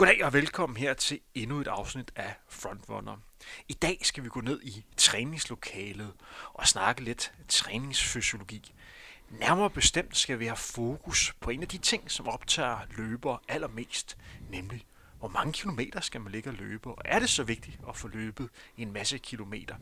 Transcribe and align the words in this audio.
Goddag 0.00 0.24
og 0.24 0.32
velkommen 0.32 0.76
her 0.76 0.94
til 0.94 1.20
endnu 1.34 1.60
et 1.60 1.66
afsnit 1.66 2.12
af 2.16 2.34
Frontrunner. 2.48 3.16
I 3.68 3.72
dag 3.72 3.98
skal 4.02 4.24
vi 4.24 4.28
gå 4.28 4.40
ned 4.40 4.62
i 4.62 4.84
træningslokalet 4.96 6.12
og 6.52 6.66
snakke 6.66 7.04
lidt 7.04 7.32
træningsfysiologi. 7.48 8.74
Nærmere 9.30 9.70
bestemt 9.70 10.16
skal 10.16 10.38
vi 10.38 10.46
have 10.46 10.56
fokus 10.56 11.34
på 11.40 11.50
en 11.50 11.62
af 11.62 11.68
de 11.68 11.78
ting, 11.78 12.10
som 12.10 12.28
optager 12.28 12.78
løbere 12.96 13.38
allermest, 13.48 14.18
nemlig 14.50 14.86
hvor 15.18 15.28
mange 15.28 15.52
kilometer 15.52 16.00
skal 16.00 16.20
man 16.20 16.32
ligge 16.32 16.50
og 16.50 16.54
løbe, 16.54 16.90
og 16.90 17.02
er 17.04 17.18
det 17.18 17.30
så 17.30 17.44
vigtigt 17.44 17.80
at 17.88 17.96
få 17.96 18.08
løbet 18.08 18.48
en 18.76 18.92
masse 18.92 19.18
kilometer? 19.18 19.74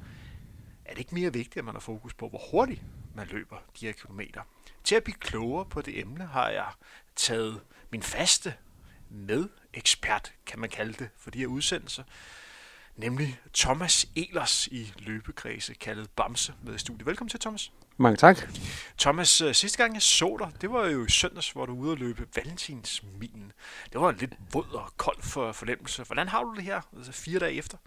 Er 0.84 0.90
det 0.90 0.98
ikke 0.98 1.14
mere 1.14 1.32
vigtigt, 1.32 1.56
at 1.56 1.64
man 1.64 1.74
har 1.74 1.80
fokus 1.80 2.14
på, 2.14 2.28
hvor 2.28 2.50
hurtigt 2.50 2.82
man 3.14 3.26
løber 3.26 3.56
de 3.80 3.86
her 3.86 3.92
kilometer? 3.92 4.42
Til 4.84 4.94
at 4.94 5.04
blive 5.04 5.18
klogere 5.20 5.64
på 5.64 5.82
det 5.82 5.98
emne 5.98 6.26
har 6.26 6.48
jeg 6.48 6.68
taget 7.16 7.60
min 7.90 8.02
faste 8.02 8.54
med 9.10 9.48
ekspert, 9.74 10.32
kan 10.46 10.58
man 10.60 10.70
kalde 10.70 10.92
det, 10.92 11.08
for 11.18 11.30
de 11.30 11.38
her 11.38 11.46
udsendelser. 11.46 12.02
Nemlig 12.96 13.40
Thomas 13.54 14.08
Elers 14.16 14.66
i 14.66 14.92
løbekredse, 14.98 15.74
kaldet 15.74 16.10
Bamse, 16.16 16.52
med 16.62 16.74
i 16.74 16.78
studiet. 16.78 17.06
Velkommen 17.06 17.28
til, 17.28 17.40
Thomas. 17.40 17.72
Mange 17.96 18.16
tak. 18.16 18.38
Thomas, 18.98 19.40
øh, 19.40 19.54
sidste 19.54 19.78
gang 19.78 19.94
jeg 19.94 20.02
så 20.02 20.36
dig, 20.38 20.48
det 20.60 20.70
var 20.70 20.88
jo 20.88 21.04
i 21.04 21.10
søndags, 21.10 21.50
hvor 21.50 21.66
du 21.66 21.74
var 21.74 21.82
ude 21.82 21.92
at 21.92 21.98
løbe 21.98 22.26
Valentinsminen. 22.36 23.52
Det 23.92 24.00
var 24.00 24.10
en 24.10 24.16
lidt 24.20 24.34
våd 24.52 24.74
og 24.74 24.92
kold 24.96 25.22
for 25.22 25.52
fornemmelse. 25.52 26.02
Hvordan 26.02 26.28
har 26.28 26.42
du 26.42 26.54
det 26.54 26.64
her, 26.64 26.80
altså 26.96 27.12
fire 27.12 27.38
dage 27.38 27.52
efter? 27.52 27.78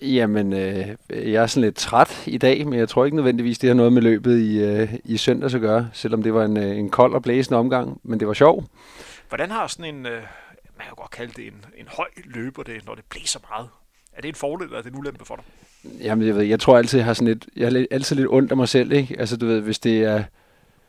Jamen, 0.00 0.52
øh, 0.52 0.86
jeg 1.10 1.42
er 1.42 1.46
sådan 1.46 1.64
lidt 1.64 1.76
træt 1.76 2.22
i 2.26 2.38
dag, 2.38 2.66
men 2.66 2.78
jeg 2.78 2.88
tror 2.88 3.04
ikke 3.04 3.16
nødvendigvis, 3.16 3.58
det 3.58 3.68
har 3.68 3.74
noget 3.74 3.92
med 3.92 4.02
løbet 4.02 4.38
i, 4.38 4.58
øh, 4.58 4.94
i 5.04 5.16
søndags 5.16 5.54
at 5.54 5.60
gøre, 5.60 5.90
selvom 5.92 6.22
det 6.22 6.34
var 6.34 6.44
en, 6.44 6.56
øh, 6.56 6.78
en 6.78 6.90
kold 6.90 7.14
og 7.14 7.22
blæsende 7.22 7.58
omgang, 7.58 8.00
men 8.02 8.20
det 8.20 8.28
var 8.28 8.34
sjov. 8.34 8.64
Hvordan 9.28 9.50
har 9.50 9.66
sådan 9.66 9.94
en, 9.94 10.06
øh, 10.06 10.22
man 10.80 10.86
kan 10.86 10.96
godt 10.96 11.10
kalde 11.10 11.32
det 11.36 11.46
en, 11.46 11.64
en 11.76 11.88
høj 11.88 12.08
løber, 12.24 12.62
det, 12.62 12.86
når 12.86 12.94
det 12.94 13.04
blæser 13.10 13.40
meget? 13.50 13.68
Er 14.12 14.20
det 14.20 14.28
en 14.28 14.34
fordel, 14.34 14.64
eller 14.64 14.78
er 14.78 14.82
det 14.82 14.92
en 14.92 14.98
ulempe 14.98 15.24
for 15.24 15.36
dig? 15.36 15.44
Jamen, 16.04 16.26
jeg 16.26 16.36
ved, 16.36 16.42
jeg 16.42 16.60
tror 16.60 16.78
altid, 16.78 16.98
jeg 16.98 17.06
har 17.06 17.14
sådan 17.14 17.28
lidt, 17.28 17.46
jeg 17.56 17.72
er 17.72 17.86
altid 17.90 18.16
lidt 18.16 18.28
ondt 18.30 18.50
af 18.50 18.56
mig 18.56 18.68
selv, 18.68 18.92
ikke? 18.92 19.16
Altså, 19.18 19.36
du 19.36 19.46
ved, 19.46 19.60
hvis 19.60 19.78
det 19.78 20.02
er, 20.02 20.24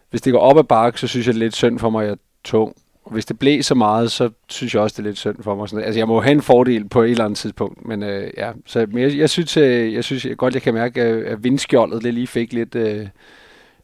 hvis 0.10 0.22
det 0.22 0.34
går 0.34 0.40
op 0.40 0.58
ad 0.58 0.64
bakke, 0.64 1.00
så 1.00 1.08
synes 1.08 1.28
jeg, 1.28 1.34
det 1.34 1.40
er 1.40 1.46
lidt 1.46 1.56
synd 1.56 1.80
for 1.80 1.90
mig, 1.90 2.02
at 2.02 2.08
jeg 2.08 2.14
er 2.14 2.18
tung. 2.44 2.76
Og 3.04 3.12
hvis 3.12 3.26
det 3.26 3.40
blæser 3.40 3.76
meget, 3.76 4.12
så 4.12 4.30
synes 4.50 4.74
jeg 4.74 4.82
også, 4.82 4.94
det 4.94 5.00
er 5.00 5.10
lidt 5.10 5.18
synd 5.18 5.44
for 5.44 5.56
mig. 5.56 5.70
Sådan, 5.70 5.86
altså, 5.86 6.00
jeg 6.00 6.08
må 6.08 6.22
have 6.22 6.32
en 6.32 6.42
fordel 6.42 6.90
på 6.90 7.02
et 7.02 7.12
eller 7.12 7.26
andet 7.26 7.38
tidspunkt, 7.38 7.86
men 7.86 8.04
øh, 8.04 8.32
ja. 8.38 8.52
Så, 8.66 8.86
men 8.90 9.04
jeg, 9.04 9.18
jeg, 9.18 9.30
synes, 9.30 9.58
øh, 9.58 9.94
jeg 9.94 10.04
synes 10.04 10.26
jeg, 10.26 10.38
godt, 10.38 10.54
jeg 10.54 10.62
kan 10.62 10.74
mærke, 10.74 11.02
at 11.02 11.44
vindskjoldet 11.44 12.04
det 12.04 12.14
lige 12.14 12.28
fik 12.28 12.54
lidt, 12.54 12.76
øh, 12.76 13.08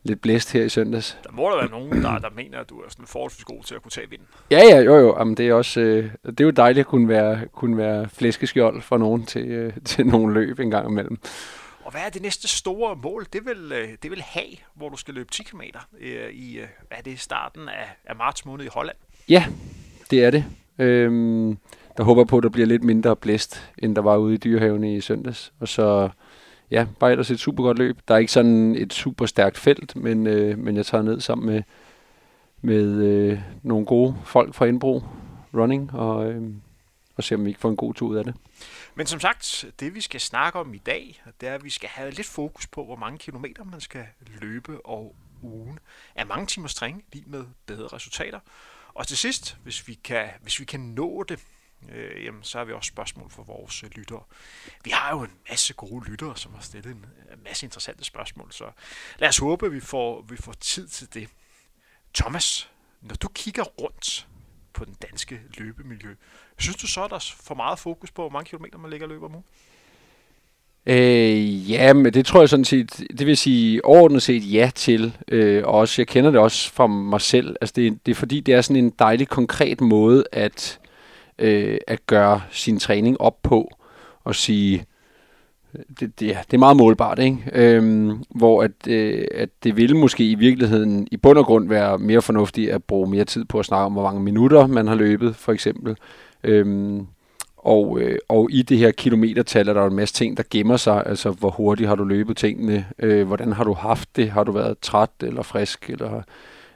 lidt 0.08 0.22
blæst 0.22 0.54
her 0.54 0.64
i 0.64 0.70
søndags. 0.70 1.18
Der 1.24 1.32
må 1.32 1.50
der 1.50 1.58
være 1.58 1.70
nogen, 1.70 2.04
der, 2.04 2.20
der 2.20 2.30
mener, 2.36 2.60
at 2.60 2.70
du 2.70 2.80
er 2.80 2.90
sådan 2.90 3.06
forholdsvis 3.06 3.44
god 3.46 3.64
til 3.64 3.76
at 3.76 3.82
kunne 3.82 3.92
tage 3.92 4.10
vinden. 4.10 4.28
Ja, 4.52 4.58
ja, 4.58 4.80
jo, 4.80 4.96
jo. 4.96 5.20
Jamen, 5.20 5.38
det 5.38 5.48
er 5.48 5.54
også 5.54 5.80
øh, 5.80 6.12
det 6.26 6.40
er 6.40 6.44
jo 6.44 6.52
dejligt 6.52 6.80
at 6.80 6.88
kunne 6.88 7.08
være, 7.08 7.48
kunne 7.54 7.78
være 7.78 8.10
flæskeskjold 8.10 8.82
for 8.82 8.98
nogen 8.98 9.26
til, 9.26 9.48
øh, 9.48 9.74
til 9.86 10.08
nogle 10.08 10.34
løb 10.34 10.60
en 10.60 10.72
gang 10.72 10.90
imellem. 10.90 11.20
Og 11.84 11.92
hvad 11.92 12.02
er 12.06 12.10
det 12.10 12.22
næste 12.22 12.48
store 12.48 12.96
mål? 12.96 13.26
Det 13.34 13.46
vil, 13.46 13.72
øh, 13.72 13.90
det 14.04 14.12
vil 14.12 14.22
have, 14.22 14.56
hvor 14.74 14.90
du 14.90 14.98
skal 14.98 15.14
løbe 15.14 15.32
10 15.32 15.44
km 15.44 15.62
øh, 16.00 16.30
i 16.30 16.58
øh, 16.58 16.68
er 16.92 17.02
det 17.02 17.20
starten 17.20 17.70
af, 17.70 17.96
af 18.06 18.16
marts 18.16 18.46
måned 18.46 18.66
i 18.66 18.70
Holland. 18.72 18.98
Ja, 19.30 19.46
det 20.12 20.24
er 20.24 20.32
det. 20.32 20.46
Øhm, 20.80 21.58
der 21.98 22.04
håber 22.04 22.24
på, 22.24 22.38
at 22.38 22.44
der 22.44 22.50
bliver 22.50 22.68
lidt 22.68 22.84
mindre 22.84 23.16
blæst, 23.16 23.72
end 23.78 23.96
der 23.96 24.02
var 24.02 24.18
ude 24.18 24.34
i 24.34 24.38
dyrehaven 24.38 24.84
i 24.84 25.02
søndags. 25.02 25.54
Og 25.60 25.68
så 25.68 26.10
ja, 26.72 26.88
bare 27.00 27.12
ellers 27.12 27.32
et 27.32 27.40
super 27.40 27.64
godt 27.64 27.78
løb. 27.78 27.98
Der 28.08 28.14
er 28.14 28.20
ikke 28.20 28.32
sådan 28.32 28.76
et 28.76 28.94
super 28.94 29.26
stærkt 29.26 29.58
felt, 29.58 29.96
men, 29.96 30.28
øh, 30.28 30.58
men 30.58 30.76
jeg 30.76 30.86
tager 30.86 31.02
ned 31.02 31.20
sammen 31.22 31.46
med, 31.46 31.64
med 32.62 33.04
øh, 33.04 33.40
nogle 33.64 33.86
gode 33.86 34.18
folk 34.26 34.56
fra 34.56 34.66
Indbro 34.66 35.04
Running, 35.54 35.94
og, 35.94 36.32
øh, 36.32 36.54
og 37.16 37.24
se 37.24 37.36
om 37.36 37.46
vi 37.46 37.50
ikke 37.50 37.60
får 37.60 37.70
en 37.70 37.76
god 37.76 37.94
tur 37.94 38.08
ud 38.08 38.16
af 38.16 38.24
det. 38.24 38.36
Men 38.96 39.08
som 39.08 39.20
sagt, 39.20 39.66
det 39.80 39.96
vi 39.96 40.02
skal 40.02 40.20
snakke 40.20 40.60
om 40.60 40.74
i 40.74 40.78
dag, 40.78 41.24
det 41.42 41.50
er, 41.50 41.54
at 41.54 41.64
vi 41.64 41.70
skal 41.70 41.90
have 41.90 42.12
lidt 42.12 42.28
fokus 42.28 42.68
på, 42.68 42.86
hvor 42.86 42.96
mange 42.96 43.18
kilometer 43.18 43.64
man 43.64 43.82
skal 43.82 44.06
løbe 44.42 44.86
og 44.86 45.16
ugen. 45.42 45.80
Er 46.16 46.26
mange 46.26 46.46
timers 46.46 46.76
træning 46.76 47.04
lige 47.14 47.24
med 47.28 47.44
bedre 47.66 47.88
resultater? 47.88 48.40
Og 48.94 49.08
til 49.08 49.18
sidst, 49.18 49.58
hvis 49.64 49.88
vi 49.88 49.94
kan, 49.94 50.26
hvis 50.42 50.60
vi 50.60 50.66
kan 50.66 50.80
nå 50.80 51.24
det, 51.24 51.40
øh, 51.92 52.26
jamen, 52.26 52.44
så 52.44 52.58
har 52.58 52.66
vi 52.66 52.74
også 52.74 52.88
spørgsmål 52.88 53.30
for 53.30 53.44
vores 53.44 53.84
øh, 53.84 53.90
lyttere. 53.96 54.24
Vi 54.84 54.90
har 54.90 55.12
jo 55.12 55.24
en 55.24 55.32
masse 55.50 55.74
gode 55.74 56.10
lyttere, 56.10 56.38
som 56.38 56.54
har 56.54 56.62
stillet 56.62 56.92
en, 56.92 57.06
øh, 57.32 57.44
masse 57.44 57.66
interessante 57.66 58.04
spørgsmål, 58.04 58.52
så 58.52 58.72
lad 59.20 59.30
os 59.30 59.38
håbe, 59.38 59.66
at 59.66 59.72
vi 59.72 59.80
får, 59.80 60.22
vi 60.22 60.38
får 60.38 60.54
tid 60.54 60.88
til 60.88 61.14
det. 61.14 61.30
Thomas, 62.14 62.70
når 63.02 63.16
du 63.16 63.28
kigger 63.28 63.64
rundt 63.64 64.28
på 64.74 64.86
den 64.86 64.94
danske 64.94 65.42
løbemiljø, 65.58 66.16
synes 66.58 66.78
du 66.78 66.88
så, 66.88 67.04
at 67.04 67.10
der 67.10 67.16
er 67.16 67.34
for 67.40 67.56
meget 67.56 67.80
fokus 67.80 68.12
på, 68.12 68.22
hvor 68.22 68.30
mange 68.30 68.50
kilometer 68.50 68.78
man 68.78 68.92
ligger 68.92 69.06
og 69.06 69.10
løber 69.10 69.26
om 69.26 69.44
Øh, 70.90 71.72
ja, 71.72 71.94
men 71.94 72.14
det 72.14 72.26
tror 72.26 72.40
jeg 72.40 72.50
sådan 72.50 72.66
set, 72.66 73.04
det 73.18 73.28
vil 73.28 73.38
sige 73.38 73.86
overordnet 73.86 74.24
set 74.24 74.54
ja 74.54 74.72
til. 74.76 75.18
Øh, 75.28 75.64
også, 75.66 76.02
jeg 76.02 76.08
kender 76.08 76.32
det 76.32 76.40
også 76.40 76.72
fra 76.72 76.88
mig 76.88 77.22
selv. 77.22 77.56
Altså 77.62 77.74
det, 77.76 78.06
det 78.06 78.12
er 78.12 78.16
fordi, 78.16 78.40
det 78.40 78.54
er 78.54 78.62
sådan 78.62 78.84
en 78.84 78.94
dejlig 79.00 79.28
konkret 79.28 79.82
måde 79.82 80.24
at 80.32 80.80
øh, 81.40 81.78
at 81.88 82.08
gøre 82.08 82.42
sin 82.52 82.80
træning 82.80 83.22
op 83.22 83.38
på 83.44 83.72
og 84.24 84.36
sige, 84.36 84.86
det, 85.74 86.00
det, 86.00 86.20
det 86.20 86.54
er 86.54 86.58
meget 86.58 86.78
målbart, 86.78 87.20
ikke? 87.20 87.38
Øhm, 87.54 88.24
hvor 88.30 88.64
at, 88.64 88.88
øh, 88.88 89.26
at 89.32 89.50
det 89.64 89.78
ville 89.78 89.98
måske 89.98 90.32
i 90.32 90.36
virkeligheden 90.36 91.08
i 91.12 91.18
bund 91.18 91.38
og 91.38 91.46
grund 91.46 91.70
være 91.70 91.98
mere 91.98 92.22
fornuftigt 92.22 92.72
at 92.72 92.84
bruge 92.84 93.10
mere 93.10 93.26
tid 93.26 93.46
på 93.46 93.60
at 93.60 93.66
snakke 93.66 93.86
om, 93.86 93.94
hvor 93.94 94.04
mange 94.04 94.22
minutter 94.22 94.68
man 94.68 94.88
har 94.88 94.96
løbet, 94.96 95.36
for 95.36 95.52
eksempel. 95.52 95.98
Øhm, 96.44 97.08
og, 97.58 98.00
øh, 98.02 98.18
og 98.30 98.48
i 98.52 98.62
det 98.62 98.78
her 98.78 98.92
kilometertal 98.92 99.68
er 99.68 99.74
der 99.74 99.86
en 99.86 99.96
masse 99.96 100.16
ting, 100.16 100.38
der 100.38 100.44
gemmer 100.50 100.78
sig. 100.78 101.04
Altså, 101.06 101.32
hvor 101.32 101.50
hurtigt 101.50 101.90
har 101.90 101.96
du 101.96 102.04
løbet 102.04 102.38
tingene? 102.38 102.86
Øh, 103.00 103.28
hvordan 103.28 103.54
har 103.54 103.64
du 103.64 103.74
haft 103.74 104.16
det? 104.16 104.30
Har 104.30 104.44
du 104.44 104.52
været 104.52 104.80
træt 104.80 105.10
eller 105.22 105.42
frisk? 105.42 105.90
Eller, 105.90 106.22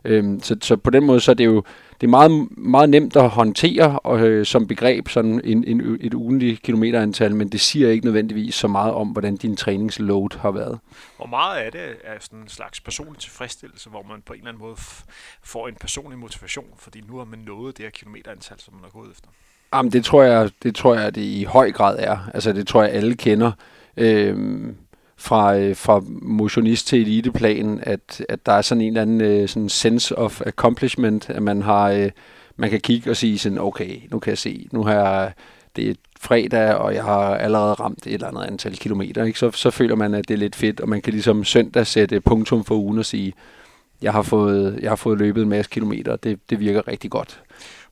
øh, 0.04 0.42
så, 0.42 0.56
så 0.62 0.76
på 0.76 0.90
den 0.90 1.06
måde, 1.06 1.20
så 1.20 1.32
er 1.32 1.36
det 1.36 1.46
jo 1.46 1.64
det 2.02 2.08
er 2.08 2.12
meget, 2.12 2.58
meget 2.58 2.90
nemt 2.90 3.16
at 3.16 3.30
håndtere 3.30 4.00
og, 4.00 4.20
øh, 4.20 4.46
som 4.46 4.68
begreb, 4.68 5.08
sådan 5.08 5.42
en, 5.44 5.64
en, 5.64 5.98
et 6.02 6.14
ugenligt 6.14 6.62
kilometerantal, 6.62 7.36
men 7.36 7.50
det 7.50 7.62
siger 7.62 7.90
ikke 7.90 8.06
nødvendigvis 8.06 8.56
så 8.56 8.68
meget 8.68 8.94
om, 8.94 9.08
hvordan 9.08 9.36
din 9.36 9.56
træningsload 9.56 10.40
har 10.40 10.52
været. 10.52 10.80
Hvor 11.18 11.26
meget 11.26 11.58
af 11.58 11.72
det 11.72 11.82
er 12.04 12.14
sådan 12.20 12.40
en 12.40 12.48
slags 12.48 12.82
personlig 12.82 13.20
tilfredsstillelse, 13.20 13.90
hvor 13.90 14.06
man 14.10 14.22
på 14.26 14.34
en 14.34 14.40
eller 14.40 14.50
anden 14.50 14.64
måde 14.64 14.76
får 15.44 15.68
en 15.68 15.76
personlig 15.76 16.20
motivation, 16.20 16.66
fordi 16.78 17.02
nu 17.08 17.18
har 17.18 17.26
man 17.26 17.40
nået 17.40 17.78
det 17.78 17.86
her 17.86 17.90
kilometerantal, 17.92 18.60
som 18.60 18.74
man 18.74 18.84
har 18.84 18.90
gået 18.90 19.12
efter? 19.12 19.28
Jamen, 19.74 19.92
det 19.92 20.06
tror 20.06 20.24
jeg, 20.24 20.50
det 20.64 20.76
tror 20.76 20.96
jeg, 20.96 21.16
det 21.16 21.22
i 21.22 21.44
høj 21.44 21.72
grad 21.72 21.96
er. 22.00 22.18
Altså, 22.34 22.54
det 22.54 22.68
tror 22.68 22.84
jeg, 22.84 22.92
alle 22.92 23.16
kender. 23.16 23.52
Øhm, 23.98 24.76
fra, 25.22 25.58
øh, 25.58 25.76
fra 25.76 26.02
motionist 26.22 26.88
til 26.88 27.02
eliteplan, 27.02 27.80
at, 27.84 28.26
at 28.30 28.46
der 28.46 28.52
er 28.52 28.62
sådan 28.62 28.82
en 28.82 28.88
eller 28.88 29.02
anden 29.02 29.22
øh, 29.22 29.50
sådan 29.50 29.70
sense 29.70 30.18
of 30.18 30.42
accomplishment, 30.42 31.30
at 31.30 31.44
man 31.44 31.62
har 31.62 31.90
øh, 31.90 32.12
man 32.62 32.70
kan 32.70 32.82
kigge 32.82 33.10
og 33.10 33.18
sige 33.18 33.40
sådan, 33.40 33.58
okay, 33.58 34.02
nu 34.12 34.20
kan 34.20 34.30
jeg 34.30 34.38
se, 34.38 34.68
nu 34.72 34.84
har 34.84 34.94
jeg, 34.94 35.34
det 35.76 35.90
er 35.90 35.96
fredag, 36.20 36.76
og 36.76 36.96
jeg 36.96 37.04
har 37.04 37.36
allerede 37.36 37.74
ramt 37.74 38.08
et 38.08 38.14
eller 38.14 38.28
andet 38.28 38.44
antal 38.44 38.78
kilometer, 38.78 39.24
ikke? 39.24 39.40
Så, 39.40 39.52
så 39.52 39.72
føler 39.72 39.96
man, 39.96 40.14
at 40.14 40.28
det 40.28 40.34
er 40.34 40.38
lidt 40.38 40.56
fedt, 40.56 40.80
og 40.80 40.90
man 40.90 41.02
kan 41.02 41.14
ligesom 41.14 41.44
søndag 41.44 41.88
sætte 41.88 42.22
punktum 42.22 42.64
for 42.64 42.76
ugen 42.76 43.00
og 43.00 43.06
sige, 43.06 43.34
jeg 44.02 44.12
har 44.14 44.22
fået, 44.22 44.80
jeg 44.82 44.92
har 44.92 44.96
fået 44.96 45.18
løbet 45.18 45.44
en 45.44 45.50
masse 45.50 45.72
kilometer, 45.72 46.16
det, 46.16 46.50
det 46.50 46.60
virker 46.60 46.88
rigtig 46.88 47.12
godt. 47.12 47.44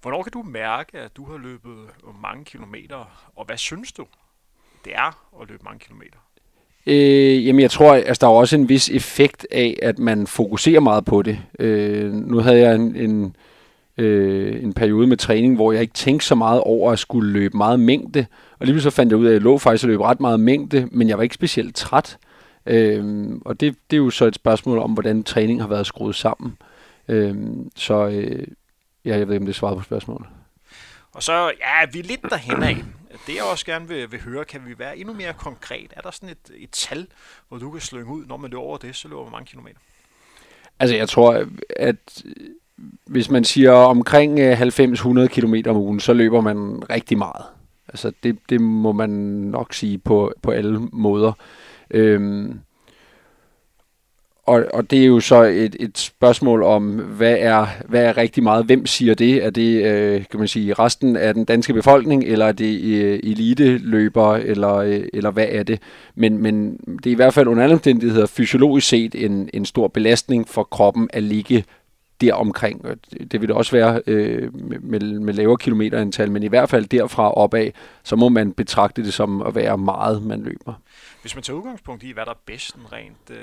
Hvornår 0.02 0.24
kan 0.24 0.32
du 0.32 0.44
mærke, 0.44 0.98
at 0.98 1.16
du 1.16 1.26
har 1.26 1.38
løbet 1.38 1.78
mange 2.22 2.46
kilometer, 2.46 3.30
og 3.36 3.46
hvad 3.46 3.58
synes 3.58 3.92
du, 3.92 4.06
det 4.86 4.96
er 4.96 5.40
at 5.42 5.48
løbe 5.48 5.64
mange 5.64 5.80
kilometer? 5.80 6.18
Øh, 6.90 7.48
jamen 7.48 7.60
jeg 7.60 7.72
tror, 7.72 7.94
altså 7.94 8.20
der 8.22 8.28
er 8.28 8.32
også 8.32 8.56
en 8.56 8.70
vis 8.70 8.90
effekt 8.90 9.48
af, 9.52 9.80
at 9.82 10.00
man 10.00 10.28
fokuserer 10.28 10.80
meget 10.80 11.06
på 11.06 11.22
det. 11.22 11.40
Øh, 11.60 12.14
nu 12.14 12.40
havde 12.40 12.60
jeg 12.60 12.76
en, 12.76 12.96
en, 12.96 13.36
øh, 13.98 14.64
en 14.64 14.74
periode 14.74 15.08
med 15.08 15.18
træning, 15.18 15.56
hvor 15.56 15.72
jeg 15.72 15.82
ikke 15.82 15.94
tænkte 15.94 16.28
så 16.28 16.36
meget 16.36 16.62
over 16.62 16.92
at 16.92 17.00
skulle 17.00 17.32
løbe 17.32 17.58
meget 17.58 17.80
mængde. 17.80 18.26
Og 18.60 18.66
lige 18.66 18.82
så 18.82 18.90
fandt 18.90 19.12
jeg 19.12 19.20
ud 19.20 19.26
af, 19.26 19.30
at 19.30 19.34
jeg 19.34 19.42
lå 19.42 19.58
faktisk 19.58 19.84
at 19.84 19.88
løbe 19.88 20.04
ret 20.04 20.20
meget 20.20 20.40
mængde, 20.40 20.88
men 20.92 21.10
jeg 21.10 21.18
var 21.18 21.24
ikke 21.24 21.36
specielt 21.36 21.76
træt. 21.76 22.18
Øh, 22.66 23.30
og 23.46 23.60
det, 23.60 23.76
det 23.92 23.98
er 23.98 24.02
jo 24.02 24.10
så 24.10 24.26
et 24.26 24.36
spørgsmål 24.36 24.78
om, 24.78 24.92
hvordan 24.92 25.24
træning 25.24 25.62
har 25.62 25.68
været 25.68 25.88
skruet 25.88 26.16
sammen. 26.16 26.58
Øh, 27.08 27.36
så 27.76 28.08
øh, 28.08 28.48
ja, 29.06 29.18
jeg 29.18 29.28
ved 29.28 29.36
ikke, 29.36 29.44
om 29.44 29.46
det 29.46 29.56
svarer 29.56 29.76
på 29.76 29.84
spørgsmålet. 29.84 30.28
Og 31.12 31.24
så, 31.24 31.34
ja, 31.34 31.90
vi 31.94 32.00
er 32.00 32.04
lidt 32.04 32.22
derhen 32.30 32.64
af. 32.64 32.78
Det 33.28 33.36
jeg 33.36 33.44
også 33.44 33.66
gerne 33.66 33.88
vil, 33.88 34.12
vil 34.12 34.22
høre, 34.22 34.46
kan 34.46 34.62
vi 34.66 34.80
være 34.80 34.98
endnu 34.98 35.14
mere 35.14 35.34
konkret? 35.34 35.94
Er 35.96 36.02
der 36.02 36.12
sådan 36.12 36.30
et, 36.30 36.52
et 36.56 36.70
tal, 36.72 37.08
hvor 37.48 37.58
du 37.58 37.72
kan 37.72 37.82
slynge 37.82 38.14
ud, 38.14 38.26
når 38.26 38.38
man 38.38 38.50
løber 38.52 38.64
over 38.64 38.78
det, 38.78 38.96
så 38.96 39.08
løber 39.08 39.24
man 39.24 39.32
mange 39.32 39.46
kilometer? 39.46 39.80
Altså 40.80 40.96
jeg 40.96 41.10
tror, 41.10 41.46
at 41.76 42.24
øh, 42.26 42.34
hvis 43.06 43.30
man 43.30 43.44
siger 43.44 43.72
omkring 43.72 44.40
øh, 44.40 44.62
90-100 44.62 45.28
km 45.28 45.56
om 45.66 45.78
ugen, 45.78 46.00
så 46.00 46.14
løber 46.14 46.42
man 46.42 46.84
rigtig 46.90 47.18
meget. 47.18 47.46
Altså 47.88 48.12
det, 48.24 48.38
det 48.50 48.62
må 48.62 48.92
man 48.92 49.10
nok 49.10 49.74
sige 49.74 49.98
på, 49.98 50.34
på 50.42 50.52
alle 50.52 50.80
måder. 50.80 51.34
Øhm, 51.92 52.60
og, 54.50 54.66
og 54.74 54.92
det 54.92 55.02
er 55.02 55.06
jo 55.06 55.20
så 55.20 55.44
et, 55.44 55.76
et 55.80 55.98
spørgsmål 55.98 56.64
om, 56.64 56.90
hvad 56.98 57.36
er, 57.40 57.68
hvad 57.88 58.04
er 58.04 58.18
rigtig 58.18 58.44
meget? 58.44 58.66
Hvem 58.66 58.86
siger 58.86 59.14
det? 59.14 59.46
Er 59.46 59.50
det, 59.50 59.86
øh, 59.86 60.26
kan 60.32 60.40
man 60.40 60.48
sige, 60.48 60.74
resten 60.74 61.16
af 61.16 61.34
den 61.34 61.46
danske 61.46 61.74
befolkning, 61.74 62.24
eller 62.24 62.46
er 62.46 62.52
det 62.52 62.82
øh, 62.84 63.20
eliteløbere, 63.24 64.44
eller, 64.44 64.76
øh, 64.76 65.04
eller 65.14 65.32
hvad 65.32 65.48
er 65.50 65.64
det? 65.64 65.82
Men, 66.16 66.38
men 66.38 66.78
det 66.78 67.06
er 67.06 67.12
i 67.12 67.16
hvert 67.16 67.34
fald 67.34 67.48
under 67.48 67.64
alle 67.64 67.74
omstændigheder 67.74 68.26
fysiologisk 68.26 68.88
set 68.88 69.26
en, 69.26 69.50
en 69.54 69.66
stor 69.66 69.88
belastning 69.88 70.48
for 70.48 70.64
kroppen 70.64 71.10
at 71.14 71.24
ligge 71.24 71.64
der 72.22 72.34
omkring. 72.34 72.86
Det 73.32 73.42
vil 73.42 73.48
det 73.48 73.56
også 73.56 73.72
være 73.72 74.02
øh, 74.08 74.56
med, 74.84 75.00
med 75.20 75.34
lavere 75.34 75.58
kilometerantal, 75.58 76.32
men 76.32 76.44
i 76.44 76.48
hvert 76.48 76.70
fald 76.70 76.86
derfra 76.86 77.32
opad, 77.32 77.72
så 78.04 78.16
må 78.16 78.30
man 78.30 78.52
betragte 78.54 79.04
det 79.04 79.14
som 79.14 79.42
at 79.42 79.56
være 79.56 79.78
meget, 79.78 80.24
man 80.24 80.44
løber. 80.44 80.74
Hvis 81.22 81.36
man 81.36 81.44
tager 81.44 81.58
udgangspunkt 81.58 82.04
i, 82.04 82.12
hvad 82.12 82.26
der 82.26 82.32
er 82.32 82.42
bedst 82.46 82.78
rent 82.92 83.30
øh, 83.30 83.38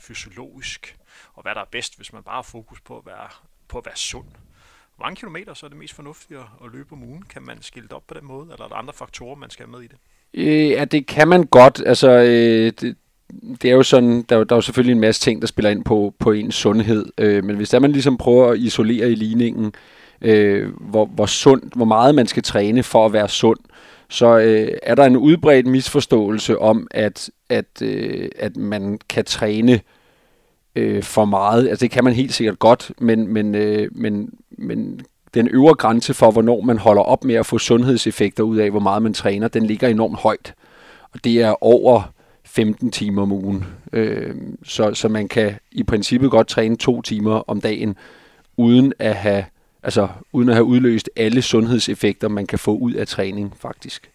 fysiologisk, 0.00 0.96
og 1.34 1.42
hvad 1.42 1.54
der 1.54 1.60
er 1.60 1.68
bedst, 1.72 1.96
hvis 1.96 2.12
man 2.12 2.22
bare 2.22 2.34
har 2.34 2.42
fokus 2.42 2.80
på 2.80 2.98
at 2.98 3.06
være, 3.06 3.28
på 3.68 3.78
at 3.78 3.86
være 3.86 3.96
sund, 3.96 4.26
hvor 4.96 5.06
mange 5.06 5.16
kilometer 5.16 5.54
så 5.54 5.66
er 5.66 5.70
det 5.70 5.78
mest 5.78 5.94
fornuftigt 5.94 6.40
at 6.40 6.72
løbe 6.72 6.92
om 6.92 7.02
ugen? 7.02 7.22
Kan 7.22 7.42
man 7.42 7.62
skille 7.62 7.88
det 7.88 7.96
op 7.96 8.06
på 8.06 8.14
den 8.14 8.26
måde, 8.26 8.52
eller 8.52 8.64
er 8.64 8.68
der 8.68 8.76
andre 8.76 8.92
faktorer, 8.92 9.36
man 9.36 9.50
skal 9.50 9.66
have 9.66 9.72
med 9.72 9.80
i 9.80 9.86
det? 9.86 9.98
Øh, 10.34 10.70
ja, 10.70 10.84
det 10.84 11.06
kan 11.06 11.28
man 11.28 11.44
godt. 11.44 11.82
Altså, 11.86 12.10
øh, 12.10 12.72
det, 12.80 12.96
det 13.62 13.70
er 13.70 13.74
jo 13.74 13.82
sådan, 13.82 14.22
der, 14.22 14.44
der 14.44 14.54
er 14.54 14.56
jo 14.56 14.60
selvfølgelig 14.60 14.92
en 14.92 15.00
masse 15.00 15.20
ting, 15.20 15.40
der 15.40 15.46
spiller 15.46 15.70
ind 15.70 15.84
på, 15.84 16.14
på 16.18 16.32
ens 16.32 16.54
sundhed, 16.54 17.06
øh, 17.18 17.44
men 17.44 17.56
hvis 17.56 17.70
der 17.70 17.78
man 17.78 17.92
ligesom 17.92 18.18
prøver 18.18 18.50
at 18.50 18.58
isolere 18.58 19.10
i 19.10 19.14
ligningen, 19.14 19.72
øh, 20.20 20.72
hvor, 20.80 21.06
hvor, 21.06 21.26
sund, 21.26 21.62
hvor 21.74 21.84
meget 21.84 22.14
man 22.14 22.26
skal 22.26 22.42
træne 22.42 22.82
for 22.82 23.06
at 23.06 23.12
være 23.12 23.28
sund, 23.28 23.58
så 24.10 24.38
øh, 24.38 24.68
er 24.82 24.94
der 24.94 25.04
en 25.04 25.16
udbredt 25.16 25.66
misforståelse 25.66 26.58
om, 26.58 26.86
at, 26.90 27.30
at, 27.48 27.82
øh, 27.82 28.28
at 28.38 28.56
man 28.56 28.98
kan 29.08 29.24
træne 29.24 29.80
øh, 30.76 31.02
for 31.02 31.24
meget. 31.24 31.68
Altså 31.68 31.84
det 31.84 31.90
kan 31.90 32.04
man 32.04 32.12
helt 32.12 32.34
sikkert 32.34 32.58
godt, 32.58 32.92
men, 32.98 33.28
men, 33.28 33.54
øh, 33.54 33.88
men, 33.92 34.30
men 34.50 35.00
den 35.34 35.48
øvre 35.48 35.74
grænse 35.74 36.14
for, 36.14 36.30
hvornår 36.30 36.60
man 36.60 36.78
holder 36.78 37.02
op 37.02 37.24
med 37.24 37.34
at 37.34 37.46
få 37.46 37.58
sundhedseffekter 37.58 38.42
ud 38.42 38.56
af, 38.56 38.70
hvor 38.70 38.80
meget 38.80 39.02
man 39.02 39.14
træner, 39.14 39.48
den 39.48 39.66
ligger 39.66 39.88
enormt 39.88 40.18
højt. 40.18 40.54
Og 41.12 41.24
det 41.24 41.42
er 41.42 41.64
over 41.64 42.12
15 42.44 42.90
timer 42.90 43.22
om 43.22 43.32
ugen. 43.32 43.64
Øh, 43.92 44.34
så, 44.64 44.94
så 44.94 45.08
man 45.08 45.28
kan 45.28 45.54
i 45.72 45.82
princippet 45.82 46.30
godt 46.30 46.48
træne 46.48 46.76
to 46.76 47.02
timer 47.02 47.50
om 47.50 47.60
dagen, 47.60 47.96
uden 48.56 48.92
at 48.98 49.14
have, 49.14 49.44
altså, 49.82 50.08
uden 50.32 50.48
at 50.48 50.54
have 50.54 50.64
udløst 50.64 51.10
alle 51.16 51.42
sundhedseffekter, 51.42 52.28
man 52.28 52.46
kan 52.46 52.58
få 52.58 52.76
ud 52.76 52.92
af 52.92 53.06
træning, 53.06 53.54
faktisk. 53.60 54.10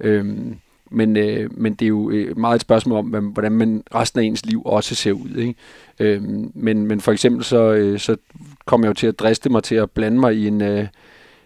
Øhm, 0.00 0.56
men, 0.90 1.16
øh, 1.16 1.58
men 1.58 1.74
det 1.74 1.84
er 1.84 1.88
jo 1.88 2.10
øh, 2.10 2.38
meget 2.38 2.54
et 2.54 2.60
spørgsmål 2.60 2.98
om, 2.98 3.24
hvordan 3.24 3.52
man 3.52 3.82
resten 3.94 4.20
af 4.20 4.24
ens 4.24 4.46
liv 4.46 4.62
også 4.64 4.94
ser 4.94 5.12
ud. 5.12 5.36
Ikke? 5.36 5.54
Øhm, 6.00 6.52
men, 6.54 6.86
men 6.86 7.00
for 7.00 7.12
eksempel 7.12 7.44
så, 7.44 7.72
øh, 7.72 7.98
så 7.98 8.16
kom 8.64 8.82
jeg 8.82 8.88
jo 8.88 8.94
til 8.94 9.06
at 9.06 9.18
driste 9.18 9.50
mig 9.50 9.62
til 9.62 9.74
at 9.74 9.90
blande 9.90 10.20
mig 10.20 10.34
i 10.36 10.46
en, 10.46 10.62
øh, 10.62 10.86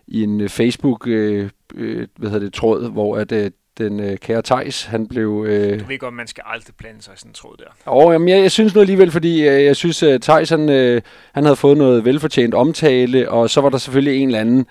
i 0.06 0.22
en 0.22 0.48
Facebook 0.48 1.06
øh, 1.08 1.50
øh, 1.74 2.06
hvad 2.16 2.30
hedder 2.30 2.44
det, 2.44 2.54
tråd, 2.54 2.90
hvor 2.90 3.16
at, 3.16 3.32
øh, 3.32 3.50
den 3.84 4.00
øh, 4.00 4.18
kære 4.18 4.42
Tejs, 4.42 4.84
han 4.84 5.06
blev... 5.06 5.44
Øh, 5.48 5.80
du 5.80 5.84
ved 5.84 5.98
godt, 5.98 6.14
man 6.14 6.26
skal 6.26 6.44
aldrig 6.46 6.74
blande 6.74 7.02
sig 7.02 7.14
i 7.14 7.16
sådan 7.16 7.30
en 7.30 7.34
tråd 7.34 7.56
der. 7.58 7.90
Og 7.92 8.12
jamen, 8.12 8.28
jeg, 8.28 8.42
jeg 8.42 8.50
synes 8.50 8.74
nu 8.74 8.80
alligevel, 8.80 9.10
fordi 9.10 9.48
øh, 9.48 9.64
jeg 9.64 9.76
synes, 9.76 10.02
at 10.02 10.22
Tejs, 10.22 10.50
han, 10.50 10.68
øh, 10.68 11.02
han 11.34 11.44
havde 11.44 11.56
fået 11.56 11.78
noget 11.78 12.04
velfortjent 12.04 12.54
omtale, 12.54 13.30
og 13.30 13.50
så 13.50 13.60
var 13.60 13.68
der 13.68 13.78
selvfølgelig 13.78 14.22
en 14.22 14.28
eller 14.28 14.40
anden, 14.40 14.66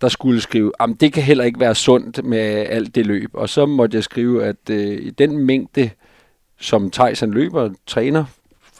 der 0.00 0.08
skulle 0.08 0.40
skrive, 0.40 0.72
at 0.80 0.90
det 1.00 1.12
kan 1.12 1.22
heller 1.22 1.44
ikke 1.44 1.60
være 1.60 1.74
sundt 1.74 2.24
med 2.24 2.66
alt 2.68 2.94
det 2.94 3.06
løb. 3.06 3.30
Og 3.34 3.48
så 3.48 3.66
måtte 3.66 3.96
jeg 3.96 4.04
skrive, 4.04 4.44
at 4.44 4.70
øh, 4.70 5.12
den 5.18 5.38
mængde, 5.38 5.90
som 6.60 6.90
Tejs 6.90 7.20
han 7.20 7.30
løber, 7.30 7.70
træner, 7.86 8.24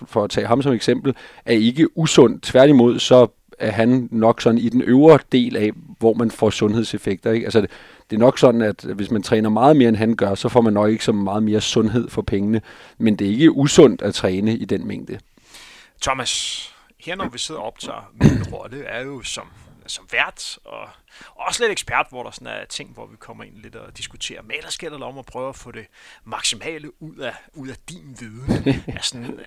for 0.07 0.25
at 0.25 0.31
tage 0.31 0.47
ham 0.47 0.63
som 0.63 0.73
eksempel, 0.73 1.15
er 1.45 1.53
ikke 1.53 1.99
usund. 1.99 2.41
Tværtimod, 2.41 2.99
så 2.99 3.27
er 3.59 3.71
han 3.71 4.09
nok 4.13 4.41
sådan 4.41 4.59
i 4.59 4.69
den 4.69 4.83
øvre 4.83 5.19
del 5.33 5.57
af, 5.57 5.71
hvor 5.99 6.15
man 6.15 6.31
får 6.31 6.51
sundhedseffekter. 6.51 7.33
Ikke? 7.33 7.47
Altså, 7.47 7.61
det 8.11 8.17
er 8.17 8.21
nok 8.21 8.39
sådan, 8.39 8.63
at 8.63 8.85
hvis 8.85 9.11
man 9.11 9.23
træner 9.23 9.49
meget 9.49 9.77
mere, 9.77 9.89
end 9.89 9.97
han 9.97 10.17
gør, 10.17 10.35
så 10.35 10.49
får 10.49 10.61
man 10.61 10.73
nok 10.73 10.91
ikke 10.91 11.05
så 11.05 11.13
meget 11.13 11.43
mere 11.43 11.61
sundhed 11.61 12.11
for 12.11 12.23
pengene. 12.23 12.61
Men 12.99 13.17
det 13.17 13.27
er 13.27 13.31
ikke 13.31 13.53
usundt 13.53 14.03
at 14.03 14.15
træne 14.15 14.57
i 14.57 14.65
den 14.65 14.87
mængde. 14.87 15.19
Thomas, 16.03 16.75
her 17.01 17.17
når 17.17 17.29
vi 17.29 17.39
sidder 17.39 17.61
og 17.61 17.67
optager, 17.67 18.13
min 18.21 18.53
rolle 18.53 18.85
er 18.85 19.05
jo 19.05 19.23
som, 19.23 19.45
som 19.87 20.09
vært, 20.13 20.59
og 20.65 20.89
også 21.35 21.63
lidt 21.63 21.73
ekspert, 21.73 22.07
hvor 22.09 22.23
der 22.23 22.31
sådan 22.31 22.47
er 22.47 22.65
ting, 22.65 22.93
hvor 22.93 23.07
vi 23.07 23.17
kommer 23.17 23.45
ind 23.45 23.57
lidt 23.57 23.77
og 23.77 23.97
diskuterer. 23.97 24.43
Men 24.43 24.57
ellers 24.57 24.79
gælder 24.79 24.99
det 24.99 25.07
om 25.07 25.19
at 25.19 25.27
prøve 25.27 25.49
at 25.49 25.57
få 25.57 25.71
det 25.71 25.87
maksimale 26.25 27.03
ud 27.03 27.17
af, 27.17 27.35
ud 27.53 27.69
af 27.69 27.77
din 27.89 28.17
viden. 28.21 28.69
altså, 28.97 29.19
uh, 29.19 29.39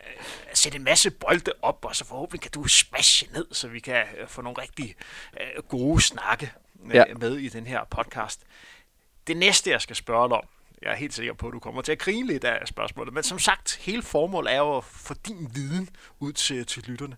sætte 0.54 0.76
en 0.76 0.84
masse 0.84 1.12
bolde 1.12 1.52
op, 1.62 1.86
og 1.86 1.96
så 1.96 2.06
forhåbentlig 2.06 2.42
kan 2.42 2.52
du 2.52 2.68
smashe 2.68 3.28
ned, 3.34 3.46
så 3.52 3.68
vi 3.68 3.80
kan 3.80 4.06
uh, 4.22 4.28
få 4.28 4.42
nogle 4.42 4.62
rigtig 4.62 4.96
uh, 5.34 5.64
gode 5.64 6.02
snakke 6.02 6.54
ja. 6.94 7.04
med 7.20 7.38
i 7.38 7.50
den 7.50 7.68
her 7.68 7.84
podcast. 7.84 8.42
Det 9.28 9.38
næste, 9.38 9.72
jeg 9.72 9.82
skal 9.82 9.96
spørge 9.96 10.30
dig 10.30 10.38
om, 10.38 10.48
jeg 10.82 10.92
er 10.92 10.96
helt 10.96 11.14
sikker 11.14 11.34
på, 11.34 11.48
at 11.48 11.54
du 11.54 11.60
kommer 11.60 11.82
til 11.82 11.92
at 11.92 12.00
grine 12.00 12.28
lidt 12.28 12.44
af 12.44 12.68
spørgsmålet, 12.68 13.14
men 13.14 13.24
som 13.24 13.40
sagt, 13.40 13.76
hele 13.76 14.02
formålet 14.02 14.54
er 14.54 14.58
jo 14.58 14.78
at 14.78 14.84
få 14.84 15.14
din 15.14 15.52
viden 15.54 15.90
ud 16.20 16.34
til, 16.34 16.66
til 16.66 16.84
lytterne. 16.84 17.18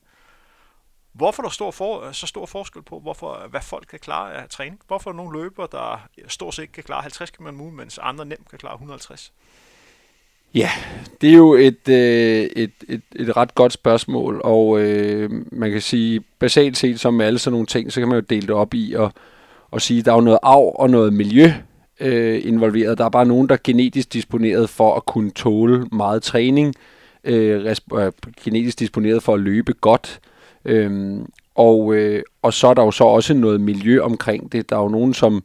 Hvorfor 1.14 1.44
er 1.44 1.46
der 1.46 1.52
stor 1.52 1.72
for, 1.72 2.12
så 2.12 2.28
stor 2.28 2.46
forskel 2.46 2.82
på, 2.82 3.00
hvorfor, 3.00 3.48
hvad 3.50 3.62
folk 3.62 3.88
kan 3.90 4.00
klare 4.00 4.34
af 4.34 4.50
træning? 4.50 4.80
Hvorfor 4.88 5.10
er 5.10 5.14
der 5.14 5.18
nogle 5.24 5.42
løber, 5.42 5.66
der 5.66 6.08
stort 6.28 6.56
set 6.56 6.72
kan 6.72 6.84
klare 6.84 7.02
50 7.02 7.30
km 7.30 7.46
om 7.48 7.62
ugen, 7.62 7.76
mens 7.76 8.00
andre 8.02 8.26
nemt 8.26 8.50
kan 8.50 8.60
klare 8.60 8.74
150? 8.74 9.32
Ja, 10.54 10.70
det 11.22 11.30
er 11.30 11.34
jo 11.34 11.54
et, 11.54 11.90
øh, 11.90 12.50
et, 12.56 12.72
et, 12.88 13.02
et 13.16 13.38
ret 13.38 13.56
godt 13.56 13.74
spørgsmål, 13.74 14.42
og 14.44 14.80
øh, 14.80 15.30
man 15.52 15.72
kan 15.72 15.82
sige, 15.82 16.20
basalt 16.40 16.78
set 16.78 17.00
som 17.00 17.14
med 17.14 17.26
alle 17.26 17.40
sådan 17.40 17.54
nogle 17.54 17.68
ting, 17.68 17.94
så 17.94 18.02
kan 18.02 18.08
man 18.08 18.16
jo 18.16 18.26
dele 18.30 18.48
det 18.48 18.56
op 18.56 18.74
i 18.74 18.94
og, 18.94 19.12
og 19.72 19.82
sige, 19.82 20.00
at 20.00 20.06
der 20.06 20.12
er 20.12 20.16
jo 20.16 20.22
noget 20.22 20.40
arv 20.44 20.76
og 20.76 20.90
noget 20.90 21.14
miljø 21.14 21.52
øh, 22.00 22.42
involveret. 22.46 22.98
Der 22.98 23.06
er 23.06 23.10
bare 23.10 23.26
nogen, 23.26 23.50
der 23.50 23.56
er 23.56 23.60
genetisk 23.64 24.14
disponeret 24.14 24.70
for 24.70 24.96
at 24.96 25.06
kunne 25.06 25.32
tåle 25.32 25.86
meget 25.92 26.24
træning, 26.24 26.76
øh, 27.24 27.76
øh, 27.94 28.12
genetisk 28.44 28.80
disponeret 28.80 29.24
for 29.24 29.34
at 29.34 29.40
løbe 29.40 29.74
godt, 29.74 30.20
Øhm, 30.66 31.26
og, 31.56 31.96
øh, 31.96 32.24
og 32.42 32.54
så 32.54 32.68
er 32.68 32.74
der 32.74 32.84
jo 32.84 32.92
så 32.92 33.04
også 33.04 33.34
noget 33.34 33.62
miljø 33.62 34.02
omkring 34.02 34.52
det. 34.52 34.70
Der 34.70 34.76
er 34.76 34.82
jo 34.82 34.90
nogen, 34.90 35.14
som 35.14 35.44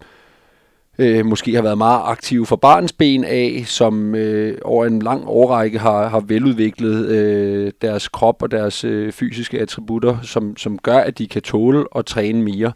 øh, 0.99 1.27
måske 1.27 1.55
har 1.55 1.63
været 1.63 1.79
meget 1.79 2.03
aktive 2.05 2.47
for 2.47 2.57
barns 2.57 2.93
ben 2.93 3.25
af, 3.25 3.63
som 3.67 4.15
øh, 4.15 4.59
over 4.65 4.87
en 4.87 5.03
lang 5.03 5.25
årrække 5.27 5.79
har, 5.79 6.09
har 6.09 6.21
veludviklet 6.21 7.07
øh, 7.09 7.73
deres 7.83 8.09
krop 8.09 8.43
og 8.43 8.51
deres 8.51 8.85
øh, 8.85 9.13
fysiske 9.13 9.61
attributter, 9.61 10.17
som, 10.23 10.57
som 10.57 10.79
gør, 10.79 10.99
at 10.99 11.19
de 11.19 11.29
kan 11.29 11.43
tåle 11.43 11.85
at 11.97 12.07
træne 12.07 12.43
mere. 12.43 12.73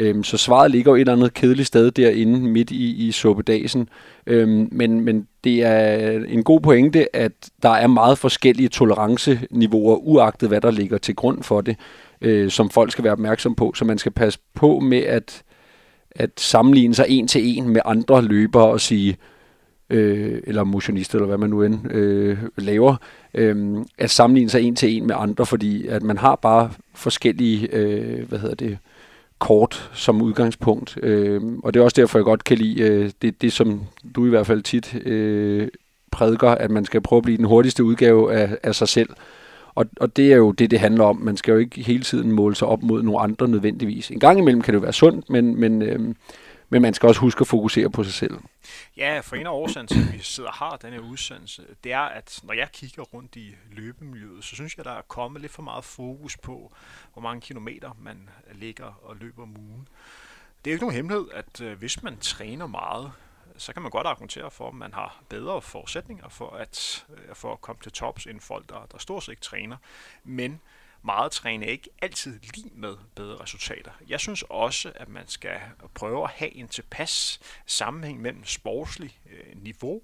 Øhm, 0.00 0.24
så 0.24 0.36
svaret 0.36 0.70
ligger 0.70 0.90
jo 0.92 0.96
et 0.96 1.00
eller 1.00 1.12
andet 1.12 1.34
kedeligt 1.34 1.66
sted 1.66 1.90
derinde 1.90 2.40
midt 2.40 2.70
i, 2.70 3.08
i 3.08 3.12
suppedasen. 3.12 3.88
Øhm, 4.26 4.68
men, 4.72 5.00
men 5.00 5.26
det 5.44 5.62
er 5.64 6.24
en 6.28 6.42
god 6.42 6.60
pointe, 6.60 7.16
at 7.16 7.32
der 7.62 7.68
er 7.70 7.86
meget 7.86 8.18
forskellige 8.18 8.68
toleranceniveauer, 8.68 9.96
uagtet 9.96 10.48
hvad 10.48 10.60
der 10.60 10.70
ligger 10.70 10.98
til 10.98 11.14
grund 11.14 11.42
for 11.42 11.60
det, 11.60 11.76
øh, 12.20 12.50
som 12.50 12.70
folk 12.70 12.92
skal 12.92 13.04
være 13.04 13.12
opmærksom 13.12 13.54
på. 13.54 13.72
Så 13.74 13.84
man 13.84 13.98
skal 13.98 14.12
passe 14.12 14.38
på 14.54 14.78
med 14.78 14.98
at, 14.98 15.42
at 16.10 16.30
sammenligne 16.36 16.94
sig 16.94 17.06
en 17.08 17.28
til 17.28 17.58
en 17.58 17.68
med 17.68 17.80
andre 17.84 18.22
løbere 18.22 18.66
og 18.66 18.80
sige, 18.80 19.16
øh, 19.90 20.40
eller 20.44 20.64
motionister, 20.64 21.14
eller 21.14 21.26
hvad 21.26 21.38
man 21.38 21.50
nu 21.50 21.62
end 21.62 21.92
øh, 21.92 22.38
laver, 22.58 22.96
øh, 23.34 23.76
at 23.98 24.10
sammenligne 24.10 24.50
sig 24.50 24.62
en 24.62 24.76
til 24.76 24.96
en 24.96 25.06
med 25.06 25.14
andre, 25.18 25.46
fordi 25.46 25.86
at 25.86 26.02
man 26.02 26.18
har 26.18 26.36
bare 26.36 26.70
forskellige, 26.94 27.68
øh, 27.72 28.28
hvad 28.28 28.38
hedder 28.38 28.54
det, 28.54 28.78
kort 29.40 29.90
som 29.94 30.22
udgangspunkt. 30.22 30.98
Øh, 31.02 31.40
og 31.64 31.74
det 31.74 31.80
er 31.80 31.84
også 31.84 32.00
derfor, 32.00 32.18
jeg 32.18 32.24
godt 32.24 32.44
kan 32.44 32.58
lide 32.58 32.82
øh, 32.82 33.10
det, 33.22 33.42
det, 33.42 33.52
som 33.52 33.80
du 34.14 34.26
i 34.26 34.28
hvert 34.28 34.46
fald 34.46 34.62
tit 34.62 34.94
øh, 35.06 35.68
prædiker, 36.12 36.50
at 36.50 36.70
man 36.70 36.84
skal 36.84 37.00
prøve 37.00 37.18
at 37.18 37.22
blive 37.22 37.36
den 37.36 37.44
hurtigste 37.44 37.84
udgave 37.84 38.34
af, 38.34 38.56
af 38.62 38.74
sig 38.74 38.88
selv. 38.88 39.08
Og, 39.74 39.86
og 40.00 40.16
det 40.16 40.32
er 40.32 40.36
jo 40.36 40.52
det, 40.52 40.70
det 40.70 40.80
handler 40.80 41.04
om. 41.04 41.16
Man 41.16 41.36
skal 41.36 41.52
jo 41.52 41.58
ikke 41.58 41.82
hele 41.82 42.02
tiden 42.02 42.32
måle 42.32 42.56
sig 42.56 42.68
op 42.68 42.82
mod 42.82 43.02
nogle 43.02 43.20
andre 43.20 43.48
nødvendigvis. 43.48 44.10
En 44.10 44.20
gang 44.20 44.38
imellem 44.38 44.62
kan 44.62 44.74
det 44.74 44.80
jo 44.80 44.82
være 44.82 44.92
sundt, 44.92 45.30
men, 45.30 45.60
men 45.60 45.82
øh, 45.82 46.14
men 46.70 46.82
man 46.82 46.94
skal 46.94 47.06
også 47.06 47.20
huske 47.20 47.40
at 47.40 47.46
fokusere 47.46 47.90
på 47.90 48.04
sig 48.04 48.12
selv. 48.12 48.38
Ja, 48.96 49.20
for 49.20 49.36
en 49.36 49.46
af 49.46 49.50
årsagen 49.50 49.86
til, 49.86 50.08
at 50.08 50.12
vi 50.12 50.18
sidder 50.18 50.48
og 50.48 50.54
har 50.54 50.76
den 50.76 50.92
her 50.92 51.00
udsendelse, 51.00 51.62
det 51.84 51.92
er, 51.92 52.00
at 52.00 52.40
når 52.42 52.54
jeg 52.54 52.68
kigger 52.72 53.02
rundt 53.02 53.36
i 53.36 53.54
løbemiljøet, 53.72 54.44
så 54.44 54.54
synes 54.54 54.76
jeg, 54.76 54.84
der 54.84 54.90
er 54.90 55.02
kommet 55.02 55.40
lidt 55.40 55.52
for 55.52 55.62
meget 55.62 55.84
fokus 55.84 56.36
på, 56.36 56.72
hvor 57.12 57.22
mange 57.22 57.40
kilometer 57.40 57.90
man 57.98 58.28
ligger 58.52 59.00
og 59.02 59.16
løber 59.16 59.42
om 59.42 59.56
ugen. 59.58 59.88
Det 60.64 60.70
er 60.70 60.72
jo 60.72 60.74
ikke 60.74 60.84
nogen 60.84 60.96
hemmelighed, 60.96 61.28
at 61.32 61.60
øh, 61.60 61.78
hvis 61.78 62.02
man 62.02 62.18
træner 62.18 62.66
meget, 62.66 63.12
så 63.56 63.72
kan 63.72 63.82
man 63.82 63.90
godt 63.90 64.06
argumentere 64.06 64.50
for, 64.50 64.68
at 64.68 64.74
man 64.74 64.94
har 64.94 65.22
bedre 65.28 65.62
forudsætninger 65.62 66.28
for 66.28 66.50
at, 66.50 67.06
øh, 67.10 67.34
for 67.34 67.52
at 67.52 67.60
komme 67.60 67.82
til 67.82 67.92
tops 67.92 68.26
end 68.26 68.40
folk, 68.40 68.68
der, 68.68 68.86
der 68.92 68.98
stort 68.98 69.22
set 69.22 69.32
ikke 69.32 69.42
træner. 69.42 69.76
Men 70.24 70.60
meget 71.02 71.32
træne 71.32 71.66
ikke 71.66 71.90
altid 72.02 72.40
lige 72.54 72.70
med 72.74 72.96
bedre 73.14 73.36
resultater. 73.42 73.90
Jeg 74.08 74.20
synes 74.20 74.44
også, 74.48 74.92
at 74.94 75.08
man 75.08 75.28
skal 75.28 75.60
prøve 75.94 76.24
at 76.24 76.30
have 76.30 76.54
en 76.54 76.68
tilpas 76.68 77.40
sammenhæng 77.66 78.20
mellem 78.20 78.44
sportslig 78.44 79.18
øh, 79.30 79.62
niveau 79.62 80.02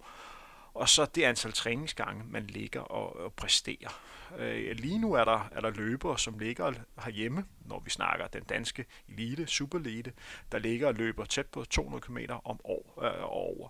og 0.77 0.89
så 0.89 1.07
det 1.15 1.23
antal 1.23 1.53
træningsgange, 1.53 2.25
man 2.25 2.47
ligger 2.47 2.81
og, 2.81 3.17
og 3.17 3.33
præsterer. 3.33 4.01
Øh, 4.39 4.77
lige 4.77 4.99
nu 4.99 5.13
er 5.13 5.25
der, 5.25 5.49
er 5.53 5.61
der 5.61 5.71
løbere, 5.71 6.19
som 6.19 6.39
ligger 6.39 6.73
herhjemme, 7.05 7.45
når 7.65 7.81
vi 7.85 7.91
snakker 7.91 8.27
den 8.27 8.43
danske 8.43 8.85
elite, 9.09 9.47
superelite, 9.47 10.13
der 10.53 10.59
ligger 10.59 10.89
og 10.89 10.95
løber 10.95 11.25
tæt 11.25 11.47
på 11.47 11.65
200 11.65 12.01
km 12.01 12.19
om 12.45 12.61
år, 12.65 13.03
øh, 13.03 13.23
over 13.23 13.69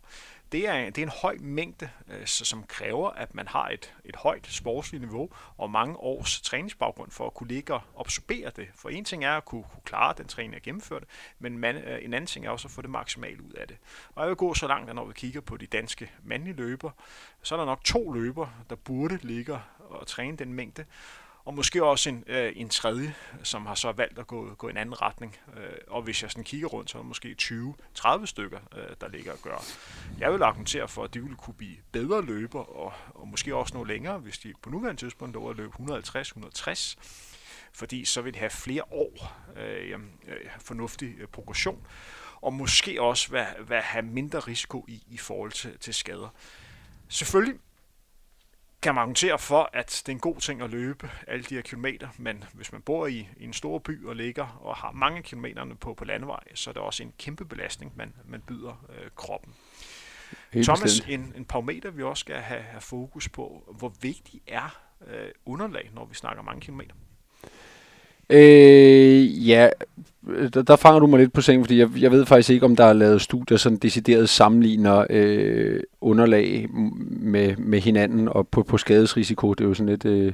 det 0.53 0.69
er, 0.69 0.91
det 0.91 0.99
er 0.99 1.03
en 1.03 1.13
høj 1.23 1.37
mængde, 1.41 1.89
øh, 2.09 2.27
som 2.27 2.63
kræver, 2.63 3.11
at 3.11 3.35
man 3.35 3.49
har 3.49 3.69
et, 3.69 3.95
et 4.05 4.17
højt 4.17 4.47
sportsligt 4.47 5.03
niveau 5.03 5.31
og 5.57 5.71
mange 5.71 5.97
års 5.97 6.41
træningsbaggrund 6.41 7.11
for 7.11 7.27
at 7.27 7.35
kunne 7.35 7.49
ligge 7.49 7.75
og 7.75 7.83
absorbere 7.99 8.51
det. 8.57 8.69
For 8.75 8.89
en 8.89 9.05
ting 9.05 9.25
er 9.25 9.37
at 9.37 9.45
kunne, 9.45 9.63
kunne 9.63 9.83
klare 9.85 10.15
den 10.19 10.27
træning 10.27 10.55
og 10.55 10.63
gennemføre 10.63 11.01
det, 11.01 11.09
men 11.39 11.59
man, 11.59 11.77
øh, 11.77 12.05
en 12.05 12.15
anden 12.15 12.27
ting 12.27 12.47
er 12.47 12.51
også 12.51 12.69
at 12.69 12.73
få 12.73 12.83
det 12.83 12.91
maksimalt 12.91 13.41
ud 13.41 13.53
af 13.53 13.69
det. 13.69 13.77
Og 14.15 14.23
jeg 14.23 14.29
vil 14.29 14.37
gå 14.37 14.55
så 14.55 14.67
langt, 14.67 14.91
at 14.91 14.97
når 14.97 15.05
vi 15.05 15.13
kigger 15.13 15.41
på 15.41 15.57
de 15.57 15.67
danske 15.67 16.11
mandlige 16.23 16.57
løber, 16.57 16.91
så 17.43 17.55
er 17.55 17.59
der 17.59 17.67
nok 17.67 17.85
to 17.85 18.13
løber, 18.13 18.49
der 18.71 18.77
burde 18.77 19.19
ligge 19.23 19.59
at 20.01 20.07
træne 20.07 20.37
den 20.37 20.53
mængde, 20.53 20.85
og 21.45 21.55
måske 21.55 21.85
også 21.85 22.09
en, 22.09 22.25
øh, 22.27 22.53
en 22.57 22.69
tredje, 22.69 23.15
som 23.43 23.67
har 23.67 23.75
så 23.75 23.93
valgt 23.93 24.19
at 24.19 24.27
gå, 24.27 24.55
gå 24.55 24.69
en 24.69 24.77
anden 24.77 25.03
retning. 25.03 25.37
Øh, 25.57 25.73
og 25.89 26.03
hvis 26.03 26.23
jeg 26.23 26.31
sådan 26.31 26.45
kigger 26.45 26.69
rundt, 26.69 26.91
så 26.91 26.99
er 26.99 27.03
der 27.03 27.09
måske 27.09 27.37
20-30 27.43 28.27
stykker, 28.27 28.59
øh, 28.77 28.97
der 29.01 29.09
ligger 29.09 29.33
at 29.33 29.43
gøre. 29.43 29.61
Jeg 30.19 30.33
vil 30.33 30.43
argumentere 30.43 30.89
for, 30.89 31.05
at 31.05 31.15
de 31.15 31.21
ville 31.21 31.37
kunne 31.37 31.55
blive 31.55 31.77
bedre 31.93 32.23
løber, 32.23 32.61
og, 32.61 32.93
og 33.15 33.29
måske 33.29 33.55
også 33.55 33.75
nå 33.75 33.85
længere, 33.85 34.19
hvis 34.19 34.39
de 34.39 34.53
på 34.63 34.71
nuværende 34.71 35.01
tidspunkt 35.01 35.35
lå 35.35 35.51
at 35.51 35.57
løbe 35.57 35.73
150-160 35.79 36.97
fordi 37.77 38.05
så 38.05 38.23
vil 38.23 38.35
de 38.35 38.39
have 38.39 38.51
flere 38.51 38.83
år 38.91 39.37
øh, 39.57 40.01
øh, 40.27 40.37
fornuftig 40.59 41.15
øh, 41.19 41.27
progression, 41.27 41.87
og 42.41 42.53
måske 42.53 43.03
også 43.03 43.31
være, 43.31 43.69
vil 43.69 43.77
have 43.77 44.03
mindre 44.03 44.39
risiko 44.39 44.85
i, 44.89 45.03
i 45.11 45.17
forhold 45.17 45.53
til, 45.53 45.79
til 45.79 45.95
skader. 45.95 46.29
Selvfølgelig 47.09 47.61
kan 48.87 48.95
man 48.95 49.03
argumentere 49.03 49.39
for, 49.39 49.71
at 49.73 50.03
det 50.07 50.13
er 50.13 50.17
en 50.17 50.21
god 50.21 50.37
ting 50.41 50.63
at 50.63 50.71
løbe 50.71 51.11
alle 51.27 51.45
de 51.45 51.55
her 51.55 51.63
kilometer, 51.63 52.09
men 52.19 52.45
hvis 52.53 52.73
man 52.73 52.83
bor 52.83 53.07
i, 53.07 53.29
i 53.37 53.45
en 53.45 53.53
stor 53.53 53.79
by 53.79 54.05
og 54.05 54.17
ligger 54.17 54.61
og 54.61 54.77
har 54.77 54.93
mange 54.93 55.23
kilometerne 55.23 55.77
på, 55.77 55.95
på 55.95 56.05
landevej, 56.05 56.41
så 56.55 56.71
er 56.71 56.73
det 56.73 56.83
også 56.83 57.03
en 57.03 57.13
kæmpe 57.19 57.45
belastning, 57.45 57.93
man, 57.97 58.15
man 58.25 58.41
byder 58.41 58.87
øh, 58.89 59.11
kroppen. 59.17 59.55
Helt 60.53 60.67
Thomas, 60.67 60.83
bestemt. 60.83 61.09
en, 61.09 61.33
en 61.37 61.45
parameter, 61.45 61.91
vi 61.91 62.03
også 62.03 62.21
skal 62.21 62.37
have, 62.37 62.63
have 62.63 62.81
fokus 62.81 63.29
på, 63.29 63.75
hvor 63.79 63.93
vigtig 64.01 64.41
er 64.47 64.81
øh, 65.07 65.29
underlag, 65.47 65.91
når 65.95 66.05
vi 66.05 66.15
snakker 66.15 66.43
mange 66.43 66.61
kilometer? 66.61 66.95
Øh, 68.31 69.49
ja, 69.49 69.69
der, 70.55 70.63
der 70.63 70.77
fanger 70.77 71.01
du 71.01 71.07
mig 71.07 71.19
lidt 71.19 71.33
på 71.33 71.41
sengen, 71.41 71.65
fordi 71.65 71.79
jeg, 71.79 71.89
jeg 72.01 72.11
ved 72.11 72.27
faktisk 72.27 72.51
ikke, 72.51 72.67
om 72.67 72.77
der 72.77 72.85
er 72.85 72.93
lavet 72.93 73.23
studier, 73.23 73.59
som 73.59 73.79
decideret 73.79 74.29
sammenligner 74.29 75.07
øh, 75.11 75.81
underlag 76.01 76.67
med, 77.11 77.57
med 77.57 77.81
hinanden 77.81 78.29
og 78.29 78.49
på, 78.49 78.63
på 78.63 78.79
skadesrisiko. 78.79 79.55
Det 79.55 79.65
er 79.65 79.69
jo 79.69 79.75
sådan 79.75 79.89
lidt, 79.89 80.05
øh, 80.05 80.33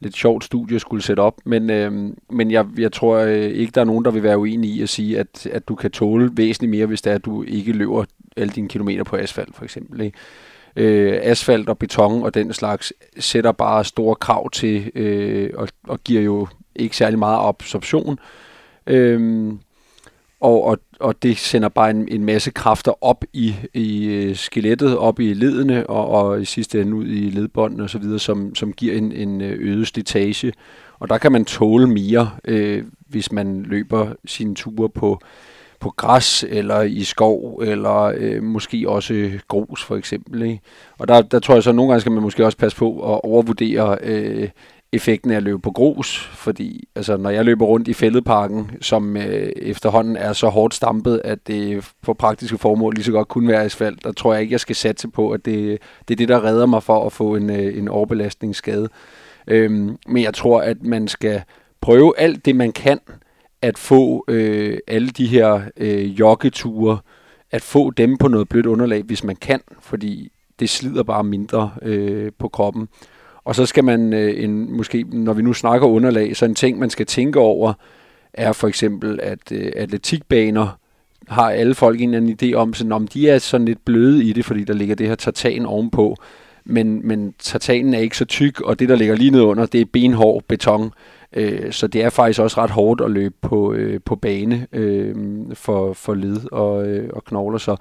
lidt 0.00 0.16
sjovt 0.16 0.44
studie 0.44 0.74
at 0.74 0.80
skulle 0.80 1.02
sætte 1.02 1.20
op, 1.20 1.40
men, 1.44 1.70
øh, 1.70 1.92
men 2.30 2.50
jeg, 2.50 2.66
jeg 2.78 2.92
tror 2.92 3.18
øh, 3.18 3.50
ikke, 3.50 3.72
der 3.74 3.80
er 3.80 3.84
nogen, 3.84 4.04
der 4.04 4.10
vil 4.10 4.22
være 4.22 4.38
uenige 4.38 4.74
i 4.74 4.82
at 4.82 4.88
sige, 4.88 5.18
at, 5.18 5.46
at 5.46 5.68
du 5.68 5.74
kan 5.74 5.90
tåle 5.90 6.30
væsentligt 6.34 6.70
mere, 6.70 6.86
hvis 6.86 7.02
det 7.02 7.10
er, 7.10 7.14
at 7.14 7.24
du 7.24 7.42
ikke 7.42 7.72
løber 7.72 8.04
alle 8.36 8.52
dine 8.52 8.68
kilometer 8.68 9.04
på 9.04 9.16
asfalt, 9.16 9.56
for 9.56 9.64
eksempel. 9.64 10.00
Ikke? 10.00 10.18
øh, 10.76 11.18
asfalt 11.22 11.68
og 11.68 11.78
beton 11.78 12.22
og 12.22 12.34
den 12.34 12.52
slags 12.52 12.92
sætter 13.18 13.52
bare 13.52 13.84
store 13.84 14.14
krav 14.14 14.50
til 14.50 14.90
øh, 14.94 15.50
og, 15.54 15.68
og 15.88 16.00
giver 16.04 16.22
jo 16.22 16.46
ikke 16.76 16.96
særlig 16.96 17.18
meget 17.18 17.48
absorption. 17.48 18.18
Øhm, 18.86 19.58
og, 20.42 20.64
og, 20.64 20.78
og 21.00 21.22
det 21.22 21.38
sender 21.38 21.68
bare 21.68 21.90
en, 21.90 22.08
en 22.08 22.24
masse 22.24 22.50
kræfter 22.50 23.04
op 23.04 23.24
i, 23.32 23.54
i 23.74 24.06
øh, 24.06 24.36
skelettet, 24.36 24.98
op 24.98 25.20
i 25.20 25.34
ledene 25.34 25.86
og, 25.86 26.08
og 26.08 26.42
i 26.42 26.44
sidste 26.44 26.80
ende 26.80 26.94
ud 26.94 27.06
i 27.06 27.30
ledbåndene 27.30 27.84
osv., 27.84 28.18
som, 28.18 28.54
som 28.54 28.72
giver 28.72 28.96
en, 28.96 29.12
en 29.12 29.40
øh, 29.40 29.56
øget 29.60 29.86
slitage. 29.86 30.52
Og 30.98 31.08
der 31.08 31.18
kan 31.18 31.32
man 31.32 31.44
tåle 31.44 31.86
mere, 31.86 32.30
øh, 32.44 32.84
hvis 33.08 33.32
man 33.32 33.62
løber 33.62 34.12
sine 34.24 34.54
ture 34.54 34.88
på, 34.88 35.18
på 35.80 35.90
græs 35.90 36.44
eller 36.48 36.82
i 36.82 37.04
skov, 37.04 37.62
eller 37.64 38.12
øh, 38.16 38.42
måske 38.42 38.88
også 38.88 39.30
grus 39.48 39.84
for 39.84 39.96
eksempel. 39.96 40.42
Ikke? 40.42 40.60
Og 40.98 41.08
der, 41.08 41.22
der 41.22 41.38
tror 41.38 41.54
jeg 41.54 41.62
så, 41.62 41.70
at 41.70 41.76
nogle 41.76 41.90
gange 41.90 42.00
skal 42.00 42.12
man 42.12 42.22
måske 42.22 42.44
også 42.44 42.58
passe 42.58 42.78
på 42.78 43.14
at 43.14 43.20
overvurdere 43.24 43.98
øh, 44.02 44.48
effekten 44.92 45.30
af 45.30 45.36
at 45.36 45.42
løbe 45.42 45.58
på 45.58 45.70
grus, 45.70 46.30
fordi 46.34 46.88
altså, 46.96 47.16
når 47.16 47.30
jeg 47.30 47.44
løber 47.44 47.66
rundt 47.66 47.88
i 47.88 47.92
fældeparken, 47.92 48.70
som 48.80 49.16
øh, 49.16 49.52
efterhånden 49.56 50.16
er 50.16 50.32
så 50.32 50.48
hårdt 50.48 50.74
stampet, 50.74 51.20
at 51.24 51.46
det 51.46 51.92
på 52.02 52.14
praktiske 52.14 52.58
formål 52.58 52.94
lige 52.94 53.04
så 53.04 53.12
godt 53.12 53.28
kunne 53.28 53.48
være 53.48 53.62
asfalt, 53.62 54.04
der 54.04 54.12
tror 54.12 54.32
jeg 54.32 54.42
ikke, 54.42 54.52
jeg 54.52 54.60
skal 54.60 54.76
satse 54.76 55.08
på, 55.08 55.30
at 55.30 55.44
det, 55.44 55.78
det 56.08 56.14
er 56.14 56.16
det, 56.16 56.28
der 56.28 56.44
redder 56.44 56.66
mig 56.66 56.82
for 56.82 57.06
at 57.06 57.12
få 57.12 57.36
en, 57.36 57.50
øh, 57.50 57.78
en 57.78 57.88
overbelastningsskade. 57.88 58.88
Øhm, 59.46 59.96
men 60.08 60.22
jeg 60.22 60.34
tror, 60.34 60.60
at 60.60 60.82
man 60.82 61.08
skal 61.08 61.42
prøve 61.80 62.18
alt 62.18 62.44
det, 62.44 62.56
man 62.56 62.72
kan, 62.72 62.98
at 63.62 63.78
få 63.78 64.24
øh, 64.28 64.78
alle 64.86 65.08
de 65.08 65.26
her 65.26 65.60
øh, 65.76 66.20
joggeture, 66.20 66.98
at 67.50 67.62
få 67.62 67.90
dem 67.90 68.18
på 68.18 68.28
noget 68.28 68.48
blødt 68.48 68.66
underlag, 68.66 69.02
hvis 69.02 69.24
man 69.24 69.36
kan, 69.36 69.60
fordi 69.80 70.32
det 70.60 70.70
slider 70.70 71.02
bare 71.02 71.24
mindre 71.24 71.70
øh, 71.82 72.32
på 72.38 72.48
kroppen. 72.48 72.88
Og 73.44 73.54
så 73.54 73.66
skal 73.66 73.84
man, 73.84 74.12
øh, 74.12 74.44
en, 74.44 74.76
måske 74.76 75.02
når 75.02 75.32
vi 75.32 75.42
nu 75.42 75.52
snakker 75.52 75.86
underlag, 75.86 76.36
så 76.36 76.44
en 76.44 76.54
ting, 76.54 76.78
man 76.78 76.90
skal 76.90 77.06
tænke 77.06 77.38
over, 77.38 77.72
er 78.34 78.52
for 78.52 78.68
eksempel, 78.68 79.20
at 79.22 79.52
øh, 79.52 79.72
atletikbaner 79.76 80.78
har 81.28 81.50
alle 81.50 81.74
folk 81.74 82.00
en 82.00 82.14
eller 82.14 82.32
anden 82.32 82.50
idé 82.50 82.54
om, 82.56 82.74
sådan, 82.74 82.92
om 82.92 83.08
de 83.08 83.28
er 83.28 83.38
sådan 83.38 83.64
lidt 83.64 83.84
bløde 83.84 84.24
i 84.24 84.32
det, 84.32 84.44
fordi 84.44 84.64
der 84.64 84.74
ligger 84.74 84.94
det 84.94 85.08
her 85.08 85.14
tartan 85.14 85.66
ovenpå. 85.66 86.16
Men, 86.64 87.08
men 87.08 87.34
tartanen 87.38 87.94
er 87.94 87.98
ikke 87.98 88.16
så 88.16 88.24
tyk, 88.24 88.60
og 88.60 88.78
det, 88.78 88.88
der 88.88 88.96
ligger 88.96 89.14
lige 89.16 89.30
ned 89.30 89.40
under, 89.40 89.66
det 89.66 89.80
er 89.80 89.84
benhård 89.92 90.42
beton. 90.48 90.92
Øh, 91.32 91.72
så 91.72 91.86
det 91.86 92.04
er 92.04 92.10
faktisk 92.10 92.40
også 92.40 92.60
ret 92.60 92.70
hårdt 92.70 93.00
at 93.00 93.10
løbe 93.10 93.34
på, 93.40 93.72
øh, 93.72 94.00
på 94.04 94.16
bane 94.16 94.66
øh, 94.72 95.14
for, 95.54 95.92
for 95.92 96.14
led 96.14 96.52
og, 96.52 96.86
øh, 96.86 97.10
og 97.12 97.24
knogler. 97.24 97.58
Så 97.58 97.76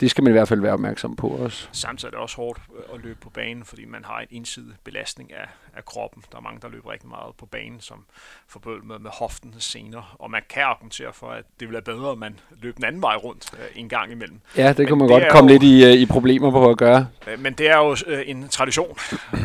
det 0.00 0.10
skal 0.10 0.24
man 0.24 0.30
i 0.30 0.32
hvert 0.32 0.48
fald 0.48 0.60
være 0.60 0.72
opmærksom 0.72 1.16
på 1.16 1.28
også. 1.28 1.68
Samtidig 1.72 2.08
er 2.08 2.10
det 2.10 2.20
også 2.20 2.36
hårdt 2.36 2.60
øh, 2.76 2.94
at 2.94 3.00
løbe 3.04 3.18
på 3.20 3.30
banen, 3.30 3.64
fordi 3.64 3.84
man 3.84 4.04
har 4.04 4.20
en 4.20 4.26
ensidig 4.30 4.74
belastning 4.84 5.32
af, 5.32 5.48
af 5.76 5.84
kroppen. 5.84 6.22
Der 6.32 6.38
er 6.38 6.42
mange, 6.42 6.60
der 6.62 6.68
løber 6.68 6.92
rigtig 6.92 7.08
meget 7.08 7.34
på 7.38 7.46
banen, 7.46 7.80
som 7.80 8.04
forbød 8.48 8.82
med, 8.82 8.98
med 8.98 9.10
hoften 9.14 9.54
senere. 9.58 10.04
Og 10.18 10.30
man 10.30 10.42
kan 10.48 10.62
argumentere 10.62 11.12
for, 11.12 11.30
at 11.30 11.44
det 11.60 11.68
ville 11.68 11.72
være 11.72 11.96
bedre, 11.96 12.10
at 12.10 12.18
man 12.18 12.40
løb 12.62 12.76
den 12.76 12.84
anden 12.84 13.02
vej 13.02 13.16
rundt 13.16 13.50
uh, 13.52 13.80
en 13.80 13.88
gang 13.88 14.12
imellem. 14.12 14.40
Ja, 14.56 14.72
det 14.72 14.86
kan 14.86 14.98
man 14.98 15.08
det 15.08 15.20
godt 15.20 15.32
komme 15.32 15.52
jo, 15.52 15.58
lidt 15.58 15.62
i, 15.62 15.84
uh, 15.84 16.00
i 16.02 16.06
problemer 16.06 16.50
på 16.50 16.70
at 16.70 16.78
gøre. 16.78 17.06
Uh, 17.32 17.42
men 17.42 17.52
det 17.52 17.70
er 17.70 17.76
jo 17.76 17.90
uh, 17.90 17.96
en 18.26 18.48
tradition. 18.48 18.98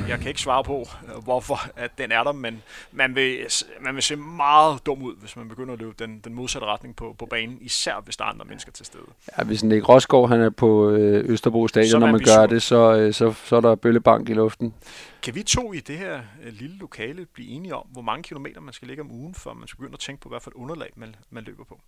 Jeg 0.10 0.20
kan 0.20 0.28
ikke 0.28 0.42
svare 0.42 0.64
på, 0.64 0.88
uh, 1.16 1.24
hvorfor 1.24 1.60
at 1.76 1.92
den 1.98 2.12
er 2.12 2.24
der, 2.24 2.32
men 2.32 2.64
man 2.92 3.16
vil, 3.16 3.38
man 3.82 3.96
vil 3.96 4.04
se 4.04 4.16
meget 4.16 4.86
dum 4.86 5.02
ud, 5.02 5.16
hvis 5.16 5.36
man 5.36 5.50
begynder 5.50 5.74
at 5.74 5.80
løbe 5.80 5.96
den, 6.00 6.20
den 6.20 6.34
modsatte 6.34 6.68
retning 6.68 6.96
på, 6.96 7.16
på 7.20 7.26
banen, 7.26 7.58
især 7.62 8.02
hvis 8.04 8.18
der 8.18 8.24
er 8.26 8.30
andre 8.30 8.46
mennesker 8.46 8.72
til 8.72 8.86
stede. 8.86 9.04
Ja, 9.38 9.44
hvis 9.44 9.64
Nick 9.64 9.90
Rosgaard, 9.90 10.30
han 10.30 10.39
er 10.42 10.50
på 10.50 10.90
øh, 10.90 11.30
Østerbro 11.30 11.68
Stadion, 11.68 12.00
når 12.00 12.12
man 12.12 12.22
gør 12.26 12.46
det, 12.46 12.62
så, 12.62 12.98
øh, 12.98 13.14
så, 13.14 13.34
så 13.46 13.56
er 13.56 13.62
der 13.62 13.76
bøllebank 13.76 14.30
i 14.30 14.34
luften. 14.34 14.74
Kan 15.24 15.36
vi 15.36 15.44
to 15.44 15.74
i 15.74 15.80
det 15.80 15.98
her 15.98 16.20
øh, 16.46 16.54
lille 16.60 16.78
lokale 16.78 17.26
blive 17.34 17.50
enige 17.50 17.76
om, 17.76 17.88
hvor 17.92 18.02
mange 18.02 18.24
kilometer 18.24 18.62
man 18.62 18.74
skal 18.74 18.88
ligge 18.88 19.04
om 19.04 19.12
ugen, 19.12 19.36
før 19.36 19.54
man 19.54 19.68
skal 19.68 19.78
begynde 19.78 19.94
at 19.94 20.00
tænke 20.00 20.22
på, 20.22 20.30
hvad 20.30 20.40
for 20.42 20.52
et 20.52 20.56
underlag 20.56 20.90
man, 20.96 21.16
man 21.30 21.44
løber 21.44 21.64
på? 21.64 21.80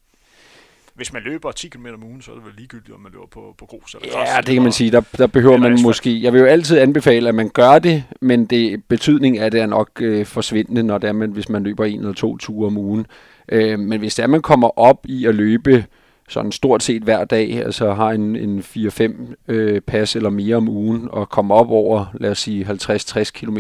Hvis 0.94 1.14
man 1.14 1.22
løber 1.24 1.52
10 1.52 1.68
km 1.68 1.86
om 1.94 2.04
ugen, 2.04 2.22
så 2.22 2.32
er 2.32 2.36
det 2.36 2.46
vel 2.46 2.54
ligegyldigt, 2.58 2.96
om 2.96 3.00
man 3.00 3.12
løber 3.12 3.26
på, 3.32 3.56
på 3.58 3.66
grus 3.66 3.96
eller 3.96 4.14
græs. 4.14 4.30
Ja, 4.36 4.42
det 4.42 4.54
kan 4.54 4.64
man 4.64 4.72
sige. 4.72 4.92
Der, 4.92 5.02
der 5.18 5.28
behøver 5.28 5.58
man 5.58 5.74
asfalt. 5.74 5.86
måske... 5.86 6.24
Jeg 6.24 6.34
vil 6.34 6.40
jo 6.40 6.46
altid 6.46 6.78
anbefale, 6.78 7.30
at 7.30 7.36
man 7.36 7.50
gør 7.50 7.80
det, 7.80 8.04
men 8.22 8.46
det 8.46 8.84
betydning 8.84 9.40
af 9.40 9.52
det 9.52 9.62
er 9.62 9.66
nok 9.66 9.90
øh, 10.02 10.26
forsvindende, 10.26 10.84
når 10.84 10.98
det 10.98 11.08
er, 11.08 11.14
man, 11.14 11.32
hvis 11.32 11.50
man 11.50 11.64
løber 11.64 11.86
en 11.86 12.00
eller 12.00 12.14
to 12.14 12.38
ture 12.38 12.68
om 12.68 12.78
ugen. 12.78 13.08
Øh, 13.50 13.80
men 13.80 14.00
hvis 14.00 14.16
det 14.16 14.24
er, 14.24 14.28
man 14.28 14.42
kommer 14.42 14.80
op 14.80 15.06
i 15.06 15.26
at 15.26 15.36
løbe 15.36 15.86
sådan 16.32 16.52
stort 16.52 16.84
set 16.84 17.04
hver 17.04 17.26
dag, 17.26 17.52
altså 17.66 17.94
har 17.94 18.10
en, 18.10 18.36
en 18.36 18.60
4-5 18.60 19.34
øh, 19.48 19.82
pas 19.82 20.16
eller 20.16 20.30
mere 20.30 20.56
om 20.56 20.70
ugen, 20.70 21.08
og 21.12 21.30
kommer 21.30 21.56
op 21.56 21.70
over, 21.70 22.06
lad 22.20 22.32
os 22.32 22.40
sige, 22.40 22.66
50-60 22.66 23.32
km, 23.34 23.58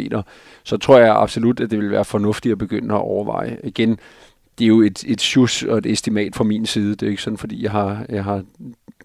så 0.63 0.77
tror 0.77 0.97
jeg 0.97 1.15
absolut, 1.15 1.59
at 1.59 1.71
det 1.71 1.79
vil 1.79 1.91
være 1.91 2.05
fornuftigt 2.05 2.51
at 2.51 2.57
begynde 2.57 2.95
at 2.95 3.01
overveje. 3.01 3.57
Igen, 3.63 3.99
det 4.57 4.65
er 4.65 4.67
jo 4.67 4.81
et, 4.81 5.03
et 5.03 5.21
sjus 5.21 5.63
og 5.63 5.77
et 5.77 5.85
estimat 5.85 6.35
fra 6.35 6.43
min 6.43 6.65
side. 6.65 6.91
Det 6.91 7.03
er 7.03 7.09
ikke 7.09 7.21
sådan, 7.21 7.37
fordi 7.37 7.63
jeg 7.63 7.71
har, 7.71 8.05
jeg 8.09 8.23
har 8.23 8.43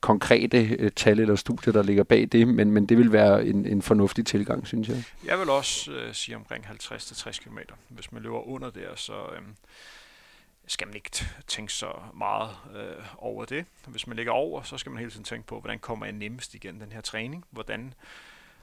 konkrete 0.01 0.77
øh, 0.79 0.91
tal 0.91 1.21
eller 1.21 1.37
studier, 1.37 1.73
der 1.73 1.83
ligger 1.83 2.05
bag 2.05 2.29
det, 2.33 2.49
men, 2.49 2.71
men 2.71 2.87
det 2.87 2.99
vil 2.99 3.13
være 3.13 3.47
en, 3.47 3.67
en 3.67 3.83
fornuftig 3.83 4.27
tilgang, 4.27 4.67
synes 4.67 4.89
jeg. 4.89 5.03
Jeg 5.27 5.39
vil 5.39 5.51
også 5.51 5.91
øh, 5.91 6.15
sige 6.15 6.37
omkring 6.37 6.65
50-60 6.65 7.43
km. 7.45 7.59
Hvis 7.89 8.13
man 8.13 8.23
løber 8.23 8.49
under 8.49 8.71
der, 8.71 8.97
så... 8.97 9.13
Øh, 9.13 9.43
skal 10.67 10.87
man 10.87 10.95
ikke 10.95 11.11
tænke 11.47 11.73
så 11.73 11.93
meget 12.15 12.51
øh, 12.75 13.05
over 13.19 13.45
det. 13.45 13.65
Hvis 13.87 14.07
man 14.07 14.17
ligger 14.17 14.33
over, 14.33 14.63
så 14.63 14.79
skal 14.79 14.93
man 14.93 14.99
hele 14.99 15.11
tiden 15.11 15.25
tænke 15.25 15.47
på, 15.47 15.61
hvordan 15.61 15.79
kommer 15.79 16.07
jeg 16.07 16.13
nemmest 16.13 16.55
igen 16.55 16.81
den 16.81 16.93
her 16.93 17.01
træning? 17.01 17.45
Hvordan, 17.51 17.95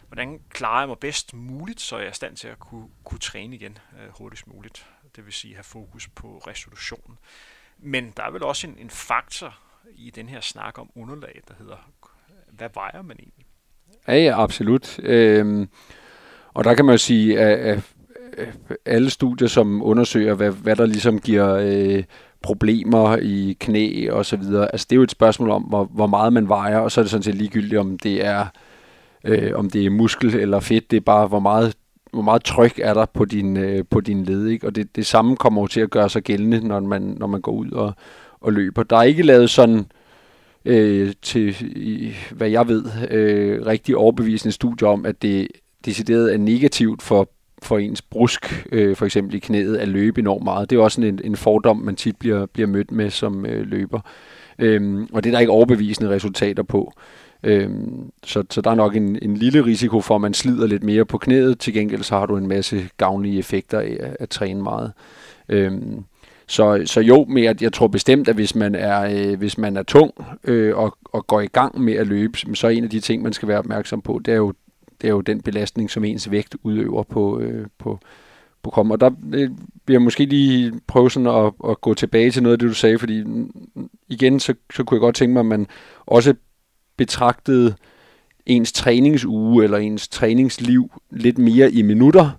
hvordan 0.08 0.42
klarer 0.50 0.82
jeg 0.82 0.88
mig 0.88 1.00
bedst 1.00 1.34
muligt, 1.34 1.82
så 1.82 1.98
jeg 1.98 2.06
er 2.06 2.12
i 2.12 2.14
stand 2.14 2.36
til 2.36 2.48
at 2.48 2.60
kunne, 2.60 2.88
kunne 3.04 3.20
træne 3.20 3.56
igen 3.56 3.78
øh, 4.02 4.10
hurtigst 4.18 4.48
muligt. 4.48 4.86
Det 5.16 5.26
vil 5.26 5.34
sige 5.34 5.54
have 5.54 5.64
fokus 5.64 6.08
på 6.08 6.44
resolutionen. 6.48 7.18
Men 7.78 8.14
der 8.18 8.24
er 8.24 8.32
vel 8.32 8.44
også 8.44 8.68
en, 8.68 8.78
en 8.78 8.90
faktor 8.90 9.60
i 9.96 10.10
den 10.10 10.30
her 10.30 10.42
snak 10.42 10.80
om 10.80 10.90
underlag, 10.96 11.42
der 11.48 11.54
hedder, 11.60 11.92
hvad 12.52 12.70
vejer 12.74 13.02
man 13.02 13.18
egentlig? 13.20 13.46
Ja, 14.08 14.16
ja, 14.16 14.44
absolut. 14.44 15.00
Øhm, 15.00 15.70
og 16.54 16.64
der 16.64 16.76
kan 16.76 16.86
man 16.86 16.94
jo 16.94 16.98
sige, 16.98 17.40
at, 17.40 17.60
at 17.60 17.94
Øh, 18.38 18.48
alle 18.86 19.10
studier, 19.10 19.48
som 19.48 19.84
undersøger, 19.84 20.34
hvad, 20.34 20.52
hvad 20.52 20.76
der 20.76 20.86
ligesom 20.86 21.20
giver 21.20 21.54
øh, 21.54 22.04
problemer 22.42 23.18
i 23.18 23.58
knæ 23.60 24.10
og 24.12 24.26
så 24.26 24.38
videre. 24.38 24.72
Altså 24.72 24.88
det 24.90 24.96
er 24.96 24.98
jo 24.98 25.04
et 25.04 25.12
spørgsmål 25.12 25.50
om, 25.50 25.62
hvor, 25.64 25.84
hvor 25.84 26.08
meget 26.08 26.34
man 26.34 26.50
vejer, 26.50 26.78
og 26.78 26.92
så 26.92 27.02
er 27.02 27.04
det 27.04 27.12
sådan 27.12 27.24
set 27.24 27.36
ligegyldigt, 27.36 27.80
om 27.80 27.98
det 27.98 28.26
er 28.26 28.46
øh, 29.24 29.52
om 29.56 29.70
det 29.70 29.86
er 29.86 29.90
muskel 29.90 30.36
eller 30.36 30.60
fedt. 30.60 30.92
Det 30.92 30.98
er 30.98 31.02
bare, 31.02 31.28
hvor 31.28 31.40
meget 31.40 31.74
hvor 32.14 32.22
meget 32.22 32.44
tryk 32.44 32.80
er 32.80 32.94
der 32.94 33.06
på 33.06 33.26
din, 33.26 33.58
øh, 33.58 33.86
på 33.90 34.02
din 34.02 34.24
led, 34.24 34.48
ikke? 34.48 34.68
Og 34.68 34.76
det, 34.76 34.96
det 34.96 35.06
samme 35.06 35.36
kommer 35.36 35.62
jo 35.62 35.68
til 35.68 35.82
at 35.82 35.90
gøre 35.90 36.10
sig 36.10 36.24
gældende, 36.24 36.68
når 36.68 36.80
man, 36.80 37.02
når 37.02 37.28
man 37.28 37.42
går 37.42 37.52
ud 37.52 37.72
og, 37.72 37.94
og 38.42 38.54
løber. 38.54 38.84
Der 38.84 38.98
er 38.98 39.04
ikke 39.04 39.24
lavet 39.24 39.50
sådan, 39.50 39.86
øh, 40.66 41.14
til, 41.22 41.56
i, 41.76 42.14
hvad 42.32 42.50
jeg 42.50 42.68
ved, 42.68 42.84
øh, 43.12 43.66
rigtig 43.66 43.98
overbevisende 43.98 44.52
studier 44.52 44.88
om, 44.88 45.06
at 45.06 45.22
det 45.22 45.48
decideret 45.86 46.34
er 46.34 46.38
negativt 46.38 47.02
for, 47.02 47.30
for 47.64 47.78
ens 47.78 48.02
brusk, 48.02 48.68
øh, 48.72 48.96
for 48.96 49.06
eksempel 49.06 49.36
i 49.36 49.40
knæet, 49.40 49.78
at 49.78 49.88
løbe 49.88 50.22
enormt 50.22 50.44
meget. 50.44 50.70
Det 50.70 50.78
er 50.78 50.82
også 50.82 51.02
en, 51.02 51.20
en 51.24 51.36
fordom, 51.36 51.78
man 51.78 51.96
tit 51.96 52.16
bliver, 52.16 52.46
bliver 52.46 52.68
mødt 52.68 52.92
med 52.92 53.10
som 53.10 53.46
øh, 53.46 53.68
løber. 53.68 54.00
Øhm, 54.60 55.08
og 55.14 55.24
det 55.24 55.30
er 55.30 55.34
der 55.34 55.40
ikke 55.40 55.52
overbevisende 55.52 56.10
resultater 56.10 56.64
på. 56.64 56.94
Øhm, 57.44 58.12
så, 58.24 58.44
så 58.50 58.62
der 58.62 58.72
er 58.72 58.76
nok 58.76 58.96
en, 58.96 59.20
en 59.22 59.38
lille 59.38 59.66
risiko 59.66 60.02
for, 60.02 60.16
at 60.16 60.22
man 60.22 60.34
slider 60.34 60.68
lidt 60.68 60.84
mere 60.84 61.06
på 61.06 61.18
knæet. 61.18 61.60
Til 61.60 61.74
gengæld 61.74 62.04
så 62.04 62.18
har 62.18 62.26
du 62.26 62.38
en 62.38 62.48
masse 62.48 62.90
gavnlige 62.98 63.40
effekter 63.40 63.80
af 63.80 63.98
at, 64.00 64.18
at 64.20 64.30
træne 64.30 64.64
meget. 64.64 64.92
Øhm, 65.50 66.04
så, 66.48 66.84
så 66.86 67.02
jo, 67.02 67.26
men 67.30 67.44
jeg, 67.44 67.62
jeg 67.62 67.74
tror 67.74 67.88
bestemt, 67.88 68.28
at 68.28 68.36
hvis 68.36 68.56
man 68.56 68.76
er, 68.76 69.02
øh, 69.02 69.38
hvis 69.38 69.58
man 69.58 69.78
er 69.78 69.84
tung 69.84 70.12
øh, 70.44 70.78
og, 70.78 70.98
og 71.06 71.28
går 71.28 71.42
i 71.42 71.48
gang 71.48 71.82
med 71.82 71.94
at 71.94 72.08
løbe, 72.08 72.38
så 72.54 72.68
er 72.68 72.72
en 72.72 72.84
af 72.84 72.90
de 72.90 73.00
ting, 73.00 73.24
man 73.24 73.34
skal 73.34 73.48
være 73.48 73.58
opmærksom 73.58 74.02
på, 74.02 74.22
det 74.26 74.32
er 74.32 74.38
jo, 74.38 74.54
det 75.02 75.08
er 75.08 75.12
jo 75.12 75.22
den 75.22 75.42
belastning, 75.42 75.92
som 75.92 76.04
ens 76.04 76.32
vægt 76.32 76.56
udøver 76.64 77.04
på, 77.04 77.40
øh, 77.40 77.68
på, 77.78 78.00
på 78.64 78.70
kroppen. 78.70 78.92
Og 78.92 79.00
der 79.02 79.12
øh, 79.34 79.50
vil 79.88 79.94
jeg 79.94 80.02
måske 80.02 80.26
lige 80.26 80.74
prøve 80.88 81.12
sådan 81.12 81.46
at, 81.46 81.54
at 81.70 81.82
gå 81.82 81.94
tilbage 81.94 82.32
til 82.32 82.44
noget 82.44 82.54
af 82.54 82.60
det, 82.60 82.70
du 82.70 82.74
sagde, 82.74 83.00
fordi 83.00 83.24
igen, 84.10 84.40
så, 84.40 84.54
så 84.74 84.84
kunne 84.84 84.96
jeg 84.96 85.02
godt 85.02 85.16
tænke 85.16 85.34
mig, 85.34 85.40
at 85.40 85.46
man 85.46 85.68
også 86.06 86.34
betragtede 86.98 87.76
ens 88.46 88.72
træningsuge 88.72 89.64
eller 89.64 89.78
ens 89.78 90.08
træningsliv 90.08 90.92
lidt 91.12 91.38
mere 91.38 91.72
i 91.72 91.82
minutter, 91.82 92.30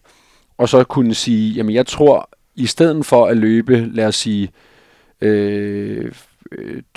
og 0.58 0.68
så 0.68 0.84
kunne 0.84 1.14
sige, 1.14 1.52
jamen 1.52 1.74
jeg 1.74 1.86
tror, 1.86 2.30
i 2.54 2.66
stedet 2.66 3.06
for 3.06 3.26
at 3.26 3.36
løbe, 3.36 3.90
lad 3.94 4.06
os 4.06 4.16
sige, 4.16 4.50
øh, 5.20 6.12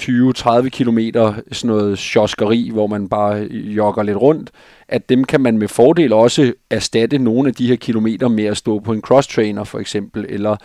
20-30 0.01 0.69
kilometer 0.69 1.33
sådan 1.51 1.75
noget 1.75 1.97
sjoskeri, 1.97 2.69
hvor 2.73 2.87
man 2.87 3.09
bare 3.09 3.47
jogger 3.51 4.03
lidt 4.03 4.17
rundt, 4.17 4.51
at 4.87 5.09
dem 5.09 5.23
kan 5.23 5.41
man 5.41 5.57
med 5.57 5.67
fordel 5.67 6.13
også 6.13 6.53
erstatte 6.69 7.17
nogle 7.17 7.47
af 7.47 7.55
de 7.55 7.67
her 7.67 7.75
kilometer 7.75 8.27
med 8.27 8.43
at 8.43 8.57
stå 8.57 8.79
på 8.79 8.93
en 8.93 9.03
cross-trainer 9.07 9.63
for 9.63 9.79
eksempel, 9.79 10.25
eller 10.29 10.55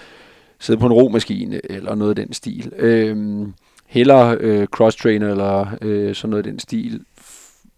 sidde 0.58 0.80
på 0.80 0.86
en 0.86 0.92
romaskine, 0.92 1.60
eller 1.70 1.94
noget 1.94 2.18
af 2.18 2.24
den 2.24 2.32
stil. 2.32 2.72
Øhm, 2.76 3.54
heller 3.86 4.36
øh, 4.40 4.66
cross-trainer, 4.76 5.26
eller 5.26 5.66
øh, 5.82 6.14
sådan 6.14 6.30
noget 6.30 6.46
af 6.46 6.50
den 6.50 6.58
stil, 6.58 7.00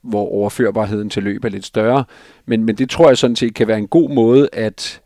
hvor 0.03 0.29
overførbarheden 0.29 1.11
til 1.11 1.23
løb 1.23 1.45
er 1.45 1.49
lidt 1.49 1.65
større. 1.65 2.05
Men, 2.47 2.65
men 2.65 2.77
det 2.77 2.91
tror 2.91 3.09
jeg 3.09 3.19
sådan 3.19 3.37
set 3.37 3.55
kan 3.55 3.69
være 3.69 3.79
en 3.79 3.89
god 3.89 4.11
måde 4.11 4.49
at, 4.53 5.01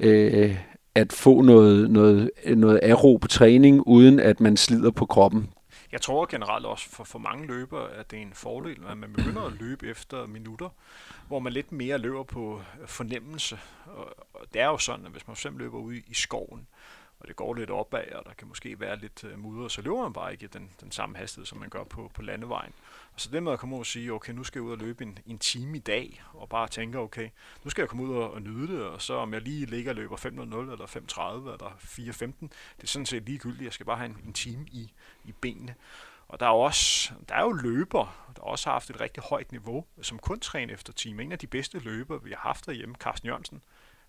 øh, 0.00 0.56
at 1.00 1.12
få 1.12 1.42
noget, 1.42 1.90
noget, 1.90 2.30
noget 2.46 2.80
aerob 2.82 3.28
træning, 3.28 3.86
uden 3.86 4.20
at 4.20 4.40
man 4.40 4.56
slider 4.56 4.90
på 4.90 5.06
kroppen. 5.06 5.50
Jeg 5.92 6.00
tror 6.00 6.26
generelt 6.30 6.66
også 6.66 6.88
for, 6.90 7.04
for 7.04 7.18
mange 7.18 7.46
løbere, 7.46 7.92
at 7.92 8.10
det 8.10 8.18
er 8.18 8.22
en 8.22 8.32
fordel, 8.34 8.76
at 8.90 8.98
man 8.98 9.12
begynder 9.12 9.42
at 9.42 9.52
løbe 9.60 9.86
efter 9.86 10.26
minutter, 10.26 10.68
hvor 11.28 11.38
man 11.38 11.52
lidt 11.52 11.72
mere 11.72 11.98
løber 11.98 12.22
på 12.22 12.60
øh, 12.82 12.88
fornemmelse. 12.88 13.58
Og 14.34 14.46
det 14.54 14.62
er 14.62 14.66
jo 14.66 14.78
sådan, 14.78 15.06
at 15.06 15.12
hvis 15.12 15.26
man 15.26 15.36
selv 15.36 15.58
løber 15.58 15.78
ude 15.78 15.96
i 15.96 16.14
skoven, 16.14 16.66
og 17.20 17.28
det 17.28 17.36
går 17.36 17.54
lidt 17.54 17.70
opad, 17.70 18.12
og 18.12 18.24
der 18.26 18.32
kan 18.32 18.48
måske 18.48 18.80
være 18.80 18.98
lidt 18.98 19.24
uh, 19.24 19.38
mudder, 19.38 19.68
så 19.68 19.82
løber 19.82 20.02
man 20.02 20.12
bare 20.12 20.32
ikke 20.32 20.46
den, 20.46 20.70
den 20.80 20.92
samme 20.92 21.16
hastighed, 21.16 21.46
som 21.46 21.58
man 21.58 21.68
gør 21.68 21.84
på, 21.84 22.10
på 22.14 22.22
landevejen. 22.22 22.72
Og 23.14 23.20
så 23.20 23.30
det 23.32 23.42
med 23.42 23.52
at 23.52 23.58
komme 23.58 23.74
ud 23.74 23.80
og 23.80 23.86
sige, 23.86 24.12
okay, 24.12 24.32
nu 24.32 24.44
skal 24.44 24.58
jeg 24.58 24.66
ud 24.66 24.72
og 24.72 24.78
løbe 24.78 25.04
en, 25.04 25.18
en 25.26 25.38
time 25.38 25.76
i 25.76 25.80
dag, 25.80 26.22
og 26.32 26.48
bare 26.48 26.68
tænke, 26.68 26.98
okay, 26.98 27.28
nu 27.64 27.70
skal 27.70 27.82
jeg 27.82 27.88
komme 27.88 28.04
ud 28.04 28.16
og, 28.16 28.32
og 28.32 28.42
nyde 28.42 28.72
det, 28.72 28.82
og 28.82 29.02
så 29.02 29.14
om 29.14 29.34
jeg 29.34 29.42
lige 29.42 29.66
ligger 29.66 29.90
og 29.90 29.96
løber 29.96 30.16
5.00 30.16 30.28
eller 30.30 30.86
5.30 30.86 31.52
eller 31.52 31.76
4.15, 31.80 32.26
det 32.76 32.82
er 32.82 32.86
sådan 32.86 33.06
set 33.06 33.22
ligegyldigt, 33.22 33.64
jeg 33.64 33.72
skal 33.72 33.86
bare 33.86 33.96
have 33.96 34.10
en, 34.10 34.18
en 34.26 34.32
time 34.32 34.66
i, 34.72 34.92
i 35.24 35.32
benene. 35.32 35.74
Og 36.28 36.40
der 36.40 36.46
er, 36.46 36.50
også, 36.50 37.12
der 37.28 37.34
er 37.34 37.42
jo 37.42 37.52
løber, 37.52 38.32
der 38.36 38.42
også 38.42 38.68
har 38.68 38.72
haft 38.72 38.90
et 38.90 39.00
rigtig 39.00 39.22
højt 39.22 39.52
niveau, 39.52 39.84
som 40.02 40.18
kun 40.18 40.40
træner 40.40 40.74
efter 40.74 40.92
time. 40.92 41.22
En 41.22 41.32
af 41.32 41.38
de 41.38 41.46
bedste 41.46 41.78
løber, 41.78 42.18
vi 42.18 42.30
har 42.30 42.38
haft 42.38 42.66
derhjemme, 42.66 42.94
Carsten 42.94 43.26
Jørgensen, 43.26 43.62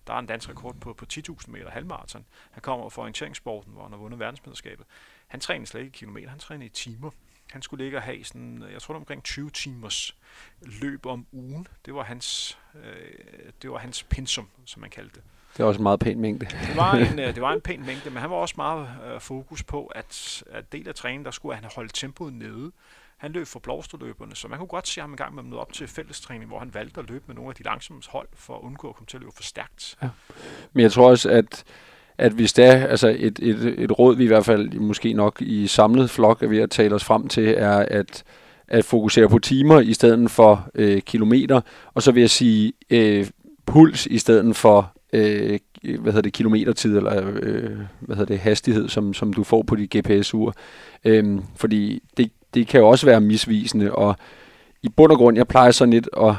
der 0.06 0.14
er 0.14 0.18
en 0.18 0.26
dansk 0.26 0.48
rekord 0.48 0.74
på, 0.74 0.92
på 0.92 1.06
10.000 1.12 1.50
meter 1.50 1.70
halvmarathon. 1.70 2.24
Han 2.50 2.60
kommer 2.60 2.88
fra 2.88 3.02
orienteringssporten, 3.02 3.72
hvor 3.72 3.82
han 3.82 3.92
har 3.92 3.98
vundet 3.98 4.20
verdensmesterskabet. 4.20 4.86
Han 5.28 5.40
træner 5.40 5.66
slet 5.66 5.80
ikke 5.80 5.88
i 5.94 5.98
kilometer, 5.98 6.30
han 6.30 6.38
træner 6.38 6.66
i 6.66 6.68
timer. 6.68 7.10
Han 7.52 7.62
skulle 7.62 7.84
ligge 7.84 7.98
og 7.98 8.02
have 8.02 8.24
sådan, 8.24 8.64
jeg 8.72 8.82
tror 8.82 8.94
det 8.94 9.00
omkring 9.00 9.22
20 9.22 9.50
timers 9.50 10.16
løb 10.60 11.06
om 11.06 11.26
ugen. 11.32 11.66
Det 11.86 11.94
var 11.94 12.02
hans, 12.02 12.58
øh, 12.74 13.52
det 13.62 13.70
var 13.70 13.78
hans 13.78 14.02
pensum, 14.02 14.48
som 14.64 14.80
man 14.80 14.90
kaldte 14.90 15.14
det. 15.14 15.22
Det 15.56 15.62
var 15.62 15.68
også 15.68 15.78
en 15.78 15.82
meget 15.82 16.00
pæn 16.00 16.20
mængde. 16.20 16.46
Det 16.46 16.76
var 16.76 16.92
en, 16.92 17.18
øh, 17.28 17.34
det 17.34 17.42
var 17.42 17.52
en 17.52 17.60
pæn 17.60 17.86
mængde, 17.86 18.10
men 18.10 18.20
han 18.20 18.30
var 18.30 18.36
også 18.36 18.54
meget 18.56 18.88
øh, 19.06 19.20
fokus 19.20 19.62
på, 19.62 19.86
at, 19.86 20.44
at 20.50 20.72
del 20.72 20.88
af 20.88 20.94
træningen, 20.94 21.24
der 21.24 21.30
skulle 21.30 21.54
han 21.54 21.64
holde 21.74 21.92
tempoet 21.92 22.32
nede. 22.32 22.72
Han 23.22 23.32
løb 23.32 23.46
for 23.46 23.58
blåsterløberne, 23.58 24.36
så 24.36 24.48
man 24.48 24.58
kunne 24.58 24.68
godt 24.68 24.88
se 24.88 25.00
ham 25.00 25.10
en 25.10 25.16
gang 25.16 25.48
med 25.48 25.58
op 25.58 25.72
til 25.72 25.88
fællestræning, 25.88 26.48
hvor 26.48 26.58
han 26.58 26.74
valgte 26.74 27.00
at 27.00 27.08
løbe 27.08 27.24
med 27.26 27.34
nogle 27.34 27.48
af 27.48 27.54
de 27.54 27.62
langsomme 27.62 28.02
hold, 28.08 28.28
for 28.34 28.54
at 28.54 28.60
undgå 28.62 28.88
at 28.88 28.96
komme 28.96 29.06
til 29.06 29.16
at 29.16 29.20
løbe 29.20 29.32
for 29.36 29.42
stærkt. 29.42 29.96
Ja. 30.02 30.08
Men 30.72 30.82
jeg 30.82 30.92
tror 30.92 31.10
også, 31.10 31.30
at 31.30 31.64
at 32.18 32.32
hvis 32.32 32.52
det 32.52 32.64
er 32.64 32.86
altså 32.86 33.08
et, 33.18 33.38
et, 33.42 33.74
et 33.78 33.98
råd, 33.98 34.16
vi 34.16 34.24
i 34.24 34.26
hvert 34.26 34.44
fald 34.44 34.72
måske 34.72 35.12
nok 35.12 35.42
i 35.42 35.66
samlet 35.66 36.10
flok 36.10 36.42
er 36.42 36.46
ved 36.46 36.58
at 36.58 36.70
tale 36.70 36.94
os 36.94 37.04
frem 37.04 37.28
til, 37.28 37.54
er 37.58 37.76
at, 37.76 38.24
at 38.68 38.84
fokusere 38.84 39.28
på 39.28 39.38
timer 39.38 39.80
i 39.80 39.94
stedet 39.94 40.30
for 40.30 40.70
øh, 40.74 41.02
kilometer, 41.02 41.60
og 41.94 42.02
så 42.02 42.12
vil 42.12 42.20
jeg 42.20 42.30
sige 42.30 42.72
øh, 42.90 43.26
puls 43.66 44.06
i 44.06 44.18
stedet 44.18 44.56
for 44.56 44.92
øh, 45.12 45.58
hvad 45.82 46.12
hedder 46.12 46.20
det, 46.20 46.32
kilometertid, 46.32 46.96
eller 46.96 47.32
øh, 47.42 47.78
hvad 48.00 48.16
hedder 48.16 48.34
det, 48.34 48.38
hastighed, 48.38 48.88
som, 48.88 49.14
som 49.14 49.32
du 49.32 49.44
får 49.44 49.62
på 49.62 49.76
dit 49.76 49.96
GPS-ur. 49.96 50.54
Øhm, 51.04 51.42
fordi 51.56 52.02
det, 52.16 52.30
det 52.54 52.66
kan 52.66 52.80
jo 52.80 52.88
også 52.88 53.06
være 53.06 53.20
misvisende, 53.20 53.92
og 53.92 54.16
i 54.82 54.88
bund 54.88 55.12
og 55.12 55.18
grund, 55.18 55.36
jeg 55.36 55.48
plejer 55.48 55.70
sådan 55.70 55.92
lidt 55.92 56.08
at, 56.20 56.34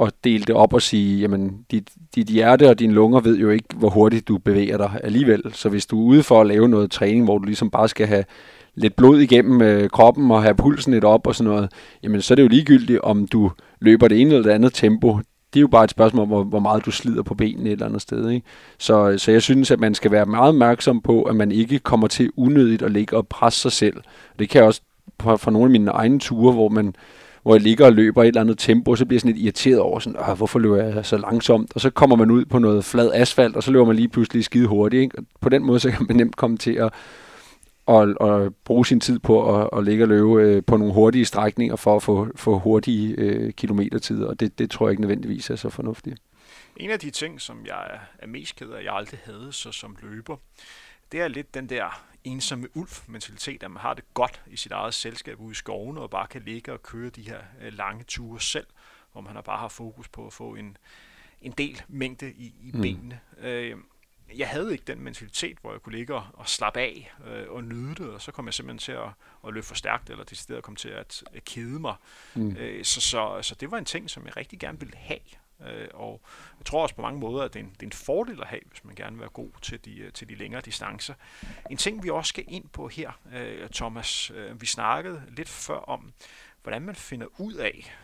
at 0.00 0.12
dele 0.24 0.44
det 0.44 0.54
op 0.54 0.72
og 0.72 0.82
sige, 0.82 1.20
jamen, 1.20 1.64
dit, 1.70 1.88
dit 2.14 2.26
hjerte 2.26 2.70
og 2.70 2.78
dine 2.78 2.92
lunger 2.92 3.20
ved 3.20 3.38
jo 3.38 3.50
ikke, 3.50 3.68
hvor 3.74 3.88
hurtigt 3.88 4.28
du 4.28 4.38
bevæger 4.38 4.76
dig 4.76 5.00
alligevel. 5.04 5.42
Så 5.52 5.68
hvis 5.68 5.86
du 5.86 6.00
er 6.00 6.04
ude 6.04 6.22
for 6.22 6.40
at 6.40 6.46
lave 6.46 6.68
noget 6.68 6.90
træning, 6.90 7.24
hvor 7.24 7.38
du 7.38 7.44
ligesom 7.44 7.70
bare 7.70 7.88
skal 7.88 8.06
have 8.06 8.24
lidt 8.74 8.96
blod 8.96 9.20
igennem 9.20 9.62
øh, 9.62 9.90
kroppen 9.90 10.30
og 10.30 10.42
have 10.42 10.54
pulsen 10.54 10.92
lidt 10.92 11.04
op 11.04 11.26
og 11.26 11.34
sådan 11.34 11.52
noget, 11.52 11.72
jamen 12.02 12.22
så 12.22 12.34
er 12.34 12.36
det 12.36 12.42
jo 12.42 12.48
ligegyldigt, 12.48 13.00
om 13.00 13.26
du 13.26 13.50
løber 13.80 14.08
det 14.08 14.20
ene 14.20 14.30
eller 14.30 14.42
det 14.42 14.50
andet 14.50 14.74
tempo. 14.74 15.18
Det 15.52 15.58
er 15.58 15.62
jo 15.62 15.68
bare 15.68 15.84
et 15.84 15.90
spørgsmål 15.90 16.22
om, 16.22 16.28
hvor, 16.28 16.44
hvor 16.44 16.58
meget 16.58 16.84
du 16.86 16.90
slider 16.90 17.22
på 17.22 17.34
benene 17.34 17.68
et 17.68 17.72
eller 17.72 17.86
andet 17.86 18.02
sted. 18.02 18.30
Ikke? 18.30 18.46
Så, 18.78 19.14
så 19.18 19.32
jeg 19.32 19.42
synes, 19.42 19.70
at 19.70 19.80
man 19.80 19.94
skal 19.94 20.10
være 20.10 20.26
meget 20.26 20.48
opmærksom 20.48 21.00
på, 21.00 21.22
at 21.22 21.36
man 21.36 21.52
ikke 21.52 21.78
kommer 21.78 22.06
til 22.06 22.30
unødigt 22.36 22.82
at 22.82 22.90
ligge 22.90 23.16
og 23.16 23.26
presse 23.28 23.60
sig 23.60 23.72
selv. 23.72 23.96
Det 24.38 24.48
kan 24.48 24.64
også 24.64 24.80
fra 25.20 25.50
nogle 25.50 25.66
af 25.66 25.70
mine 25.70 25.90
egne 25.90 26.18
ture, 26.18 26.52
hvor 26.52 26.68
man 26.68 26.94
hvor 27.44 27.54
jeg 27.54 27.62
ligger 27.62 27.86
og 27.86 27.92
løber 27.92 28.22
i 28.22 28.24
et 28.24 28.28
eller 28.28 28.40
andet 28.40 28.58
tempo, 28.58 28.96
så 28.96 29.04
bliver 29.04 29.16
jeg 29.16 29.20
sådan 29.20 29.34
lidt 29.34 29.44
irriteret 29.44 29.80
over, 29.80 29.98
sådan, 29.98 30.36
hvorfor 30.36 30.58
løber 30.58 30.76
jeg 30.76 31.06
så 31.06 31.16
langsomt? 31.16 31.72
Og 31.74 31.80
så 31.80 31.90
kommer 31.90 32.16
man 32.16 32.30
ud 32.30 32.44
på 32.44 32.58
noget 32.58 32.84
flad 32.84 33.10
asfalt, 33.14 33.56
og 33.56 33.62
så 33.62 33.70
løber 33.70 33.84
man 33.84 33.96
lige 33.96 34.08
pludselig 34.08 34.44
skide 34.44 34.66
hurtigt. 34.66 35.02
Ikke? 35.02 35.18
Og 35.18 35.24
på 35.40 35.48
den 35.48 35.64
måde, 35.64 35.80
så 35.80 35.90
kan 35.90 36.06
man 36.08 36.16
nemt 36.16 36.36
komme 36.36 36.56
til 36.56 36.72
at, 36.72 36.92
at, 37.88 38.16
at 38.20 38.54
bruge 38.64 38.86
sin 38.86 39.00
tid 39.00 39.18
på 39.18 39.60
at, 39.60 39.68
at 39.76 39.84
ligge 39.84 40.04
og 40.04 40.08
løbe 40.08 40.42
øh, 40.42 40.62
på 40.66 40.76
nogle 40.76 40.94
hurtige 40.94 41.24
strækninger 41.24 41.76
for 41.76 41.96
at 41.96 42.02
få, 42.02 42.28
få 42.36 42.58
hurtige 42.58 43.14
øh, 43.18 43.52
kilometertider, 43.52 44.26
og 44.26 44.40
det, 44.40 44.58
det 44.58 44.70
tror 44.70 44.86
jeg 44.86 44.90
ikke 44.92 45.02
nødvendigvis 45.02 45.50
er 45.50 45.56
så 45.56 45.68
fornuftigt. 45.68 46.16
En 46.76 46.90
af 46.90 46.98
de 46.98 47.10
ting, 47.10 47.40
som 47.40 47.58
jeg 47.66 47.98
er 48.18 48.26
mest 48.26 48.56
ked 48.56 48.68
af, 48.68 48.84
jeg 48.84 48.94
aldrig 48.94 49.20
havde 49.24 49.48
så 49.52 49.72
som 49.72 49.96
løber, 50.02 50.36
det 51.14 51.22
er 51.22 51.28
lidt 51.28 51.54
den 51.54 51.68
der 51.68 52.04
ensomme 52.24 52.76
ulf-mentalitet, 52.76 53.62
at 53.62 53.70
man 53.70 53.80
har 53.80 53.94
det 53.94 54.04
godt 54.14 54.42
i 54.46 54.56
sit 54.56 54.72
eget 54.72 54.94
selskab 54.94 55.40
ude 55.40 55.50
i 55.50 55.54
skovene, 55.54 56.00
og 56.00 56.10
bare 56.10 56.26
kan 56.26 56.42
ligge 56.42 56.72
og 56.72 56.82
køre 56.82 57.10
de 57.10 57.22
her 57.22 57.38
øh, 57.62 57.72
lange 57.72 58.04
ture 58.04 58.40
selv, 58.40 58.66
hvor 59.12 59.20
man 59.20 59.42
bare 59.44 59.58
har 59.58 59.68
fokus 59.68 60.08
på 60.08 60.26
at 60.26 60.32
få 60.32 60.54
en, 60.54 60.76
en 61.42 61.52
del 61.52 61.82
mængde 61.88 62.32
i, 62.32 62.54
i 62.62 62.70
mm. 62.74 62.80
benene. 62.80 63.20
Øh, 63.38 63.76
jeg 64.36 64.48
havde 64.48 64.72
ikke 64.72 64.84
den 64.86 65.00
mentalitet, 65.00 65.58
hvor 65.60 65.72
jeg 65.72 65.80
kunne 65.82 65.96
ligge 65.96 66.14
og, 66.14 66.26
og 66.32 66.48
slappe 66.48 66.80
af 66.80 67.12
øh, 67.26 67.50
og 67.50 67.64
nyde 67.64 67.94
det, 67.94 68.10
og 68.10 68.22
så 68.22 68.32
kom 68.32 68.46
jeg 68.46 68.54
simpelthen 68.54 68.78
til 68.78 68.92
at, 68.92 69.08
at 69.46 69.54
løbe 69.54 69.66
for 69.66 69.74
stærkt, 69.74 70.10
eller 70.10 70.24
det 70.24 70.38
stedet 70.38 70.62
kom 70.62 70.76
til 70.76 70.88
at, 70.88 71.24
at 71.34 71.44
kede 71.44 71.80
mig. 71.80 71.94
Mm. 72.34 72.56
Øh, 72.56 72.84
så, 72.84 73.00
så, 73.00 73.38
så 73.42 73.54
det 73.54 73.70
var 73.70 73.78
en 73.78 73.84
ting, 73.84 74.10
som 74.10 74.26
jeg 74.26 74.36
rigtig 74.36 74.58
gerne 74.58 74.80
ville 74.80 74.96
have, 74.96 75.20
Øh, 75.60 75.88
og 75.94 76.20
jeg 76.58 76.66
tror 76.66 76.82
også 76.82 76.94
på 76.94 77.02
mange 77.02 77.20
måder, 77.20 77.44
at 77.44 77.54
det 77.54 77.60
er, 77.60 77.64
en, 77.64 77.70
det 77.70 77.82
er 77.82 77.86
en 77.86 77.92
fordel 77.92 78.40
at 78.40 78.46
have, 78.46 78.60
hvis 78.66 78.84
man 78.84 78.94
gerne 78.94 79.16
vil 79.16 79.20
være 79.20 79.30
god 79.30 79.50
til 79.62 79.84
de, 79.84 79.98
øh, 79.98 80.12
til 80.12 80.28
de 80.28 80.34
længere 80.34 80.60
distancer. 80.60 81.14
En 81.70 81.76
ting, 81.76 82.02
vi 82.02 82.10
også 82.10 82.28
skal 82.28 82.44
ind 82.48 82.68
på 82.68 82.88
her, 82.88 83.20
øh, 83.32 83.68
Thomas, 83.68 84.30
øh, 84.30 84.60
vi 84.60 84.66
snakkede 84.66 85.22
lidt 85.28 85.48
før 85.48 85.78
om, 85.78 86.12
hvordan 86.62 86.82
man 86.82 86.94
finder 86.94 87.26
ud 87.38 87.54
af, 87.54 87.94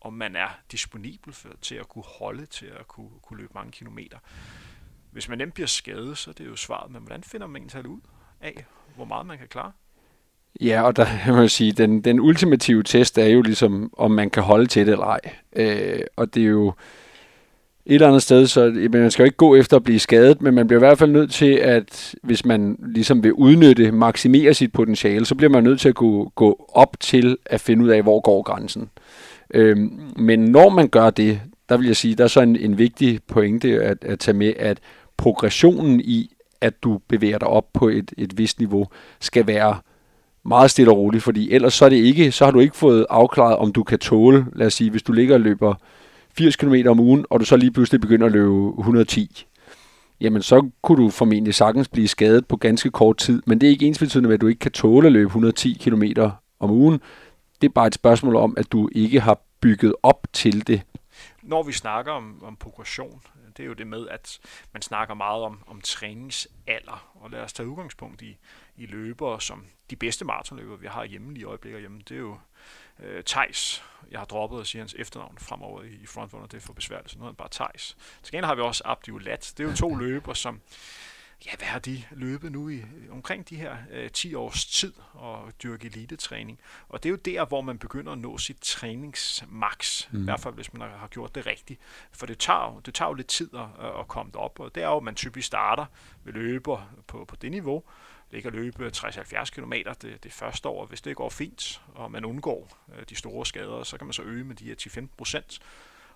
om 0.00 0.12
man 0.12 0.36
er 0.36 0.48
disponibel 0.72 1.32
for, 1.32 1.48
til 1.62 1.74
at 1.74 1.88
kunne 1.88 2.04
holde, 2.18 2.46
til 2.46 2.66
at 2.66 2.88
kunne, 2.88 3.10
kunne 3.22 3.40
løbe 3.40 3.54
mange 3.54 3.72
kilometer. 3.72 4.18
Hvis 5.10 5.28
man 5.28 5.38
nemt 5.38 5.54
bliver 5.54 5.66
skadet, 5.66 6.18
så 6.18 6.30
er 6.30 6.34
det 6.34 6.46
jo 6.46 6.56
svaret, 6.56 6.90
men 6.90 7.02
hvordan 7.02 7.22
finder 7.22 7.46
man 7.46 7.62
egentlig 7.62 7.86
ud 7.86 8.00
af, 8.40 8.64
hvor 8.94 9.04
meget 9.04 9.26
man 9.26 9.38
kan 9.38 9.48
klare? 9.48 9.72
Ja, 10.60 10.82
og 10.82 10.96
der 10.96 11.06
må 11.34 11.40
jeg 11.40 11.50
sige, 11.50 11.72
den, 11.72 12.00
den 12.00 12.20
ultimative 12.20 12.82
test 12.82 13.18
er 13.18 13.26
jo 13.26 13.42
ligesom, 13.42 13.90
om 13.98 14.10
man 14.10 14.30
kan 14.30 14.42
holde 14.42 14.66
til 14.66 14.86
det 14.86 14.92
eller 14.92 15.06
ej. 15.06 15.20
Øh, 15.56 16.00
og 16.16 16.34
det 16.34 16.42
er 16.42 16.46
jo 16.46 16.72
et 17.86 17.94
eller 17.94 18.08
andet 18.08 18.22
sted, 18.22 18.46
så 18.46 18.88
man 18.92 19.10
skal 19.10 19.22
jo 19.22 19.24
ikke 19.24 19.36
gå 19.36 19.56
efter 19.56 19.76
at 19.76 19.84
blive 19.84 19.98
skadet, 19.98 20.42
men 20.42 20.54
man 20.54 20.66
bliver 20.66 20.78
i 20.78 20.86
hvert 20.86 20.98
fald 20.98 21.10
nødt 21.10 21.30
til, 21.30 21.52
at 21.52 22.14
hvis 22.22 22.44
man 22.44 22.76
ligesom 22.78 23.22
vil 23.22 23.32
udnytte, 23.32 23.92
maksimere 23.92 24.54
sit 24.54 24.72
potentiale, 24.72 25.26
så 25.26 25.34
bliver 25.34 25.50
man 25.50 25.64
nødt 25.64 25.80
til 25.80 25.88
at 25.88 25.94
gå, 25.94 26.32
gå 26.34 26.70
op 26.74 27.00
til 27.00 27.36
at 27.46 27.60
finde 27.60 27.84
ud 27.84 27.88
af, 27.88 28.02
hvor 28.02 28.20
går 28.20 28.42
grænsen. 28.42 28.90
Øh, 29.54 29.76
men 30.16 30.40
når 30.40 30.68
man 30.68 30.88
gør 30.88 31.10
det, 31.10 31.40
der 31.68 31.76
vil 31.76 31.86
jeg 31.86 31.96
sige, 31.96 32.14
der 32.14 32.24
er 32.24 32.28
så 32.28 32.40
en, 32.40 32.56
en 32.56 32.78
vigtig 32.78 33.20
pointe 33.28 33.82
at, 33.82 34.04
at 34.04 34.18
tage 34.18 34.36
med, 34.36 34.52
at 34.58 34.78
progressionen 35.16 36.00
i, 36.00 36.30
at 36.60 36.82
du 36.82 37.00
bevæger 37.08 37.38
dig 37.38 37.48
op 37.48 37.66
på 37.72 37.88
et, 37.88 38.12
et 38.18 38.38
vist 38.38 38.58
niveau, 38.58 38.86
skal 39.20 39.46
være 39.46 39.76
meget 40.46 40.70
stille 40.70 40.90
og 40.90 40.96
roligt, 40.96 41.24
fordi 41.24 41.52
ellers 41.52 41.74
så, 41.74 41.84
er 41.84 41.88
det 41.88 41.96
ikke, 41.96 42.32
så 42.32 42.44
har 42.44 42.52
du 42.52 42.60
ikke 42.60 42.76
fået 42.76 43.06
afklaret, 43.10 43.56
om 43.56 43.72
du 43.72 43.82
kan 43.82 43.98
tåle, 43.98 44.46
lad 44.52 44.66
os 44.66 44.74
sige, 44.74 44.90
hvis 44.90 45.02
du 45.02 45.12
ligger 45.12 45.34
og 45.34 45.40
løber 45.40 45.74
80 46.38 46.56
km 46.56 46.74
om 46.88 47.00
ugen, 47.00 47.26
og 47.30 47.40
du 47.40 47.44
så 47.44 47.56
lige 47.56 47.70
pludselig 47.70 48.00
begynder 48.00 48.26
at 48.26 48.32
løbe 48.32 48.68
110, 48.78 49.46
jamen 50.20 50.42
så 50.42 50.70
kunne 50.82 51.04
du 51.04 51.10
formentlig 51.10 51.54
sagtens 51.54 51.88
blive 51.88 52.08
skadet 52.08 52.46
på 52.46 52.56
ganske 52.56 52.90
kort 52.90 53.16
tid, 53.16 53.42
men 53.46 53.60
det 53.60 53.66
er 53.66 53.70
ikke 53.70 53.86
ens 53.86 54.16
med, 54.16 54.32
at 54.32 54.40
du 54.40 54.46
ikke 54.46 54.58
kan 54.58 54.72
tåle 54.72 55.06
at 55.06 55.12
løbe 55.12 55.26
110 55.26 55.78
km 55.80 56.02
om 56.60 56.70
ugen. 56.70 57.00
Det 57.60 57.68
er 57.68 57.72
bare 57.72 57.86
et 57.86 57.94
spørgsmål 57.94 58.36
om, 58.36 58.54
at 58.56 58.72
du 58.72 58.88
ikke 58.92 59.20
har 59.20 59.40
bygget 59.60 59.94
op 60.02 60.26
til 60.32 60.66
det. 60.66 60.82
Når 61.42 61.62
vi 61.62 61.72
snakker 61.72 62.12
om, 62.12 62.42
om 62.44 62.56
progression, 62.56 63.20
det 63.56 63.62
er 63.62 63.66
jo 63.66 63.72
det 63.72 63.86
med, 63.86 64.08
at 64.08 64.38
man 64.72 64.82
snakker 64.82 65.14
meget 65.14 65.42
om, 65.42 65.58
om 65.66 65.80
træningsalder, 65.80 67.08
og 67.14 67.30
lad 67.30 67.40
os 67.40 67.52
tage 67.52 67.68
udgangspunkt 67.68 68.22
i, 68.22 68.36
i 68.76 68.86
løbere, 68.86 69.40
som 69.40 69.66
de 69.90 69.96
bedste 69.96 70.24
maratonløbere, 70.24 70.80
vi 70.80 70.86
har 70.86 71.04
hjemme 71.04 71.32
lige 71.32 71.40
i 71.40 71.44
øjeblikket 71.44 71.80
hjemme, 71.80 72.00
det 72.08 72.14
er 72.14 72.20
jo 72.20 72.38
øh, 73.02 73.24
Tejs. 73.24 73.84
Jeg 74.10 74.20
har 74.20 74.26
droppet 74.26 74.60
at 74.60 74.66
sige 74.66 74.80
hans 74.80 74.94
efternavn 74.98 75.38
fremover 75.38 75.82
i, 75.82 75.94
i 76.02 76.06
frontrunner, 76.06 76.46
det 76.46 76.56
er 76.56 76.60
for 76.60 76.72
besværligt, 76.72 77.10
så 77.10 77.18
nu 77.18 77.24
er 77.24 77.28
han 77.28 77.34
bare 77.34 77.48
Tejs. 77.50 77.96
Til 78.22 78.32
gengæld 78.32 78.46
har 78.46 78.54
vi 78.54 78.60
også 78.60 78.82
Abdi 78.84 79.10
Ulat. 79.10 79.54
Det 79.56 79.64
er 79.64 79.68
jo 79.68 79.76
to 79.76 79.94
løbere, 80.04 80.36
som 80.36 80.60
ja, 81.46 81.50
hvad 81.58 81.66
har 81.66 81.78
de 81.78 82.02
løbet 82.10 82.52
nu 82.52 82.68
i 82.68 82.84
omkring 83.10 83.48
de 83.48 83.56
her 83.56 83.76
øh, 83.92 84.10
10 84.10 84.34
års 84.34 84.64
tid 84.66 84.92
og 85.12 85.52
dyrke 85.62 85.86
elitetræning. 85.86 86.60
Og 86.88 87.02
det 87.02 87.08
er 87.08 87.10
jo 87.10 87.16
der, 87.16 87.44
hvor 87.44 87.60
man 87.60 87.78
begynder 87.78 88.12
at 88.12 88.18
nå 88.18 88.38
sit 88.38 88.56
træningsmax, 88.60 90.08
mm. 90.10 90.20
i 90.20 90.24
hvert 90.24 90.40
fald 90.40 90.54
hvis 90.54 90.72
man 90.72 90.90
har 90.90 91.08
gjort 91.08 91.34
det 91.34 91.46
rigtigt. 91.46 91.80
For 92.12 92.26
det 92.26 92.38
tager, 92.38 92.80
det 92.86 92.94
tager 92.94 93.08
jo 93.08 93.14
lidt 93.14 93.26
tid 93.26 93.50
at, 93.54 93.86
at 94.00 94.08
komme 94.08 94.36
op, 94.36 94.60
og 94.60 94.74
det 94.74 94.82
er 94.82 94.86
jo, 94.86 94.96
at 94.96 95.02
man 95.02 95.14
typisk 95.14 95.46
starter 95.46 95.86
ved 96.24 96.32
løber 96.32 96.94
på, 97.06 97.24
på 97.24 97.36
det 97.36 97.50
niveau, 97.50 97.84
ligger 98.30 98.50
løbe 98.50 98.86
60-70 98.86 99.44
km 99.44 99.72
det, 100.02 100.24
det 100.24 100.32
første 100.32 100.68
år. 100.68 100.86
Hvis 100.86 101.00
det 101.00 101.16
går 101.16 101.28
fint, 101.28 101.80
og 101.94 102.10
man 102.10 102.24
undgår 102.24 102.78
øh, 102.96 103.04
de 103.08 103.16
store 103.16 103.46
skader, 103.46 103.82
så 103.82 103.96
kan 103.96 104.06
man 104.06 104.12
så 104.12 104.22
øge 104.22 104.44
med 104.44 104.56
de 104.56 104.64
her 104.64 104.74
10-15 104.74 105.06
procent. 105.16 105.60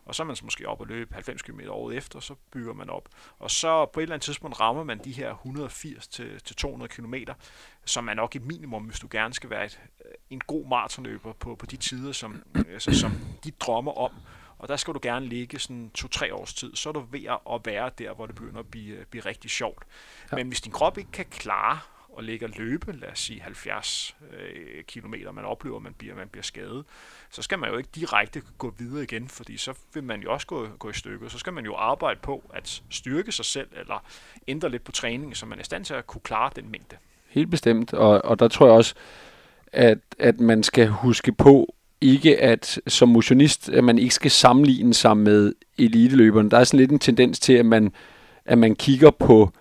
Og 0.04 0.14
så 0.14 0.22
er 0.22 0.26
man 0.26 0.36
så 0.36 0.44
måske 0.44 0.68
op 0.68 0.80
og 0.80 0.86
løbe 0.86 1.14
90 1.14 1.42
km 1.42 1.60
året 1.68 1.96
efter, 1.96 2.20
så 2.20 2.34
bygger 2.50 2.72
man 2.72 2.90
op. 2.90 3.08
Og 3.38 3.50
så 3.50 3.86
på 3.86 4.00
et 4.00 4.02
eller 4.02 4.14
andet 4.14 4.24
tidspunkt 4.24 4.60
rammer 4.60 4.84
man 4.84 4.98
de 5.04 5.12
her 5.12 5.34
180-200 6.82 6.86
km, 6.86 7.14
som 7.84 8.08
er 8.08 8.14
nok 8.14 8.36
et 8.36 8.42
minimum, 8.42 8.84
hvis 8.84 9.00
du 9.00 9.08
gerne 9.10 9.34
skal 9.34 9.50
være 9.50 9.64
et, 9.64 9.80
øh, 10.04 10.10
en 10.30 10.40
god 10.40 10.66
maratonløber 10.66 11.32
på, 11.32 11.54
på 11.54 11.66
de 11.66 11.76
tider, 11.76 12.12
som, 12.12 12.42
altså, 12.54 12.98
som 13.00 13.12
de 13.44 13.50
drømmer 13.50 13.92
om. 13.92 14.12
Og 14.58 14.68
der 14.68 14.76
skal 14.76 14.94
du 14.94 14.98
gerne 15.02 15.26
ligge 15.26 15.58
sådan 15.58 15.90
to-tre 15.90 16.34
års 16.34 16.54
tid, 16.54 16.76
så 16.76 16.88
er 16.88 16.92
du 16.92 17.00
ved 17.00 17.38
at 17.54 17.60
være 17.64 17.90
der, 17.98 18.14
hvor 18.14 18.26
det 18.26 18.34
begynder 18.34 18.60
at 18.60 18.70
blive, 18.70 19.04
blive 19.10 19.24
rigtig 19.26 19.50
sjovt. 19.50 19.84
Ja. 20.32 20.36
Men 20.36 20.48
hvis 20.48 20.60
din 20.60 20.72
krop 20.72 20.98
ikke 20.98 21.10
kan 21.10 21.24
klare 21.24 21.78
og 22.20 22.24
ligge 22.24 22.46
og 22.46 22.50
løbe, 22.56 22.92
lad 22.92 23.08
os 23.08 23.18
sige 23.18 23.40
70 23.40 24.16
øh, 24.32 24.84
km, 24.84 25.14
man 25.34 25.44
oplever, 25.44 25.76
at 25.76 25.82
man 25.82 25.94
bliver, 25.98 26.14
man 26.14 26.28
bliver 26.28 26.42
skadet, 26.42 26.84
så 27.30 27.42
skal 27.42 27.58
man 27.58 27.70
jo 27.70 27.76
ikke 27.76 27.90
direkte 27.94 28.42
gå 28.58 28.74
videre 28.78 29.02
igen, 29.02 29.28
fordi 29.28 29.56
så 29.56 29.74
vil 29.94 30.04
man 30.04 30.20
jo 30.20 30.32
også 30.32 30.46
gå, 30.46 30.68
gå 30.78 30.90
i 30.90 30.92
stykker. 30.92 31.28
Så 31.28 31.38
skal 31.38 31.52
man 31.52 31.64
jo 31.64 31.74
arbejde 31.74 32.20
på 32.22 32.50
at 32.54 32.82
styrke 32.90 33.32
sig 33.32 33.44
selv, 33.44 33.68
eller 33.72 34.04
ændre 34.48 34.70
lidt 34.70 34.84
på 34.84 34.92
træningen, 34.92 35.34
så 35.34 35.46
man 35.46 35.58
er 35.58 35.62
i 35.62 35.64
stand 35.64 35.84
til 35.84 35.94
at 35.94 36.06
kunne 36.06 36.20
klare 36.24 36.50
den 36.56 36.70
mængde. 36.70 36.96
Helt 37.28 37.50
bestemt, 37.50 37.94
og, 37.94 38.24
og 38.24 38.38
der 38.38 38.48
tror 38.48 38.66
jeg 38.66 38.74
også, 38.74 38.94
at, 39.72 39.98
at 40.18 40.40
man 40.40 40.62
skal 40.62 40.88
huske 40.88 41.32
på, 41.32 41.74
ikke 42.00 42.40
at 42.40 42.80
som 42.86 43.08
motionist, 43.08 43.68
at 43.68 43.84
man 43.84 43.98
ikke 43.98 44.14
skal 44.14 44.30
sammenligne 44.30 44.94
sig 44.94 45.16
med 45.16 45.52
eliteløberne. 45.78 46.50
Der 46.50 46.58
er 46.58 46.64
sådan 46.64 46.80
lidt 46.80 46.90
en 46.90 46.98
tendens 46.98 47.40
til, 47.40 47.52
at 47.52 47.66
man, 47.66 47.92
at 48.44 48.58
man 48.58 48.74
kigger 48.74 49.10
på 49.10 49.52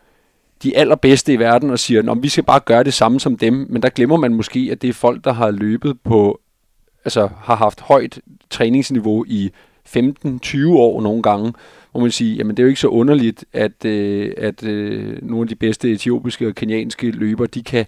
de 0.63 0.77
allerbedste 0.77 1.33
i 1.33 1.39
verden 1.39 1.69
og 1.69 1.79
siger, 1.79 2.11
at 2.11 2.23
vi 2.23 2.29
skal 2.29 2.43
bare 2.43 2.59
gøre 2.59 2.83
det 2.83 2.93
samme 2.93 3.19
som 3.19 3.37
dem, 3.37 3.67
men 3.69 3.81
der 3.81 3.89
glemmer 3.89 4.17
man 4.17 4.33
måske, 4.33 4.69
at 4.71 4.81
det 4.81 4.89
er 4.89 4.93
folk, 4.93 5.23
der 5.23 5.33
har 5.33 5.51
løbet 5.51 6.01
på, 6.03 6.41
altså 7.05 7.29
har 7.37 7.55
haft 7.55 7.81
højt 7.81 8.19
træningsniveau 8.49 9.25
i 9.27 9.51
15-20 9.87 10.67
år 10.67 11.01
nogle 11.01 11.23
gange, 11.23 11.53
hvor 11.91 12.01
man 12.01 12.11
siger, 12.11 12.35
jamen 12.35 12.57
det 12.57 12.63
er 12.63 12.65
jo 12.65 12.69
ikke 12.69 12.81
så 12.81 12.87
underligt, 12.87 13.45
at, 13.53 13.85
øh, 13.85 14.33
at 14.37 14.63
øh, 14.63 15.17
nogle 15.21 15.41
af 15.41 15.47
de 15.47 15.55
bedste 15.55 15.91
etiopiske 15.91 16.47
og 16.47 16.55
kenyanske 16.55 17.11
løber, 17.11 17.45
de 17.45 17.63
kan 17.63 17.85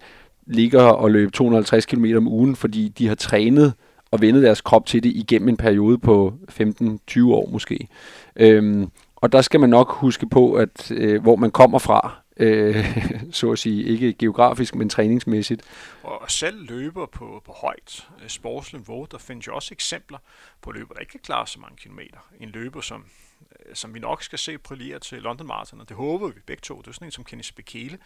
ligge 0.47 0.81
og 0.81 1.11
løbe 1.11 1.31
250 1.31 1.85
km 1.85 2.05
om 2.17 2.27
ugen, 2.27 2.55
fordi 2.55 2.87
de 2.87 3.07
har 3.07 3.15
trænet 3.15 3.73
og 4.11 4.21
vendet 4.21 4.43
deres 4.43 4.61
krop 4.61 4.85
til 4.85 5.03
det 5.03 5.09
igennem 5.15 5.49
en 5.49 5.57
periode 5.57 5.97
på 5.97 6.33
15-20 6.51 7.23
år 7.23 7.49
måske. 7.51 7.87
Øhm, 8.35 8.87
og 9.15 9.31
der 9.31 9.41
skal 9.41 9.59
man 9.59 9.69
nok 9.69 9.91
huske 9.91 10.29
på, 10.29 10.53
at 10.53 10.91
øh, 10.91 11.21
hvor 11.21 11.35
man 11.35 11.51
kommer 11.51 11.79
fra, 11.79 12.20
øh, 12.37 12.85
så 13.31 13.51
at 13.51 13.59
sige, 13.59 13.83
ikke 13.83 14.13
geografisk, 14.13 14.75
men 14.75 14.89
træningsmæssigt. 14.89 15.61
Og 16.03 16.31
selv 16.31 16.65
løber 16.69 17.05
på, 17.05 17.41
på 17.45 17.51
højt 17.51 18.07
øh, 18.23 18.29
sportsniveau, 18.29 19.07
der 19.11 19.17
findes 19.17 19.47
jo 19.47 19.55
også 19.55 19.73
eksempler 19.73 20.17
på 20.61 20.71
løber, 20.71 20.93
der 20.93 20.99
ikke 20.99 21.11
kan 21.11 21.19
klare 21.19 21.47
så 21.47 21.59
mange 21.59 21.77
kilometer. 21.77 22.17
En 22.39 22.49
løber, 22.49 22.81
som, 22.81 23.05
øh, 23.41 23.75
som 23.75 23.93
vi 23.93 23.99
nok 23.99 24.23
skal 24.23 24.39
se 24.39 24.57
brillere 24.57 24.99
til 24.99 25.21
London 25.21 25.47
Marathon, 25.47 25.81
og 25.81 25.89
det 25.89 25.97
håber 25.97 26.27
vi 26.27 26.39
begge 26.45 26.61
to. 26.61 26.81
Det 26.81 26.87
er 26.87 26.91
sådan 26.91 27.07
en 27.07 27.11
som 27.11 27.23
Kenneth 27.23 27.53
Bekele, 27.53 27.97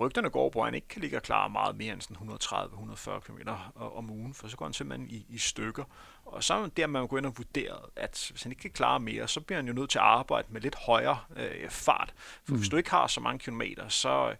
rygterne 0.00 0.30
går 0.30 0.50
på, 0.50 0.60
at 0.60 0.66
han 0.66 0.74
ikke 0.74 0.88
kan 0.88 1.00
ligge 1.00 1.16
og 1.16 1.22
klare 1.22 1.50
meget 1.50 1.76
mere 1.76 1.92
end 1.92 2.02
130-140 2.02 3.20
km 3.20 3.48
om 3.74 4.10
ugen, 4.10 4.34
for 4.34 4.48
så 4.48 4.56
går 4.56 4.66
han 4.66 4.72
simpelthen 4.72 5.10
i, 5.10 5.26
i 5.28 5.38
stykker. 5.38 5.84
Og 6.24 6.44
så 6.44 6.54
er 6.54 6.66
der, 6.66 6.86
man 6.86 7.06
går 7.06 7.18
ind 7.18 7.26
og 7.26 7.34
vurderet, 7.36 7.84
at 7.96 8.26
hvis 8.30 8.42
han 8.42 8.52
ikke 8.52 8.62
kan 8.62 8.70
klare 8.70 9.00
mere, 9.00 9.28
så 9.28 9.40
bliver 9.40 9.58
han 9.58 9.66
jo 9.66 9.72
nødt 9.72 9.90
til 9.90 9.98
at 9.98 10.04
arbejde 10.04 10.48
med 10.50 10.60
lidt 10.60 10.74
højere 10.74 11.18
øh, 11.36 11.70
fart. 11.70 12.14
For 12.44 12.52
mm. 12.52 12.58
hvis 12.58 12.68
du 12.68 12.76
ikke 12.76 12.90
har 12.90 13.06
så 13.06 13.20
mange 13.20 13.38
kilometer, 13.38 13.88
så 13.88 14.30
øh, 14.30 14.36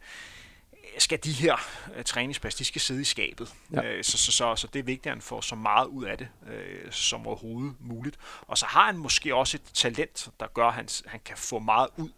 skal 0.99 1.19
de 1.25 1.33
her 1.33 1.57
øh, 1.97 2.05
træningspas, 2.05 2.55
de 2.55 2.65
skal 2.65 2.81
sidde 2.81 3.01
i 3.01 3.05
skabet. 3.05 3.55
Ja. 3.73 3.83
Øh, 3.83 4.05
så, 4.05 4.19
så, 4.19 4.33
så, 4.33 4.57
så 4.57 4.67
det 4.67 4.79
er 4.79 4.83
vigtigt, 4.83 5.07
at 5.07 5.13
han 5.13 5.23
får 5.23 5.41
så 5.41 5.55
meget 5.55 5.87
ud 5.87 6.05
af 6.05 6.19
det 6.19 6.29
øh, 6.47 6.93
som 6.93 7.27
overhovedet 7.27 7.75
muligt. 7.81 8.19
Og 8.41 8.59
så 8.59 8.67
har 8.67 8.87
han 8.87 8.97
måske 8.97 9.35
også 9.35 9.57
et 9.57 9.73
talent, 9.75 10.29
der 10.41 10.47
gør, 10.47 10.67
at 10.67 10.75
han, 10.75 10.89
han 11.07 11.21
kan 11.25 11.37
få 11.37 11.59
meget 11.59 11.89
ud 11.97 12.11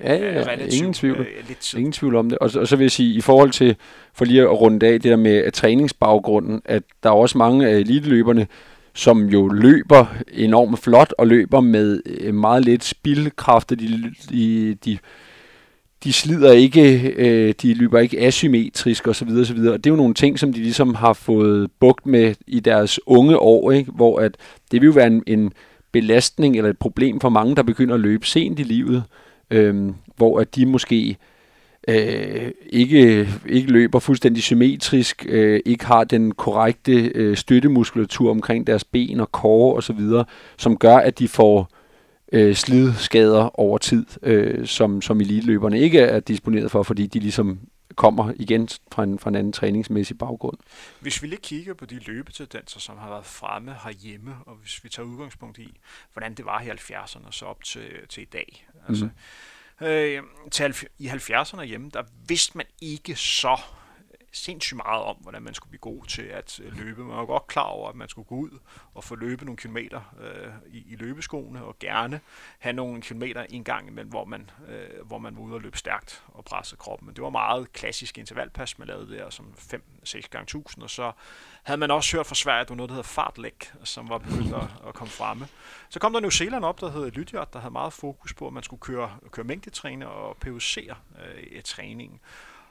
Ja, 0.00 0.14
ja, 0.14 0.32
ja. 0.32 0.40
Relativt, 0.40 0.74
ingen 0.74 0.92
tvivl. 0.92 1.20
Øh, 1.20 1.48
lidt 1.48 1.74
ingen 1.74 1.92
tvivl 1.92 2.16
om 2.16 2.28
det. 2.28 2.38
Og, 2.38 2.50
og 2.56 2.68
så 2.68 2.76
vil 2.76 2.84
jeg 2.84 2.90
sige, 2.90 3.14
i 3.14 3.20
forhold 3.20 3.50
til, 3.50 3.76
for 4.14 4.24
lige 4.24 4.42
at 4.42 4.60
runde 4.60 4.86
af 4.86 4.92
det 4.92 5.02
der 5.02 5.16
med 5.16 5.52
træningsbaggrunden, 5.52 6.62
at 6.64 6.82
der 7.02 7.08
er 7.08 7.14
også 7.14 7.38
mange 7.38 7.68
af 7.68 7.76
eliteløberne, 7.76 8.46
som 8.94 9.26
jo 9.26 9.48
løber 9.48 10.06
enormt 10.32 10.78
flot 10.78 11.14
og 11.18 11.26
løber 11.26 11.60
med 11.60 12.02
øh, 12.06 12.34
meget 12.34 12.64
lidt 12.64 12.84
spildkraft. 12.84 13.70
De, 13.70 13.76
de, 14.30 14.74
de, 14.84 14.98
de 16.04 16.12
slider 16.12 16.52
ikke, 16.52 17.14
øh, 17.16 17.54
de 17.62 17.74
løber 17.74 17.98
ikke 17.98 18.20
asymmetrisk 18.20 19.08
osv. 19.08 19.28
osv. 19.28 19.58
Og 19.58 19.84
det 19.84 19.86
er 19.86 19.94
jo 19.94 19.96
nogle 19.96 20.14
ting, 20.14 20.38
som 20.38 20.52
de 20.52 20.60
ligesom 20.60 20.94
har 20.94 21.12
fået 21.12 21.70
bugt 21.80 22.06
med 22.06 22.34
i 22.46 22.60
deres 22.60 23.00
unge 23.06 23.38
år, 23.38 23.70
ikke? 23.70 23.90
hvor 23.92 24.18
at 24.18 24.36
det 24.70 24.80
vil 24.80 24.86
jo 24.86 24.92
være 24.92 25.06
en, 25.06 25.22
en 25.26 25.52
belastning 25.92 26.56
eller 26.56 26.70
et 26.70 26.78
problem 26.78 27.20
for 27.20 27.28
mange, 27.28 27.56
der 27.56 27.62
begynder 27.62 27.94
at 27.94 28.00
løbe 28.00 28.26
sent 28.26 28.58
i 28.58 28.62
livet 28.62 29.02
øh, 29.50 29.92
hvor 30.16 30.40
at 30.40 30.54
de 30.54 30.66
måske 30.66 31.16
øh, 31.88 32.50
ikke, 32.66 33.28
ikke 33.48 33.72
løber 33.72 33.98
fuldstændig 33.98 34.42
symmetrisk, 34.42 35.26
øh, 35.28 35.60
ikke 35.64 35.84
har 35.84 36.04
den 36.04 36.34
korrekte 36.34 36.92
øh, 36.92 37.36
støttemuskulatur 37.36 38.30
omkring 38.30 38.66
deres 38.66 38.84
ben 38.84 39.20
og 39.20 39.32
kår 39.32 39.76
osv., 39.76 40.00
som 40.56 40.76
gør, 40.76 40.96
at 40.96 41.18
de 41.18 41.28
får 41.28 41.70
øh, 42.32 42.54
slidskader 42.54 43.60
over 43.60 43.78
tid, 43.78 44.06
øh, 44.22 44.66
som, 44.66 45.02
som 45.02 45.20
elitløberne 45.20 45.80
ikke 45.80 46.00
er 46.00 46.20
disponeret 46.20 46.70
for, 46.70 46.82
fordi 46.82 47.06
de 47.06 47.18
ligesom 47.18 47.58
kommer 47.96 48.32
igen 48.36 48.68
fra 48.92 49.02
en, 49.02 49.18
fra 49.18 49.30
en 49.30 49.34
anden 49.34 49.52
træningsmæssig 49.52 50.18
baggrund. 50.18 50.58
Hvis 51.00 51.22
vi 51.22 51.26
lige 51.26 51.40
kigger 51.42 51.74
på 51.74 51.86
de 51.86 51.98
løbetendenser, 51.98 52.80
som 52.80 52.96
har 52.98 53.08
været 53.08 53.26
fremme 53.26 53.74
herhjemme, 53.84 54.34
og 54.46 54.54
hvis 54.54 54.84
vi 54.84 54.88
tager 54.88 55.06
udgangspunkt 55.06 55.58
i, 55.58 55.80
hvordan 56.12 56.34
det 56.34 56.44
var 56.44 56.60
i 56.60 56.64
70'erne 56.64 57.26
og 57.26 57.34
så 57.34 57.44
op 57.44 57.64
til, 57.64 57.86
til 58.08 58.22
i 58.22 58.26
dag. 58.32 58.66
Altså, 58.88 59.08
mm. 59.80 59.86
øh, 59.86 60.22
til, 60.50 60.74
I 60.98 61.08
70'erne 61.08 61.62
hjemme, 61.62 61.90
der 61.90 62.02
vidste 62.28 62.56
man 62.56 62.66
ikke 62.80 63.16
så 63.16 63.60
sindssygt 64.34 64.76
meget 64.76 65.02
om, 65.02 65.16
hvordan 65.16 65.42
man 65.42 65.54
skulle 65.54 65.70
blive 65.70 65.80
god 65.80 66.04
til 66.04 66.22
at 66.22 66.60
øh, 66.64 66.76
løbe. 66.76 67.04
Man 67.04 67.16
var 67.16 67.24
godt 67.24 67.46
klar 67.46 67.62
over, 67.62 67.88
at 67.88 67.94
man 67.94 68.08
skulle 68.08 68.26
gå 68.26 68.34
ud 68.34 68.58
og 68.94 69.04
få 69.04 69.14
løbet 69.14 69.44
nogle 69.44 69.56
kilometer 69.56 70.14
øh, 70.20 70.52
i, 70.72 70.84
i 70.92 70.96
løbeskoene, 70.96 71.64
og 71.64 71.78
gerne 71.78 72.20
have 72.58 72.72
nogle 72.72 73.02
kilometer 73.02 73.46
en 73.50 73.64
gang 73.64 73.88
imellem, 73.88 74.10
hvor 74.10 74.24
man, 74.24 74.50
øh, 74.68 75.06
hvor 75.06 75.18
man 75.18 75.36
var 75.36 75.42
ude 75.42 75.54
og 75.54 75.60
løbe 75.60 75.78
stærkt 75.78 76.22
og 76.28 76.44
presse 76.44 76.76
kroppen. 76.76 77.06
Men 77.06 77.16
det 77.16 77.24
var 77.24 77.30
meget 77.30 77.72
klassisk 77.72 78.18
intervalpas, 78.18 78.78
man 78.78 78.88
lavede 78.88 79.18
der 79.18 79.30
som 79.30 79.54
5-6 79.58 80.28
gange 80.30 80.42
1000, 80.42 80.82
og 80.82 80.90
så 80.90 81.12
havde 81.62 81.78
man 81.78 81.90
også 81.90 82.16
hørt 82.16 82.26
fra 82.26 82.34
Sverige, 82.34 82.60
at 82.60 82.68
der 82.68 82.74
var 82.74 82.76
noget, 82.76 82.88
der 82.88 82.94
hedder 82.94 83.08
fartlæg, 83.08 83.70
som 83.84 84.08
var 84.08 84.18
begyndt 84.18 84.54
at, 84.54 84.88
at 84.88 84.94
komme 84.94 85.10
fremme. 85.10 85.48
Så 85.88 86.00
kom 86.00 86.12
der 86.12 86.20
New 86.20 86.30
Zealand 86.30 86.64
op, 86.64 86.80
der 86.80 86.90
hed 86.90 87.10
Lydiot, 87.10 87.52
der 87.52 87.58
havde 87.58 87.72
meget 87.72 87.92
fokus 87.92 88.34
på, 88.34 88.46
at 88.46 88.52
man 88.52 88.62
skulle 88.62 88.80
køre, 88.80 89.18
køre 89.30 89.44
mængdetræne 89.44 90.08
og 90.08 90.36
PUC'er 90.46 90.94
øh, 91.24 91.62
træningen. 91.62 92.20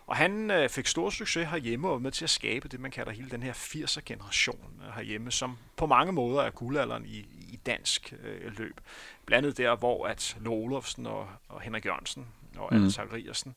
Og 0.06 0.16
han 0.16 0.52
øh, 0.52 0.70
fik 0.70 0.88
stor 0.88 1.10
succes 1.10 1.48
herhjemme 1.48 1.88
og 1.88 1.94
var 1.94 2.00
med 2.00 2.12
til 2.12 2.24
at 2.24 2.30
skabe 2.30 2.68
det, 2.68 2.80
man 2.80 2.92
kalder 2.92 3.12
hele 3.12 3.30
den 3.30 3.44
her 3.44 3.54
80'er 3.54 4.02
generation 4.06 4.82
øh, 4.88 4.94
herhjemme, 4.96 5.32
som 5.32 5.58
på 5.78 5.86
mange 5.86 6.14
måder 6.14 6.42
er 6.42 6.50
guldalderen 6.50 7.06
i, 7.06 7.18
i 7.50 7.60
dansk 7.66 8.14
øh, 8.24 8.58
løb. 8.58 8.80
Blandt 9.26 9.46
andet 9.46 9.58
der, 9.58 9.76
hvor 9.76 10.08
at 10.08 10.38
Olofsen 10.48 11.06
og, 11.06 11.28
og 11.50 11.62
Henrik 11.62 11.86
Jørgensen 11.86 12.28
og 12.58 12.70
mm. 12.72 12.78
Anne 12.78 12.92
Zachariasen 12.92 13.56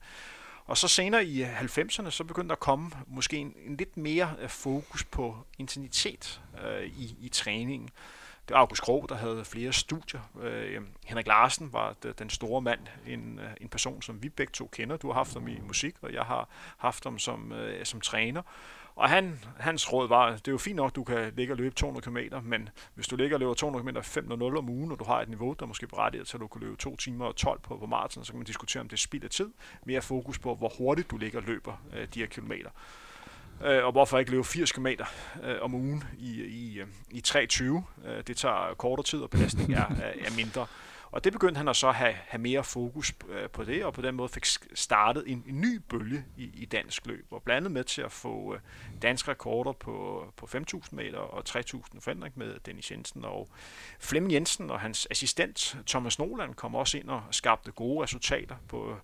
og 0.67 0.79
så 0.79 0.89
senere 0.89 1.25
i 1.25 1.43
90'erne, 1.43 2.11
så 2.11 2.25
begyndte 2.25 2.49
der 2.49 2.55
at 2.55 2.61
komme 2.61 2.91
måske 3.07 3.37
en, 3.37 3.55
en 3.67 3.77
lidt 3.77 3.97
mere 3.97 4.35
øh, 4.41 4.49
fokus 4.49 5.05
på 5.05 5.37
intensitet 5.59 6.41
øh, 6.65 6.87
i, 6.87 7.17
i 7.21 7.29
træningen. 7.29 7.89
Det 8.49 8.55
var 8.55 8.61
August 8.61 8.83
Krog, 8.83 9.07
der 9.09 9.15
havde 9.15 9.45
flere 9.45 9.73
studier. 9.73 10.21
Øh, 10.43 10.83
Henrik 11.05 11.27
Larsen 11.27 11.73
var 11.73 11.95
den 12.19 12.31
store 12.31 12.63
mand, 12.63 12.81
en, 13.07 13.39
øh, 13.39 13.51
en 13.61 13.69
person, 13.69 14.03
som 14.03 14.23
vi 14.23 14.29
begge 14.29 14.51
to 14.51 14.69
kender. 14.73 14.97
Du 14.97 15.07
har 15.07 15.15
haft 15.15 15.35
ham 15.35 15.49
i 15.49 15.61
musik, 15.67 15.95
og 16.03 16.13
jeg 16.13 16.23
har 16.23 16.49
haft 16.79 17.05
ham 17.05 17.19
som, 17.19 17.53
øh, 17.53 17.85
som 17.85 18.01
træner. 18.01 18.43
Og 18.97 19.09
han, 19.09 19.41
hans 19.59 19.93
råd 19.93 20.09
var, 20.09 20.31
det 20.31 20.49
er 20.49 20.53
jo 20.53 20.59
fint 20.59 20.77
nok, 20.77 20.95
du 20.95 21.05
kan 21.05 21.33
ligge 21.37 21.53
og 21.53 21.57
løbe 21.57 21.75
200 21.75 22.05
km, 22.05 22.37
men 22.43 22.69
hvis 22.95 23.09
du 23.09 23.17
ligger 23.17 23.37
og 23.37 23.41
løber 23.41 23.55
200 23.55 23.93
km 23.93 23.99
5.00 23.99 24.59
om 24.59 24.69
ugen, 24.69 24.93
og 24.93 24.99
du 24.99 25.05
har 25.05 25.21
et 25.21 25.29
niveau, 25.29 25.53
der 25.53 25.67
måske 25.67 25.87
berettiger 25.87 26.25
til, 26.25 26.37
at 26.37 26.41
du 26.41 26.47
kan 26.47 26.61
løbe 26.61 26.77
2 26.77 26.97
timer 26.97 27.25
og 27.25 27.37
12 27.37 27.61
på, 27.61 27.77
på 27.77 27.87
maraton, 27.87 28.25
så 28.25 28.33
kan 28.33 28.39
man 28.39 28.47
diskutere, 28.47 28.81
om 28.81 28.89
det 28.89 28.97
er 28.97 29.01
spild 29.01 29.25
af 29.25 29.31
tid. 29.31 29.51
Mere 29.85 30.03
fokus 30.03 30.39
på, 30.39 30.55
hvor 30.55 30.73
hurtigt 30.79 31.11
du 31.11 31.17
ligger 31.17 31.39
og 31.39 31.45
løber 31.45 31.83
øh, 31.93 32.09
de 32.15 32.19
her 32.19 32.27
kilometer. 32.27 32.71
Øh, 33.65 33.85
og 33.85 33.93
hvorfor 33.93 34.19
ikke 34.19 34.31
løbe 34.31 34.45
80 34.45 34.73
km 34.73 34.87
øh, 35.43 35.57
om 35.61 35.75
ugen 35.75 36.05
i, 36.19 36.43
i, 36.43 36.83
i 37.11 37.23
3.20? 37.29 37.63
Øh, 37.65 38.23
det 38.27 38.37
tager 38.37 38.75
kortere 38.75 39.05
tid, 39.05 39.21
og 39.21 39.31
belastningen 39.31 39.79
er, 39.79 39.87
er 40.01 40.37
mindre. 40.37 40.67
Og 41.11 41.25
det 41.25 41.33
begyndte 41.33 41.59
han 41.59 41.69
at 41.69 41.77
så 41.77 41.91
have, 41.91 42.13
have 42.13 42.41
mere 42.41 42.65
fokus 42.65 43.13
øh, 43.29 43.51
på 43.51 43.65
det, 43.65 43.85
og 43.85 43.95
på 43.95 44.03
den 44.03 44.15
måde 44.15 44.29
fik 44.29 44.47
startet 44.75 45.25
en, 45.27 45.45
en 45.49 45.61
ny 45.61 45.81
bølge 45.89 46.25
i, 46.37 46.51
i 46.55 46.65
dansk 46.65 47.07
løb, 47.07 47.27
og 47.31 47.43
blandet 47.43 47.73
med 47.73 47.85
til 47.85 48.03
at 48.03 48.13
få 48.13 48.55
øh, 48.55 48.61
danske 49.03 49.31
rekorder 49.31 49.73
på, 49.73 50.25
på 50.37 50.49
5.000 50.55 50.89
meter 50.91 51.19
og 51.19 51.43
3.000 51.49 52.01
forandring 52.01 52.39
med 52.39 52.59
Dennis 52.67 52.91
Jensen 52.91 53.25
og 53.25 53.49
Flemming 53.99 54.33
Jensen 54.33 54.71
og 54.71 54.81
hans 54.81 55.09
assistent 55.11 55.77
Thomas 55.87 56.19
Noland 56.19 56.55
kom 56.55 56.75
også 56.75 56.99
ind 56.99 57.11
og 57.11 57.23
skabte 57.31 57.71
gode 57.71 58.03
resultater 58.03 58.57
på 58.69 58.97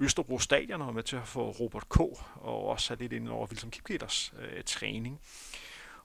Østerbro 0.00 0.38
Stadion 0.38 0.82
og 0.82 0.94
med 0.94 1.02
til 1.02 1.16
at 1.16 1.28
få 1.28 1.50
Robert 1.50 1.88
K. 1.88 2.00
og 2.00 2.68
også 2.68 2.90
have 2.90 3.00
lidt 3.00 3.12
ind 3.12 3.28
over 3.28 3.46
Wilson 3.46 3.70
Kipketers 3.70 4.34
øh, 4.40 4.62
træning. 4.66 5.20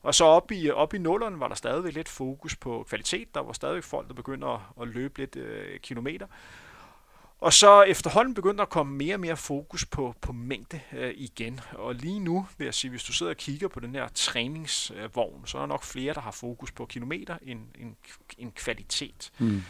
Og 0.02 0.16
så 0.16 0.26
op 0.26 0.52
i, 0.52 0.70
op 0.70 0.94
i 0.94 0.98
nullerne 0.98 1.40
var 1.40 1.48
der 1.48 1.56
stadigvæk 1.56 1.94
lidt 1.94 2.10
fokus 2.10 2.56
på 2.56 2.86
kvalitet. 2.90 3.36
Der 3.36 3.42
var 3.42 3.54
stadigvæk 3.54 3.84
folk, 3.84 4.08
der 4.08 4.14
begyndte 4.14 4.48
at, 4.48 4.60
at 4.82 4.88
løbe 4.88 5.20
lidt 5.20 5.36
øh, 5.36 5.80
kilometer. 5.80 6.28
Og 7.40 7.54
så 7.54 7.82
efterhånden 7.82 8.34
begyndte 8.34 8.58
der 8.58 8.64
at 8.64 8.70
komme 8.70 8.96
mere 8.98 9.16
og 9.16 9.20
mere 9.20 9.38
fokus 9.38 9.86
på, 9.86 10.16
på 10.22 10.34
mængde 10.34 10.82
øh, 10.94 11.14
igen. 11.16 11.60
Og 11.72 11.96
lige 11.96 12.20
nu 12.20 12.48
vil 12.58 12.66
jeg 12.66 12.74
sige, 12.74 12.92
hvis 12.92 13.04
du 13.04 13.14
sidder 13.14 13.30
og 13.30 13.38
kigger 13.38 13.68
på 13.68 13.80
den 13.80 13.96
her 13.96 14.08
træningsvogn, 14.08 15.48
så 15.48 15.58
er 15.58 15.62
der 15.62 15.68
nok 15.68 15.84
flere, 15.84 16.14
der 16.14 16.22
har 16.22 16.32
fokus 16.32 16.72
på 16.72 16.86
kilometer 16.86 17.38
end, 17.42 17.60
end, 17.80 17.96
end 18.38 18.52
kvalitet. 18.52 19.32
Mm. 19.40 19.64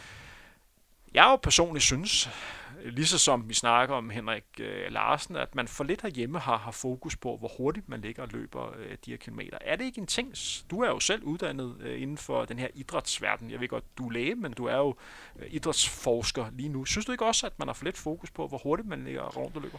Jeg 1.16 1.24
jo 1.24 1.36
personligt 1.36 1.84
synes, 1.84 2.30
lige 2.84 3.06
så 3.06 3.18
som 3.18 3.48
vi 3.48 3.54
snakker 3.54 3.94
om 3.94 4.10
Henrik 4.10 4.44
øh, 4.60 4.92
Larsen, 4.92 5.36
at 5.36 5.54
man 5.54 5.68
for 5.68 5.84
lidt 5.84 6.02
herhjemme 6.02 6.38
har, 6.38 6.56
har 6.56 6.70
fokus 6.70 7.16
på, 7.16 7.36
hvor 7.36 7.50
hurtigt 7.58 7.88
man 7.88 8.00
ligger 8.00 8.22
og 8.22 8.28
løber 8.32 8.74
øh, 8.78 8.96
de 9.06 9.10
her 9.10 9.16
kilometer. 9.16 9.58
Er 9.60 9.76
det 9.76 9.84
ikke 9.84 10.00
en 10.00 10.06
ting? 10.06 10.32
Du 10.70 10.82
er 10.82 10.88
jo 10.88 11.00
selv 11.00 11.22
uddannet 11.22 11.74
øh, 11.84 12.02
inden 12.02 12.16
for 12.18 12.44
den 12.44 12.58
her 12.58 12.68
idrætsverden. 12.74 13.50
Jeg 13.50 13.60
ved 13.60 13.68
godt, 13.68 13.84
du 13.98 14.06
er 14.08 14.12
læge, 14.12 14.34
men 14.34 14.52
du 14.52 14.64
er 14.64 14.76
jo 14.76 14.94
øh, 15.38 15.46
idrætsforsker 15.50 16.46
lige 16.56 16.68
nu. 16.68 16.84
Synes 16.84 17.06
du 17.06 17.12
ikke 17.12 17.24
også, 17.24 17.46
at 17.46 17.52
man 17.58 17.68
har 17.68 17.72
for 17.74 17.84
lidt 17.84 17.98
fokus 17.98 18.30
på, 18.30 18.46
hvor 18.46 18.58
hurtigt 18.58 18.88
man 18.88 19.04
ligger 19.04 19.22
rundt 19.22 19.56
og 19.56 19.62
løber? 19.62 19.78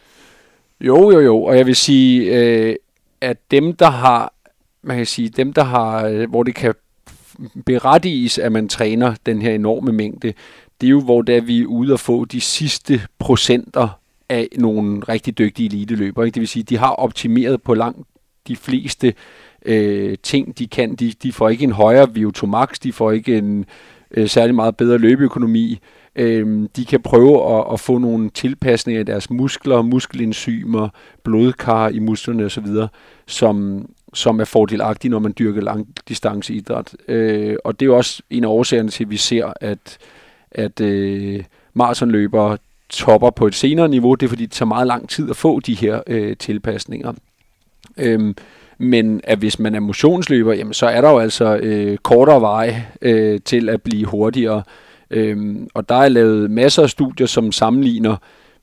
Jo, 0.82 1.12
jo, 1.12 1.20
jo. 1.20 1.44
Og 1.44 1.58
jeg 1.58 1.66
vil 1.66 1.76
sige, 1.76 2.36
øh, 2.36 2.76
at 3.22 3.52
dem, 3.52 3.76
der 3.76 3.90
har, 3.90 4.34
man 4.82 4.98
kan 4.98 5.06
sige, 5.06 5.30
dem, 5.30 5.54
der 5.54 5.64
har, 5.64 6.06
øh, 6.06 6.30
hvor 6.30 6.44
det 6.44 6.56
kan 6.56 6.76
berettiges, 7.66 8.38
at 8.38 8.52
man 8.52 8.70
træner 8.70 9.16
den 9.26 9.42
her 9.42 9.52
enorme 9.52 9.92
mængde, 9.92 10.34
det 10.82 10.88
er 10.88 10.92
jo, 10.92 11.02
hvor 11.02 11.22
der 11.22 11.42
vi 11.42 11.62
er 11.62 11.66
ude 11.66 11.94
og 11.94 12.00
få 12.00 12.26
de 12.26 12.42
sidste 12.42 13.02
procenter 13.20 14.00
af 14.30 14.48
nogle 14.58 15.00
rigtig 15.10 15.38
dygtige 15.38 15.68
eliteløbere. 15.68 16.26
Ikke? 16.26 16.36
Det 16.36 16.42
vil 16.42 16.48
sige, 16.48 16.64
de 16.64 16.78
har 16.78 16.92
optimeret 16.92 17.62
på 17.62 17.74
langt 17.74 18.08
de 18.48 18.56
fleste 18.56 19.14
øh, 19.66 20.18
ting, 20.24 20.60
de 20.60 20.68
kan. 20.68 20.96
De, 20.96 21.14
de 21.24 21.32
får 21.32 21.50
ikke 21.50 21.64
en 21.64 21.72
højere 21.72 22.08
VO2 22.18 22.46
max, 22.46 22.80
de 22.84 22.94
får 22.94 23.12
ikke 23.12 23.38
en 23.38 23.66
øh, 24.12 24.30
særlig 24.30 24.56
meget 24.56 24.78
bedre 24.78 24.98
løbeøkonomi. 24.98 25.80
Øh, 26.16 26.70
de 26.76 26.86
kan 26.86 27.02
prøve 27.02 27.58
at, 27.58 27.74
at 27.74 27.80
få 27.80 27.98
nogle 27.98 28.30
tilpasninger 28.30 29.00
af 29.00 29.06
deres 29.06 29.30
muskler, 29.30 29.82
muskelenzymer, 29.82 30.90
blodkar 31.24 31.90
i 31.90 32.00
musklerne 32.00 32.46
osv., 32.46 32.68
som, 33.28 33.86
som 34.14 34.40
er 34.40 34.46
fordelagtige, 34.46 35.12
når 35.12 35.20
man 35.20 35.34
dyrker 35.40 35.62
langdistanceidræt. 35.62 36.96
Øh, 37.08 37.56
og 37.64 37.80
det 37.80 37.86
er 37.86 37.90
jo 37.90 37.98
også 37.98 38.24
en 38.30 38.44
af 38.44 38.48
årsagerne 38.48 38.90
til, 38.90 39.04
at 39.04 39.10
vi 39.10 39.18
ser, 39.18 39.54
at 39.62 39.98
at 40.52 40.82
øh, 40.82 41.44
maratonløbere 41.74 42.58
topper 42.90 43.30
på 43.30 43.48
et 43.48 43.56
senere 43.56 43.90
niveau. 43.90 44.16
Det 44.16 44.26
er 44.26 44.30
fordi, 44.30 44.46
det 44.46 44.52
tager 44.52 44.68
meget 44.68 44.88
lang 44.88 45.10
tid 45.10 45.30
at 45.30 45.36
få 45.36 45.60
de 45.60 45.74
her 45.74 46.02
øh, 46.08 46.38
tilpasninger. 46.38 47.14
Øhm, 47.98 48.36
men 48.78 49.22
at 49.24 49.38
hvis 49.38 49.60
man 49.60 49.76
er 49.76 49.80
motionsløber, 49.80 50.54
jamen, 50.54 50.74
så 50.74 50.86
er 50.86 51.02
der 51.02 51.10
jo 51.12 51.18
altså 51.18 51.58
øh, 51.58 51.98
kortere 51.98 52.42
vej 52.42 52.82
øh, 53.02 53.40
til 53.46 53.70
at 53.70 53.82
blive 53.82 54.06
hurtigere. 54.06 54.64
Øhm, 55.10 55.68
og 55.74 55.90
der 55.90 55.96
er 55.96 56.10
lavet 56.10 56.52
masser 56.52 56.84
af 56.84 56.90
studier, 56.90 57.28
som 57.28 57.52
sammenligner 57.52 58.18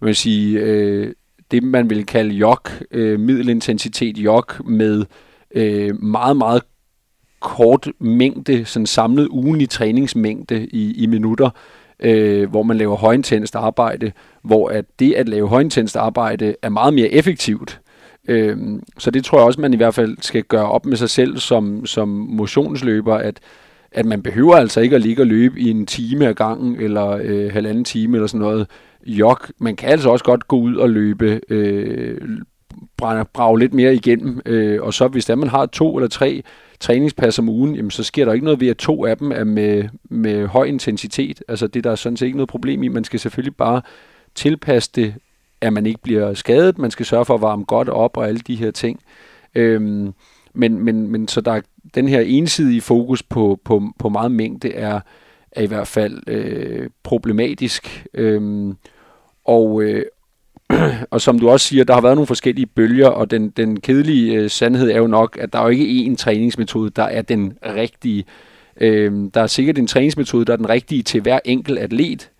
man 0.04 0.06
vil 0.06 0.16
sige, 0.16 0.60
øh, 0.60 1.12
det, 1.50 1.62
man 1.62 1.90
vil 1.90 2.06
kalde 2.06 2.34
jog, 2.34 2.60
øh, 2.90 3.20
middelintensitet 3.20 4.18
jog, 4.18 4.44
med 4.64 5.04
øh, 5.54 6.02
meget, 6.02 6.36
meget 6.36 6.62
kort 7.44 7.88
mængde, 7.98 8.64
sådan 8.64 8.86
samlet 8.86 9.28
ugenlig 9.28 9.68
træningsmængde 9.68 10.66
i, 10.66 11.02
i 11.02 11.06
minutter, 11.06 11.50
øh, 12.00 12.50
hvor 12.50 12.62
man 12.62 12.76
laver 12.76 12.96
højintenst 12.96 13.56
arbejde, 13.56 14.12
hvor 14.42 14.68
at 14.68 14.84
det 14.98 15.12
at 15.12 15.28
lave 15.28 15.48
højintenst 15.48 15.96
arbejde 15.96 16.54
er 16.62 16.68
meget 16.68 16.94
mere 16.94 17.08
effektivt. 17.08 17.80
Øh, 18.28 18.56
så 18.98 19.10
det 19.10 19.24
tror 19.24 19.38
jeg 19.38 19.46
også, 19.46 19.60
man 19.60 19.74
i 19.74 19.76
hvert 19.76 19.94
fald 19.94 20.16
skal 20.20 20.42
gøre 20.42 20.70
op 20.70 20.86
med 20.86 20.96
sig 20.96 21.10
selv 21.10 21.38
som, 21.38 21.86
som 21.86 22.08
motionsløber, 22.08 23.14
at, 23.14 23.40
at 23.92 24.06
man 24.06 24.22
behøver 24.22 24.56
altså 24.56 24.80
ikke 24.80 24.96
at 24.96 25.02
ligge 25.02 25.22
og 25.22 25.26
løbe 25.26 25.60
i 25.60 25.70
en 25.70 25.86
time 25.86 26.26
ad 26.26 26.34
gangen, 26.34 26.76
eller 26.80 27.08
øh, 27.22 27.52
halvanden 27.52 27.84
time 27.84 28.16
eller 28.16 28.26
sådan 28.26 28.40
noget. 28.40 28.66
Jog, 29.06 29.38
man 29.58 29.76
kan 29.76 29.88
altså 29.88 30.10
også 30.10 30.24
godt 30.24 30.48
gå 30.48 30.56
ud 30.56 30.76
og 30.76 30.90
løbe, 30.90 31.40
øh, 31.48 32.18
brage 33.32 33.58
lidt 33.58 33.74
mere 33.74 33.94
igennem, 33.94 34.40
øh, 34.46 34.82
og 34.82 34.94
så 34.94 35.08
hvis 35.08 35.24
der 35.24 35.34
man 35.34 35.48
har 35.48 35.66
to 35.66 35.96
eller 35.96 36.08
tre 36.08 36.42
træningspas 36.80 37.38
om 37.38 37.48
ugen, 37.48 37.74
jamen, 37.74 37.90
så 37.90 38.02
sker 38.02 38.24
der 38.24 38.32
ikke 38.32 38.44
noget 38.44 38.60
ved, 38.60 38.68
at 38.68 38.76
to 38.76 39.04
af 39.04 39.16
dem 39.16 39.32
er 39.32 39.44
med, 39.44 39.84
med 40.10 40.46
høj 40.46 40.64
intensitet. 40.64 41.42
Altså 41.48 41.66
det 41.66 41.84
der 41.84 41.90
er 41.90 41.94
sådan 41.94 42.16
set 42.16 42.26
ikke 42.26 42.38
noget 42.38 42.48
problem 42.48 42.82
i. 42.82 42.88
Man 42.88 43.04
skal 43.04 43.20
selvfølgelig 43.20 43.56
bare 43.56 43.82
tilpasse 44.34 44.90
det, 44.94 45.14
at 45.60 45.72
man 45.72 45.86
ikke 45.86 46.00
bliver 46.02 46.34
skadet. 46.34 46.78
Man 46.78 46.90
skal 46.90 47.06
sørge 47.06 47.24
for 47.24 47.34
at 47.34 47.40
varme 47.40 47.64
godt 47.64 47.88
op 47.88 48.16
og 48.16 48.28
alle 48.28 48.40
de 48.40 48.54
her 48.54 48.70
ting. 48.70 49.00
Øhm, 49.54 50.14
men, 50.54 50.78
men, 50.78 51.08
men 51.08 51.28
så 51.28 51.40
der 51.40 51.52
er 51.52 51.60
den 51.94 52.08
her 52.08 52.20
ensidige 52.20 52.80
fokus 52.80 53.22
på, 53.22 53.60
på, 53.64 53.82
på 53.98 54.08
meget 54.08 54.32
mængde 54.32 54.72
er, 54.72 55.00
er 55.52 55.62
i 55.62 55.66
hvert 55.66 55.88
fald 55.88 56.22
øh, 56.26 56.90
problematisk. 57.02 58.06
Øhm, 58.14 58.76
og, 59.44 59.82
øh, 59.82 60.04
og 61.10 61.20
som 61.20 61.38
du 61.38 61.50
også 61.50 61.66
siger, 61.66 61.84
der 61.84 61.94
har 61.94 62.00
været 62.00 62.16
nogle 62.16 62.26
forskellige 62.26 62.66
bølger, 62.66 63.08
og 63.08 63.30
den, 63.30 63.50
den 63.50 63.80
kedelige 63.80 64.34
øh, 64.34 64.50
sandhed 64.50 64.90
er 64.90 64.98
jo 64.98 65.06
nok, 65.06 65.38
at 65.40 65.52
der 65.52 65.58
er 65.58 65.62
jo 65.62 65.68
ikke 65.68 66.12
én 66.12 66.16
træningsmetode, 66.16 66.90
der 66.90 67.02
er 67.02 67.22
den 67.22 67.52
rigtige. 67.66 68.24
Øh, 68.80 69.12
der 69.34 69.40
er 69.40 69.46
sikkert 69.46 69.78
en 69.78 69.86
træningsmetode, 69.86 70.44
der 70.44 70.52
er 70.52 70.56
den 70.56 70.68
rigtige 70.68 71.02
til 71.02 71.20
hver 71.20 71.38
enkelt 71.44 71.78
atlet, 71.78 72.30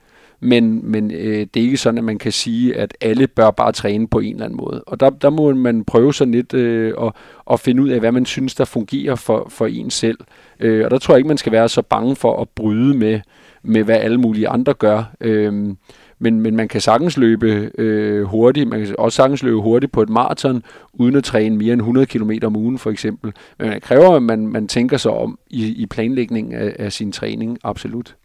men, 0.40 0.90
men 0.90 1.10
øh, 1.10 1.46
det 1.54 1.60
er 1.60 1.64
ikke 1.64 1.76
sådan, 1.76 1.98
at 1.98 2.04
man 2.04 2.18
kan 2.18 2.32
sige, 2.32 2.76
at 2.76 2.96
alle 3.00 3.26
bør 3.26 3.50
bare 3.50 3.72
træne 3.72 4.08
på 4.08 4.18
en 4.18 4.32
eller 4.32 4.44
anden 4.44 4.56
måde. 4.56 4.84
Og 4.86 5.00
der, 5.00 5.10
der 5.10 5.30
må 5.30 5.54
man 5.54 5.84
prøve 5.84 6.14
sådan 6.14 6.34
lidt 6.34 6.54
øh, 6.54 6.94
at, 7.02 7.12
at 7.50 7.60
finde 7.60 7.82
ud 7.82 7.88
af, 7.88 8.00
hvad 8.00 8.12
man 8.12 8.26
synes, 8.26 8.54
der 8.54 8.64
fungerer 8.64 9.14
for, 9.14 9.46
for 9.50 9.66
en 9.66 9.90
selv. 9.90 10.18
Øh, 10.60 10.84
og 10.84 10.90
der 10.90 10.98
tror 10.98 11.14
jeg 11.14 11.18
ikke, 11.18 11.28
man 11.28 11.38
skal 11.38 11.52
være 11.52 11.68
så 11.68 11.82
bange 11.82 12.16
for 12.16 12.40
at 12.40 12.48
bryde 12.48 12.94
med, 12.94 13.20
med 13.62 13.82
hvad 13.82 13.96
alle 13.96 14.18
mulige 14.18 14.48
andre 14.48 14.74
gør. 14.74 15.04
Øh, 15.20 15.74
men, 16.24 16.40
men 16.40 16.56
man 16.56 16.68
kan 16.68 16.80
sagtens 16.80 17.16
løbe 17.16 17.70
øh, 17.78 18.24
hurtigt, 18.24 18.68
man 18.68 18.84
kan 18.84 18.94
også 18.98 19.16
sagtens 19.16 19.42
løbe 19.42 19.60
hurtigt 19.60 19.92
på 19.92 20.02
et 20.02 20.08
maraton, 20.08 20.62
uden 20.92 21.16
at 21.16 21.24
træne 21.24 21.56
mere 21.56 21.72
end 21.72 21.80
100 21.80 22.06
km 22.06 22.30
om 22.42 22.56
ugen 22.56 22.78
for 22.78 22.90
eksempel. 22.90 23.32
Men 23.58 23.72
det 23.72 23.82
kræver, 23.82 24.16
at 24.16 24.22
man, 24.22 24.46
man 24.46 24.68
tænker 24.68 24.96
sig 24.96 25.12
om 25.12 25.38
i, 25.50 25.66
i 25.66 25.86
planlægningen 25.86 26.54
af, 26.54 26.76
af 26.78 26.92
sin 26.92 27.12
træning, 27.12 27.58
absolut. 27.64 28.16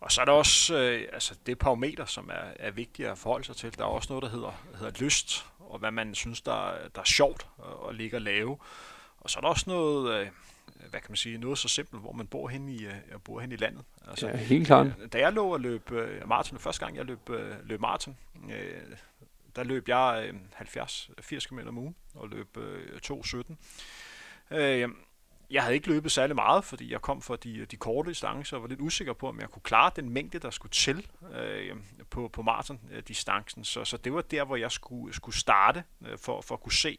Og 0.00 0.12
så 0.12 0.20
er 0.20 0.24
der 0.24 0.32
også 0.32 0.78
øh, 0.78 1.00
altså 1.12 1.34
det 1.46 1.58
parameter, 1.58 2.04
som 2.04 2.30
er, 2.32 2.66
er 2.66 2.70
vigtigt 2.70 3.08
at 3.08 3.18
forholde 3.18 3.46
sig 3.46 3.56
til. 3.56 3.78
Der 3.78 3.84
er 3.84 3.88
også 3.88 4.06
noget, 4.10 4.24
der 4.24 4.30
hedder, 4.30 4.62
hedder 4.78 5.04
lyst, 5.04 5.46
og 5.58 5.78
hvad 5.78 5.90
man 5.90 6.14
synes, 6.14 6.40
der, 6.40 6.72
der 6.94 7.00
er 7.00 7.04
sjovt 7.04 7.46
at, 7.58 7.88
at 7.88 7.94
ligge 7.94 8.16
og 8.16 8.20
lave. 8.20 8.56
Og 9.20 9.30
så 9.30 9.38
er 9.38 9.40
der 9.40 9.48
også 9.48 9.64
noget, 9.66 10.20
øh, 10.20 10.26
hvad 10.92 11.00
kan 11.00 11.10
man 11.10 11.16
sige, 11.16 11.38
noget 11.38 11.58
så 11.58 11.68
simpelt, 11.68 12.02
hvor 12.02 12.12
man 12.12 12.26
bor 12.26 12.48
hen 12.48 12.68
i, 12.68 12.84
øh, 12.84 12.94
bor 13.24 13.40
hen 13.40 13.52
i 13.52 13.56
landet. 13.56 13.84
Altså, 14.08 14.28
ja, 14.28 14.36
helt 14.36 14.66
klart. 14.66 14.86
Øh, 14.86 15.08
da 15.12 15.18
jeg 15.18 15.32
lå 15.32 15.52
og 15.52 15.60
løb 15.60 15.92
øh, 15.92 16.28
maraton, 16.28 16.58
første 16.58 16.84
gang 16.84 16.96
jeg 16.96 17.04
løb, 17.04 17.30
øh, 17.30 17.54
løb 17.64 17.80
maraton, 17.80 18.16
øh, 18.50 18.96
der 19.56 19.64
løb 19.64 19.88
jeg 19.88 20.28
øh, 20.28 20.34
70-80 20.60 21.48
km 21.48 21.58
om 21.68 21.78
ugen 21.78 21.94
og 22.14 22.28
løb 22.28 22.56
øh, 22.56 23.00
2.17. 23.06 24.56
Øh, 24.56 24.88
jeg 25.50 25.62
havde 25.62 25.74
ikke 25.74 25.88
løbet 25.88 26.12
særlig 26.12 26.36
meget, 26.36 26.64
fordi 26.64 26.92
jeg 26.92 27.00
kom 27.00 27.22
fra 27.22 27.36
de, 27.36 27.64
de 27.64 27.76
korte 27.76 28.10
distancer 28.10 28.56
og 28.56 28.62
var 28.62 28.68
lidt 28.68 28.80
usikker 28.80 29.12
på, 29.12 29.28
om 29.28 29.40
jeg 29.40 29.48
kunne 29.48 29.62
klare 29.62 29.90
den 29.96 30.10
mængde, 30.10 30.38
der 30.38 30.50
skulle 30.50 30.72
til 30.72 31.06
øh, 31.34 31.76
på, 32.10 32.28
på 32.28 32.42
maraton-distancen. 32.42 33.64
Så, 33.64 33.84
så 33.84 33.96
det 33.96 34.14
var 34.14 34.20
der, 34.20 34.44
hvor 34.44 34.56
jeg 34.56 34.72
skulle, 34.72 35.14
skulle 35.14 35.36
starte 35.36 35.84
øh, 36.06 36.18
for, 36.18 36.40
for 36.40 36.54
at 36.54 36.60
kunne 36.60 36.72
se, 36.72 36.98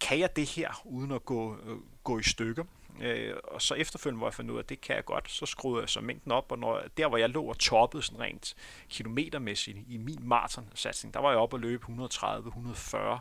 kan 0.00 0.18
jeg 0.18 0.36
det 0.36 0.46
her 0.46 0.82
uden 0.84 1.12
at 1.12 1.24
gå, 1.24 1.56
øh, 1.66 1.76
gå 2.04 2.18
i 2.18 2.22
stykker? 2.22 2.64
Øh, 3.02 3.34
og 3.44 3.62
så 3.62 3.74
efterfølgende, 3.74 4.18
hvor 4.18 4.26
jeg 4.26 4.34
fandt 4.34 4.50
ud 4.50 4.56
af, 4.56 4.62
at 4.62 4.68
det 4.68 4.80
kan 4.80 4.96
jeg 4.96 5.04
godt, 5.04 5.30
så 5.30 5.46
skruede 5.46 5.80
jeg 5.80 5.88
så 5.88 6.00
mængden 6.00 6.32
op, 6.32 6.52
og 6.52 6.58
når, 6.58 6.82
der 6.96 7.08
hvor 7.08 7.16
jeg 7.16 7.30
lå 7.30 7.44
og 7.44 7.58
toppede 7.58 8.02
sådan 8.02 8.20
rent 8.20 8.54
kilometermæssigt 8.88 9.78
i 9.88 9.96
min 9.96 10.18
maratonsatsning, 10.22 11.14
der 11.14 11.20
var 11.20 11.30
jeg 11.30 11.38
oppe 11.38 11.56
og 11.56 11.60
løbe 11.60 11.86
130-140 11.86 13.18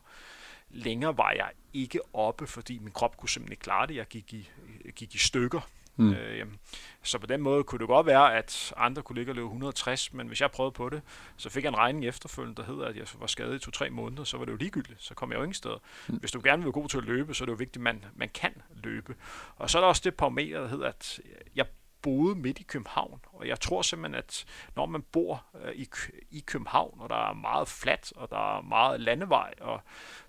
længere 0.74 1.18
var 1.18 1.32
jeg 1.32 1.50
ikke 1.74 2.00
oppe, 2.14 2.48
fordi 2.48 2.80
min 2.80 2.92
krop 2.92 3.18
kunne 3.18 3.30
simpelthen 3.30 3.54
ikke 3.54 3.62
klare 3.62 3.88
det. 3.88 3.96
Jeg 3.96 4.06
gik 4.06 4.34
i, 4.34 4.50
gik 4.96 5.16
i 5.16 5.18
stykker. 5.18 5.62
Mm. 5.96 6.14
Øh, 6.14 6.46
så 7.04 7.20
på 7.20 7.26
den 7.26 7.42
måde 7.42 7.64
kunne 7.64 7.80
det 7.80 7.88
godt 7.88 8.06
være, 8.06 8.36
at 8.38 8.74
andre 8.78 9.02
og 9.06 9.16
løbe 9.16 9.42
160, 9.42 10.14
men 10.14 10.28
hvis 10.28 10.42
jeg 10.42 10.52
prøvede 10.52 10.72
på 10.72 10.90
det, 10.90 11.02
så 11.38 11.50
fik 11.50 11.64
jeg 11.64 11.70
en 11.70 11.78
regning 11.78 12.06
efterfølgende, 12.06 12.56
der 12.56 12.64
hedder, 12.64 12.86
at 12.86 12.96
jeg 12.98 13.06
var 13.20 13.28
skadet 13.28 13.68
i 13.68 13.84
2-3 13.84 13.90
måneder, 13.90 14.24
så 14.24 14.38
var 14.38 14.46
det 14.46 14.52
jo 14.52 14.58
ligegyldigt, 14.58 15.04
så 15.04 15.14
kom 15.14 15.32
jeg 15.32 15.38
jo 15.38 15.44
ingen 15.44 15.54
sted. 15.54 15.76
Mm. 16.08 16.16
Hvis 16.16 16.32
du 16.32 16.42
gerne 16.44 16.58
vil 16.58 16.66
være 16.66 16.82
god 16.82 16.90
til 16.90 16.98
at 16.98 17.04
løbe, 17.04 17.34
så 17.34 17.44
er 17.44 17.46
det 17.46 17.52
jo 17.52 17.58
vigtigt, 17.58 17.78
at 17.78 17.82
man, 17.82 18.06
man 18.16 18.30
kan 18.34 18.54
løbe. 18.84 19.16
Og 19.56 19.70
så 19.70 19.78
er 19.78 19.82
der 19.82 19.88
også 19.88 20.02
det 20.06 20.16
parameter, 20.16 20.62
der 20.62 20.68
hedder, 20.68 20.88
at 20.88 21.20
jeg 21.56 21.66
boede 22.02 22.36
midt 22.36 22.60
i 22.60 22.64
København, 22.64 23.20
og 23.34 23.48
jeg 23.48 23.60
tror 23.60 23.82
simpelthen, 23.82 24.16
at 24.16 24.46
når 24.76 24.86
man 24.86 25.02
bor 25.02 25.46
øh, 25.64 25.76
i, 25.76 25.88
i 26.32 26.40
København, 26.40 26.98
og 27.00 27.10
der 27.10 27.30
er 27.30 27.34
meget 27.34 27.68
fladt, 27.68 28.14
og 28.16 28.30
der 28.30 28.58
er 28.58 28.62
meget 28.62 29.02
landevej, 29.02 29.54
og 29.62 29.82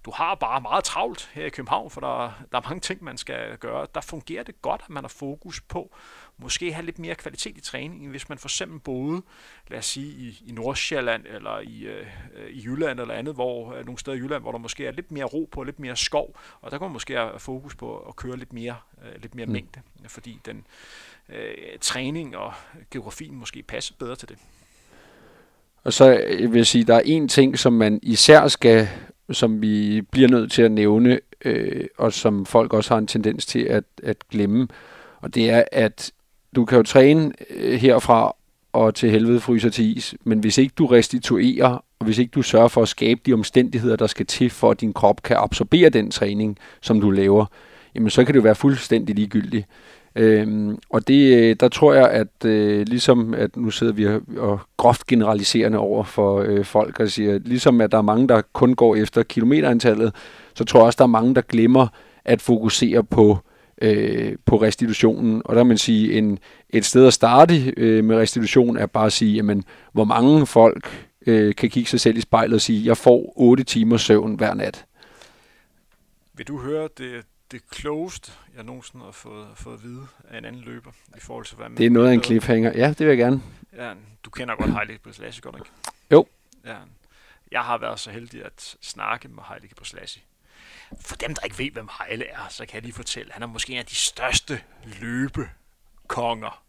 du 0.05 0.11
har 0.11 0.35
bare 0.35 0.61
meget 0.61 0.85
travlt 0.85 1.31
her 1.35 1.47
i 1.47 1.51
København, 1.51 1.91
for 1.91 2.01
der, 2.01 2.45
der 2.53 2.59
er 2.59 2.63
mange 2.63 2.81
ting, 2.81 3.05
man 3.05 3.17
skal 3.17 3.57
gøre, 3.59 3.87
der 3.95 4.01
fungerer 4.01 4.43
det 4.43 4.63
godt, 4.63 4.81
at 4.85 4.91
man 4.91 5.05
har 5.05 5.09
fokus 5.09 5.61
på 5.61 5.95
måske 6.43 6.73
have 6.73 6.85
lidt 6.85 6.99
mere 6.99 7.15
kvalitet 7.15 7.59
i 7.59 7.61
træningen, 7.61 8.11
hvis 8.11 8.29
man 8.29 8.39
for 8.39 8.49
eksempel 8.49 8.81
boede, 8.81 9.23
lad 9.69 9.79
os 9.79 9.87
sige, 9.87 10.13
i, 10.13 10.43
i 10.47 10.53
Nordsjælland, 10.53 11.27
eller 11.27 11.59
i, 11.61 11.83
øh, 11.83 12.07
i 12.51 12.63
Jylland 12.65 13.01
eller 13.01 13.15
andet, 13.15 13.35
hvor 13.35 13.73
øh, 13.73 13.85
nogle 13.85 13.99
steder 13.99 14.17
i 14.17 14.21
Jylland, 14.21 14.43
hvor 14.43 14.53
der 14.53 14.59
måske 14.59 14.87
er 14.87 14.93
lidt 14.93 15.13
mere 15.13 15.25
ro 15.25 15.49
på, 15.53 15.63
lidt 15.63 15.79
mere 15.79 15.97
skov, 15.97 16.37
og 16.61 16.71
der 16.71 16.79
kan 16.79 16.85
man 16.85 16.93
måske 16.93 17.17
have 17.17 17.39
fokus 17.39 17.75
på 17.75 17.99
at 17.99 18.17
køre 18.17 18.37
lidt 18.37 18.53
mere, 18.53 18.77
øh, 19.05 19.23
lidt 19.23 19.35
mere 19.35 19.47
mm. 19.47 19.53
mængde, 19.53 19.81
fordi 20.09 20.41
den, 20.45 20.67
øh, 21.29 21.79
træning 21.81 22.37
og 22.37 22.53
geografien 22.91 23.35
måske 23.35 23.63
passer 23.63 23.95
bedre 23.99 24.17
til 24.17 24.29
det. 24.29 24.37
Og 25.85 25.93
så 25.93 26.21
øh, 26.27 26.53
vil 26.53 26.59
jeg 26.59 26.67
sige, 26.67 26.85
der 26.85 26.95
er 26.95 27.03
en 27.05 27.29
ting, 27.29 27.59
som 27.59 27.73
man 27.73 28.01
især 28.03 28.49
skal, 28.49 28.89
som 29.31 29.63
vi 29.63 30.03
bliver 30.03 30.29
nødt 30.29 30.53
til 30.53 30.63
at 30.63 30.73
nævne, 30.73 31.21
øh, 31.45 31.87
og 31.99 32.13
som 32.13 32.47
folk 32.47 32.73
også 32.73 32.95
har 32.95 32.99
en 32.99 33.07
tendens 33.07 33.47
til 33.47 33.61
at, 33.61 33.85
at 34.03 34.29
glemme, 34.29 34.69
og 35.21 35.35
det 35.35 35.51
er, 35.51 35.65
at 35.73 36.13
du 36.57 36.65
kan 36.65 36.77
jo 36.77 36.83
træne 36.83 37.33
øh, 37.51 37.81
herfra 37.81 38.37
og 38.73 38.95
til 38.95 39.11
helvede 39.11 39.41
fryser 39.41 39.71
til 39.71 39.97
is, 39.97 40.15
men 40.25 40.39
hvis 40.39 40.59
ikke 40.59 40.75
du 40.79 40.87
restituerer, 40.87 41.85
og 41.99 42.05
hvis 42.05 42.19
ikke 42.19 42.31
du 42.31 42.43
sørger 42.43 42.69
for 42.69 42.83
at 42.83 42.89
skabe 42.89 43.21
de 43.27 43.33
omstændigheder, 43.33 43.97
der 43.97 44.07
skal 44.07 44.27
til, 44.27 44.51
for 44.51 44.71
at 44.71 44.81
din 44.81 44.93
krop 44.93 45.23
kan 45.23 45.37
absorbere 45.37 45.89
den 45.89 46.11
træning, 46.11 46.59
som 46.81 47.01
du 47.01 47.11
laver, 47.11 47.47
jamen 47.95 48.11
så 48.11 48.25
kan 48.25 48.35
det 48.35 48.39
jo 48.39 48.43
være 48.43 48.55
fuldstændig 48.55 49.15
ligegyldigt. 49.15 49.67
Øhm, 50.17 50.79
og 50.91 51.09
det, 51.09 51.37
øh, 51.37 51.57
der 51.61 51.69
tror 51.69 51.95
jeg, 51.95 52.11
at 52.11 52.45
øh, 52.45 52.87
ligesom 52.87 53.35
at 53.35 53.57
nu 53.57 53.71
sidder 53.71 53.93
vi 53.93 54.07
og 54.39 54.61
groft 54.77 55.07
generaliserende 55.07 55.79
over 55.79 56.05
for 56.05 56.41
øh, 56.41 56.65
folk 56.65 57.01
og 57.01 57.09
siger, 57.09 57.39
ligesom 57.39 57.81
at 57.81 57.93
der 57.93 57.99
er 57.99 58.03
mange, 58.03 58.29
der 58.29 58.43
kun 58.53 58.75
går 58.75 58.97
efter 58.97 59.23
kilometerantallet, 59.23 60.15
så 60.55 60.65
tror 60.65 60.81
jeg 60.81 60.87
også, 60.87 60.97
der 60.97 61.05
er 61.05 61.09
mange, 61.09 61.35
der 61.35 61.41
glemmer 61.41 61.87
at 62.25 62.43
fokusere 62.43 63.05
på 63.05 63.39
øh, 63.83 64.37
på 64.45 64.57
restitutionen. 64.57 65.43
Og 65.45 65.57
der 65.57 65.65
man 65.65 65.79
sige, 65.79 66.13
en, 66.19 66.39
et 66.71 66.85
sted 66.85 67.07
at 67.07 67.13
starte 67.13 67.75
øh, 67.77 68.05
med 68.05 68.17
restitution 68.17 68.77
er 68.77 68.87
bare 68.87 69.07
at 69.07 69.13
sige, 69.13 69.35
jamen, 69.35 69.65
hvor 69.93 70.05
mange 70.05 70.47
folk 70.47 71.09
øh, 71.27 71.55
kan 71.55 71.71
kigge 71.71 71.91
sig 71.91 72.01
selv 72.01 72.17
i 72.17 72.21
spejlet 72.21 72.55
og 72.55 72.61
sige, 72.61 72.87
jeg 72.87 72.97
får 72.97 73.33
8 73.37 73.65
timer 73.65 73.97
søvn 73.97 74.35
hver 74.35 74.55
nat. 74.55 74.85
Vil 76.37 76.49
du 76.49 76.59
høre 76.59 76.89
det, 76.99 77.25
det 77.53 77.71
klogeste, 77.71 78.33
jeg 78.57 78.65
nogensinde 78.65 79.05
har 79.05 79.13
fået, 79.13 79.49
fået 79.55 79.75
at 79.75 79.83
vide 79.83 80.07
af 80.29 80.39
en 80.39 80.45
anden 80.45 80.61
løber, 80.61 80.91
i 81.17 81.21
forhold 81.21 81.45
til, 81.45 81.57
hvad 81.57 81.69
man... 81.69 81.79
Det 81.79 81.87
er 81.87 81.91
noget 81.91 82.09
af 82.09 82.15
en 82.15 82.23
cliffhanger. 82.23 82.73
Ja, 82.75 82.89
det 82.89 82.99
vil 82.99 83.07
jeg 83.07 83.17
gerne. 83.17 83.43
Ja, 83.77 83.95
du 84.25 84.31
kender 84.31 84.57
godt 84.57 84.73
Heidi 84.73 84.99
Breslassi, 84.99 85.41
godt 85.41 85.57
ikke? 85.57 85.71
Jo. 86.13 86.27
Ja, 86.65 86.77
jeg 87.53 87.61
har 87.61 87.79
været 87.79 88.01
så 88.01 88.11
heldig 88.11 88.45
at 88.45 88.77
snakke 88.81 89.29
med 89.29 89.43
Heidi 89.49 89.75
Breslassi. 89.77 90.25
For 91.01 91.17
dem, 91.17 91.35
der 91.35 91.43
ikke 91.43 91.59
ved, 91.59 91.71
hvem 91.71 91.89
Heile 91.99 92.27
er, 92.27 92.47
så 92.51 92.67
kan 92.67 92.75
jeg 92.75 92.83
lige 92.83 92.93
fortælle, 92.93 93.33
han 93.33 93.43
er 93.43 93.47
måske 93.47 93.73
en 93.73 93.79
af 93.79 93.87
de 93.87 93.95
største 93.95 94.61
løbekonger, 95.01 96.63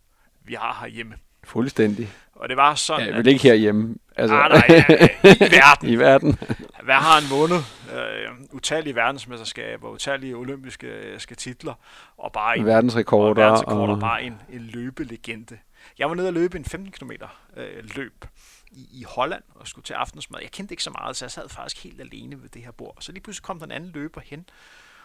vi 0.43 0.53
har 0.53 0.77
herhjemme. 0.81 1.15
Fuldstændig. 1.43 2.09
Og 2.33 2.49
det 2.49 2.57
var 2.57 2.75
sådan... 2.75 3.07
Ja, 3.07 3.15
vel 3.17 3.27
ikke 3.27 3.43
herhjemme. 3.43 3.95
Altså, 4.15 4.35
ah, 4.35 4.49
nej, 4.49 4.65
ja, 4.69 5.07
i 5.23 5.51
verden. 5.61 5.89
I 5.89 5.95
verden. 5.95 6.37
Hvad 6.83 6.95
har 6.95 7.21
han 7.21 7.29
vundet? 7.29 7.65
Uh, 7.87 8.55
utallige 8.55 8.95
verdensmesterskaber, 8.95 9.89
utallige 9.89 10.35
olympiske 10.35 11.17
uh, 11.31 11.35
titler, 11.37 11.73
og 12.17 12.31
bare 12.31 12.57
en, 12.57 12.65
verdensrekorder. 12.65 13.29
Og 13.29 13.35
verdensrekorder, 13.35 13.93
og... 13.93 13.99
bare 13.99 14.23
en, 14.23 14.41
en 14.49 14.61
løbelegende. 14.61 15.57
Jeg 15.99 16.09
var 16.09 16.15
nede 16.15 16.27
og 16.27 16.33
løbe 16.33 16.57
en 16.57 16.65
15 16.65 16.91
km 16.91 17.11
uh, 17.57 17.63
løb 17.95 18.25
i, 18.71 18.87
i 18.91 19.03
Holland 19.07 19.43
og 19.55 19.67
skulle 19.67 19.85
til 19.85 19.93
aftensmad. 19.93 20.39
Jeg 20.41 20.51
kendte 20.51 20.73
ikke 20.73 20.83
så 20.83 20.91
meget, 20.99 21.15
så 21.15 21.25
jeg 21.25 21.31
sad 21.31 21.49
faktisk 21.49 21.83
helt 21.83 22.01
alene 22.01 22.41
ved 22.41 22.49
det 22.49 22.61
her 22.61 22.71
bord. 22.71 22.97
Så 22.99 23.11
lige 23.11 23.23
pludselig 23.23 23.43
kom 23.43 23.59
der 23.59 23.65
en 23.65 23.71
anden 23.71 23.91
løber 23.91 24.21
hen, 24.21 24.45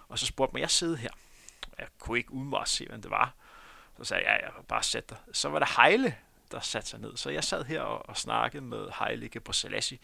og 0.08 0.18
så 0.18 0.26
spurgte 0.26 0.54
mig, 0.54 0.60
jeg 0.60 0.70
sidde 0.70 0.96
her? 0.96 1.10
Jeg 1.78 1.86
kunne 1.98 2.18
ikke 2.18 2.32
umiddelbart 2.32 2.68
se, 2.68 2.86
hvem 2.88 3.02
det 3.02 3.10
var. 3.10 3.34
Så 3.98 4.04
sagde 4.04 4.22
jeg, 4.26 4.38
ja, 4.40 4.46
jeg 4.46 4.52
bare 4.68 4.82
sæt 4.82 5.10
dig. 5.10 5.16
Så 5.32 5.48
var 5.48 5.58
det 5.58 5.68
Heile, 5.82 6.14
der 6.52 6.60
satte 6.60 6.88
sig 6.88 7.00
ned. 7.00 7.16
Så 7.16 7.30
jeg 7.30 7.44
sad 7.44 7.64
her 7.64 7.80
og, 7.80 8.08
og 8.08 8.16
snakkede 8.16 8.62
med 8.62 8.86
Heile 8.98 9.28
Gebrselassie. 9.28 9.98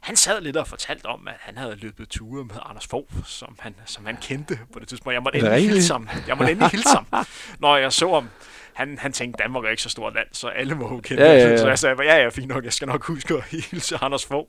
Han 0.00 0.16
sad 0.16 0.40
lidt 0.40 0.56
og 0.56 0.66
fortalte 0.66 1.06
om, 1.06 1.28
at 1.28 1.36
han 1.40 1.58
havde 1.58 1.76
løbet 1.76 2.08
ture 2.08 2.44
med 2.44 2.56
Anders 2.62 2.86
Fogh, 2.86 3.24
som 3.24 3.56
han, 3.60 3.74
som 3.84 4.06
han 4.06 4.16
kendte 4.16 4.58
på 4.72 4.78
det 4.78 4.88
tidspunkt. 4.88 5.14
Jeg 5.14 5.22
måtte 5.22 5.38
endelig 5.38 5.70
hilse 5.70 5.92
ham. 5.92 6.08
Jeg 6.26 6.36
måtte 6.36 6.52
endelig 6.52 6.70
hilse 6.70 6.88
ham, 6.88 7.26
når 7.58 7.76
jeg 7.76 7.92
så 7.92 8.14
ham 8.14 8.28
han, 8.76 8.98
han 8.98 9.12
tænkte, 9.12 9.42
Danmark 9.42 9.64
er 9.64 9.68
ikke 9.68 9.82
så 9.82 9.88
stort 9.88 10.14
land, 10.14 10.28
så 10.32 10.48
alle 10.48 10.74
må 10.74 10.94
jo 10.94 11.00
kende 11.00 11.22
ja, 11.22 11.32
ja, 11.32 11.48
ja. 11.48 11.56
Så 11.56 11.68
jeg 11.68 11.78
sagde, 11.78 12.02
ja, 12.02 12.16
ja, 12.16 12.28
fint 12.28 12.48
nok, 12.48 12.64
jeg 12.64 12.72
skal 12.72 12.88
nok 12.88 13.04
huske 13.04 13.34
at 13.34 13.44
hilse 13.44 13.96
Anders 13.96 14.26
Fogh. 14.26 14.48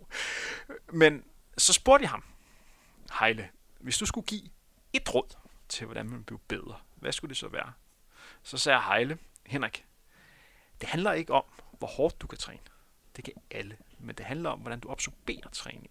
Men 0.93 1.23
så 1.57 1.73
spurgte 1.73 2.03
jeg 2.03 2.09
ham, 2.09 2.23
Heile, 3.19 3.47
hvis 3.79 3.97
du 3.97 4.05
skulle 4.05 4.27
give 4.27 4.41
et 4.93 5.15
råd 5.15 5.35
til, 5.69 5.85
hvordan 5.85 6.09
man 6.09 6.23
bliver 6.23 6.39
bedre, 6.47 6.75
hvad 6.95 7.11
skulle 7.11 7.29
det 7.29 7.37
så 7.37 7.47
være? 7.47 7.71
Så 8.43 8.57
sagde 8.57 8.77
jeg, 8.77 8.93
Heile, 8.93 9.17
Henrik, 9.45 9.85
det 10.81 10.89
handler 10.89 11.13
ikke 11.13 11.33
om, 11.33 11.43
hvor 11.77 11.87
hårdt 11.87 12.21
du 12.21 12.27
kan 12.27 12.37
træne. 12.37 12.59
Det 13.15 13.23
kan 13.23 13.33
alle. 13.51 13.75
Men 13.99 14.15
det 14.15 14.25
handler 14.25 14.49
om, 14.49 14.59
hvordan 14.59 14.79
du 14.79 14.91
absorberer 14.91 15.49
træning. 15.51 15.89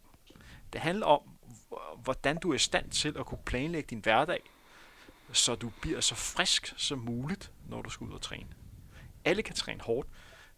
Det 0.72 0.80
handler 0.80 1.06
om, 1.06 1.20
hvordan 2.02 2.36
du 2.36 2.50
er 2.50 2.54
i 2.54 2.58
stand 2.58 2.90
til 2.90 3.16
at 3.18 3.26
kunne 3.26 3.38
planlægge 3.44 3.86
din 3.90 3.98
hverdag, 3.98 4.40
så 5.32 5.54
du 5.54 5.70
bliver 5.80 6.00
så 6.00 6.14
frisk 6.14 6.74
som 6.76 6.98
muligt, 6.98 7.52
når 7.68 7.82
du 7.82 7.90
skal 7.90 8.06
ud 8.06 8.12
og 8.12 8.20
træne. 8.20 8.48
Alle 9.24 9.42
kan 9.42 9.54
træne 9.54 9.80
hårdt, 9.80 10.08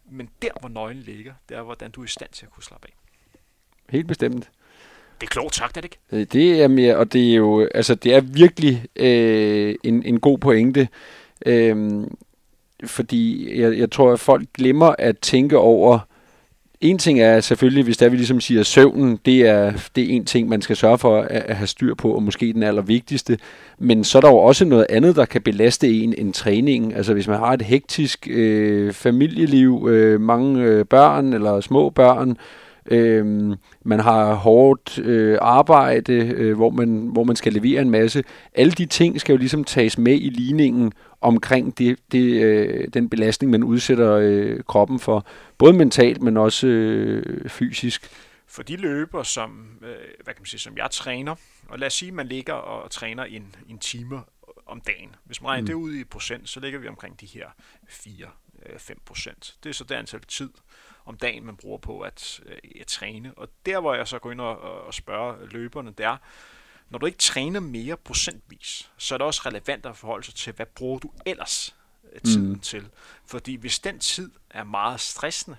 men 0.05 0.29
der, 0.41 0.51
hvor 0.59 0.69
nøglen 0.69 1.03
ligger, 1.03 1.33
det 1.49 1.57
er, 1.57 1.61
hvordan 1.61 1.91
du 1.91 2.01
er 2.01 2.05
i 2.05 2.07
stand 2.07 2.29
til 2.29 2.45
at 2.45 2.51
kunne 2.51 2.63
slappe 2.63 2.87
af. 2.87 2.93
Helt 3.89 4.07
bestemt. 4.07 4.51
Det 5.21 5.27
er 5.27 5.31
klogt 5.31 5.55
sagt, 5.55 5.77
er 5.77 5.81
det 5.81 5.85
ikke? 5.85 6.21
Øh, 6.21 6.27
det 6.31 6.63
er 6.63 6.67
mere, 6.67 6.97
og 6.97 7.13
det 7.13 7.31
er 7.31 7.35
jo, 7.35 7.69
altså 7.75 7.95
det 7.95 8.13
er 8.13 8.21
virkelig 8.21 8.85
øh, 8.95 9.75
en, 9.83 10.03
en 10.03 10.19
god 10.19 10.37
pointe, 10.37 10.87
øh, 11.45 12.07
fordi 12.85 13.53
jeg, 13.61 13.77
jeg 13.77 13.91
tror, 13.91 14.13
at 14.13 14.19
folk 14.19 14.45
glemmer 14.53 14.95
at 14.97 15.17
tænke 15.17 15.57
over 15.57 15.99
en 16.81 16.97
ting 16.97 17.19
er 17.19 17.39
selvfølgelig, 17.39 17.83
hvis 17.83 17.97
der 17.97 18.09
vi 18.09 18.15
ligesom 18.15 18.41
siger, 18.41 18.59
at 18.59 18.65
søvnen, 18.65 19.19
det 19.25 19.47
er, 19.47 19.73
det 19.95 20.03
er 20.03 20.15
en 20.15 20.25
ting, 20.25 20.49
man 20.49 20.61
skal 20.61 20.75
sørge 20.75 20.97
for 20.97 21.21
at, 21.21 21.27
at 21.27 21.55
have 21.55 21.67
styr 21.67 21.95
på, 21.95 22.11
og 22.11 22.23
måske 22.23 22.53
den 22.53 22.63
allervigtigste. 22.63 23.37
Men 23.77 24.03
så 24.03 24.17
er 24.17 24.21
der 24.21 24.29
jo 24.29 24.37
også 24.37 24.65
noget 24.65 24.85
andet, 24.89 25.15
der 25.15 25.25
kan 25.25 25.41
belaste 25.41 25.89
en 25.89 26.13
end 26.17 26.33
træningen. 26.33 26.91
Altså 26.91 27.13
hvis 27.13 27.27
man 27.27 27.39
har 27.39 27.53
et 27.53 27.61
hektisk 27.61 28.27
øh, 28.31 28.93
familieliv, 28.93 29.87
øh, 29.89 30.21
mange 30.21 30.63
øh, 30.63 30.85
børn 30.85 31.33
eller 31.33 31.61
små 31.61 31.89
børn, 31.89 32.29
øh, 32.29 32.35
man 33.85 33.99
har 33.99 34.33
hårdt 34.33 34.99
øh, 34.99 35.37
arbejde, 35.41 36.13
øh, 36.13 36.55
hvor, 36.55 36.69
man, 36.69 37.09
hvor 37.13 37.23
man 37.23 37.35
skal 37.35 37.53
levere 37.53 37.81
en 37.81 37.89
masse. 37.89 38.23
Alle 38.53 38.71
de 38.71 38.85
ting 38.85 39.21
skal 39.21 39.33
jo 39.33 39.37
ligesom 39.37 39.63
tages 39.63 39.97
med 39.97 40.13
i 40.13 40.29
ligningen 40.29 40.91
omkring 41.21 41.77
det, 41.77 41.99
det, 42.11 42.43
øh, 42.43 42.87
den 42.93 43.09
belastning, 43.09 43.51
man 43.51 43.63
udsætter 43.63 44.13
øh, 44.13 44.59
kroppen 44.67 44.99
for. 44.99 45.27
Både 45.57 45.73
mentalt, 45.73 46.21
men 46.21 46.37
også 46.37 46.67
øh, 46.67 47.49
fysisk. 47.49 48.09
For 48.47 48.63
de 48.63 48.75
løber, 48.75 49.23
som, 49.23 49.67
øh, 49.81 49.89
hvad 50.23 50.33
kan 50.33 50.41
man 50.41 50.45
sige, 50.45 50.59
som 50.59 50.77
jeg 50.77 50.87
træner, 50.91 51.35
og 51.67 51.79
lad 51.79 51.87
os 51.87 51.93
sige, 51.93 52.09
at 52.09 52.15
man 52.15 52.27
ligger 52.27 52.53
og 52.53 52.91
træner 52.91 53.23
en, 53.23 53.55
en 53.69 53.77
time 53.77 54.21
om 54.65 54.81
dagen. 54.81 55.15
Hvis 55.25 55.41
man 55.41 55.49
regner 55.49 55.61
mm. 55.61 55.67
det 55.67 55.73
ud 55.73 55.93
i 55.93 56.03
procent, 56.03 56.49
så 56.49 56.59
ligger 56.59 56.79
vi 56.79 56.87
omkring 56.87 57.21
de 57.21 57.25
her 57.25 57.45
4-5 57.89 58.91
øh, 58.91 58.95
procent. 59.05 59.57
Det 59.63 59.69
er 59.69 59.73
så 59.73 59.83
det 59.83 59.95
antal 59.95 60.21
tid 60.21 60.49
om 61.09 61.17
dagen, 61.17 61.45
man 61.45 61.55
bruger 61.55 61.77
på 61.77 61.99
at, 61.99 62.39
øh, 62.45 62.57
at 62.81 62.87
træne. 62.87 63.33
Og 63.37 63.49
der, 63.65 63.79
hvor 63.79 63.93
jeg 63.93 64.07
så 64.07 64.19
går 64.19 64.31
ind 64.31 64.41
og, 64.41 64.57
og 64.61 64.93
spørger 64.93 65.45
løberne, 65.45 65.91
det 65.91 66.05
er, 66.05 66.17
når 66.89 66.99
du 66.99 67.05
ikke 67.05 67.17
træner 67.17 67.59
mere 67.59 67.97
procentvis, 67.97 68.91
så 68.97 69.13
er 69.13 69.17
det 69.17 69.27
også 69.27 69.41
relevant 69.45 69.85
at 69.85 69.97
forholde 69.97 70.25
sig 70.25 70.35
til, 70.35 70.53
hvad 70.53 70.65
bruger 70.65 70.99
du 70.99 71.11
ellers 71.25 71.75
øh, 72.13 72.21
tiden 72.21 72.49
mm. 72.49 72.59
til. 72.59 72.89
Fordi 73.25 73.55
hvis 73.55 73.79
den 73.79 73.99
tid 73.99 74.31
er 74.49 74.63
meget 74.63 74.99
stressende, 74.99 75.57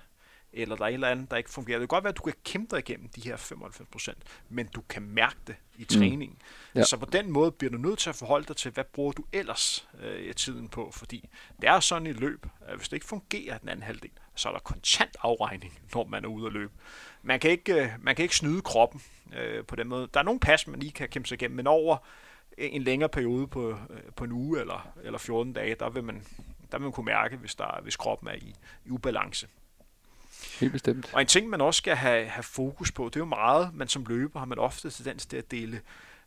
eller 0.53 0.75
der 0.75 0.83
er 0.83 0.87
et 0.87 0.93
eller 0.93 1.07
andet, 1.07 1.31
der 1.31 1.37
ikke 1.37 1.49
fungerer. 1.49 1.79
Det 1.79 1.89
kan 1.89 1.95
godt 1.95 2.03
være, 2.03 2.11
at 2.11 2.17
du 2.17 2.23
kan 2.23 2.33
kæmpe 2.43 2.75
dig 2.75 2.89
igennem 2.89 3.09
de 3.09 3.21
her 3.21 3.37
95%, 3.37 4.13
men 4.49 4.67
du 4.67 4.81
kan 4.89 5.01
mærke 5.01 5.37
det 5.47 5.55
i 5.77 5.81
mm. 5.81 5.85
træningen. 5.85 6.37
Mm. 6.73 6.79
Ja. 6.79 6.83
Så 6.83 6.97
på 6.97 7.05
den 7.05 7.31
måde 7.31 7.51
bliver 7.51 7.71
du 7.71 7.77
nødt 7.77 7.99
til 7.99 8.09
at 8.09 8.15
forholde 8.15 8.45
dig 8.45 8.55
til, 8.55 8.71
hvad 8.71 8.83
bruger 8.83 9.11
du 9.11 9.25
ellers 9.33 9.87
øh, 10.03 10.35
tiden 10.35 10.69
på, 10.69 10.91
fordi 10.93 11.29
det 11.61 11.69
er 11.69 11.79
sådan 11.79 12.07
et 12.07 12.19
løb, 12.19 12.45
at 12.61 12.75
hvis 12.75 12.89
det 12.89 12.97
ikke 12.97 13.05
fungerer 13.05 13.57
den 13.57 13.69
anden 13.69 13.83
halvdel, 13.83 14.11
så 14.35 14.49
er 14.49 14.53
der 14.53 14.59
kontant 14.59 15.17
afregning, 15.21 15.79
når 15.93 16.05
man 16.05 16.23
er 16.23 16.29
ude 16.29 16.47
at 16.47 16.53
løbe. 16.53 16.73
Man 17.23 17.39
kan 17.39 17.51
ikke, 17.51 17.83
øh, 17.83 17.89
man 17.99 18.15
kan 18.15 18.23
ikke 18.23 18.35
snyde 18.35 18.61
kroppen 18.61 19.01
øh, 19.35 19.65
på 19.65 19.75
den 19.75 19.87
måde. 19.87 20.07
Der 20.13 20.19
er 20.19 20.23
nogle 20.23 20.39
pas, 20.39 20.67
man 20.67 20.79
lige 20.79 20.91
kan 20.91 21.09
kæmpe 21.09 21.27
sig 21.27 21.35
igennem, 21.35 21.55
men 21.55 21.67
over 21.67 21.97
en 22.57 22.83
længere 22.83 23.09
periode 23.09 23.47
på, 23.47 23.69
øh, 23.69 24.01
på 24.15 24.23
en 24.23 24.31
uge 24.31 24.59
eller, 24.59 24.93
eller 25.03 25.19
14 25.19 25.53
dage, 25.53 25.75
der 25.75 25.89
vil 25.89 26.03
man, 26.03 26.23
der 26.71 26.77
vil 26.77 26.81
man 26.81 26.91
kunne 26.91 27.05
mærke, 27.05 27.37
hvis, 27.37 27.55
der, 27.55 27.79
hvis 27.81 27.95
kroppen 27.95 28.29
er 28.29 28.33
i, 28.33 28.55
i 28.85 28.89
ubalance. 28.89 29.47
Helt 30.61 30.73
bestemt. 30.73 31.09
Og 31.13 31.21
en 31.21 31.27
ting, 31.27 31.49
man 31.49 31.61
også 31.61 31.77
skal 31.77 31.95
have, 31.95 32.25
have 32.25 32.43
fokus 32.43 32.91
på, 32.91 33.05
det 33.05 33.15
er 33.15 33.19
jo 33.19 33.25
meget, 33.25 33.73
man 33.73 33.87
som 33.87 34.05
løber 34.05 34.39
har 34.39 34.45
man 34.45 34.59
ofte 34.59 34.89
tendens 34.89 35.25
til 35.25 35.37
at 35.37 35.51
dele 35.51 35.81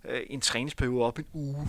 øh, 0.05 0.21
en 0.31 0.41
træningsperiode 0.41 1.05
op 1.05 1.19
en 1.19 1.27
uge. 1.33 1.67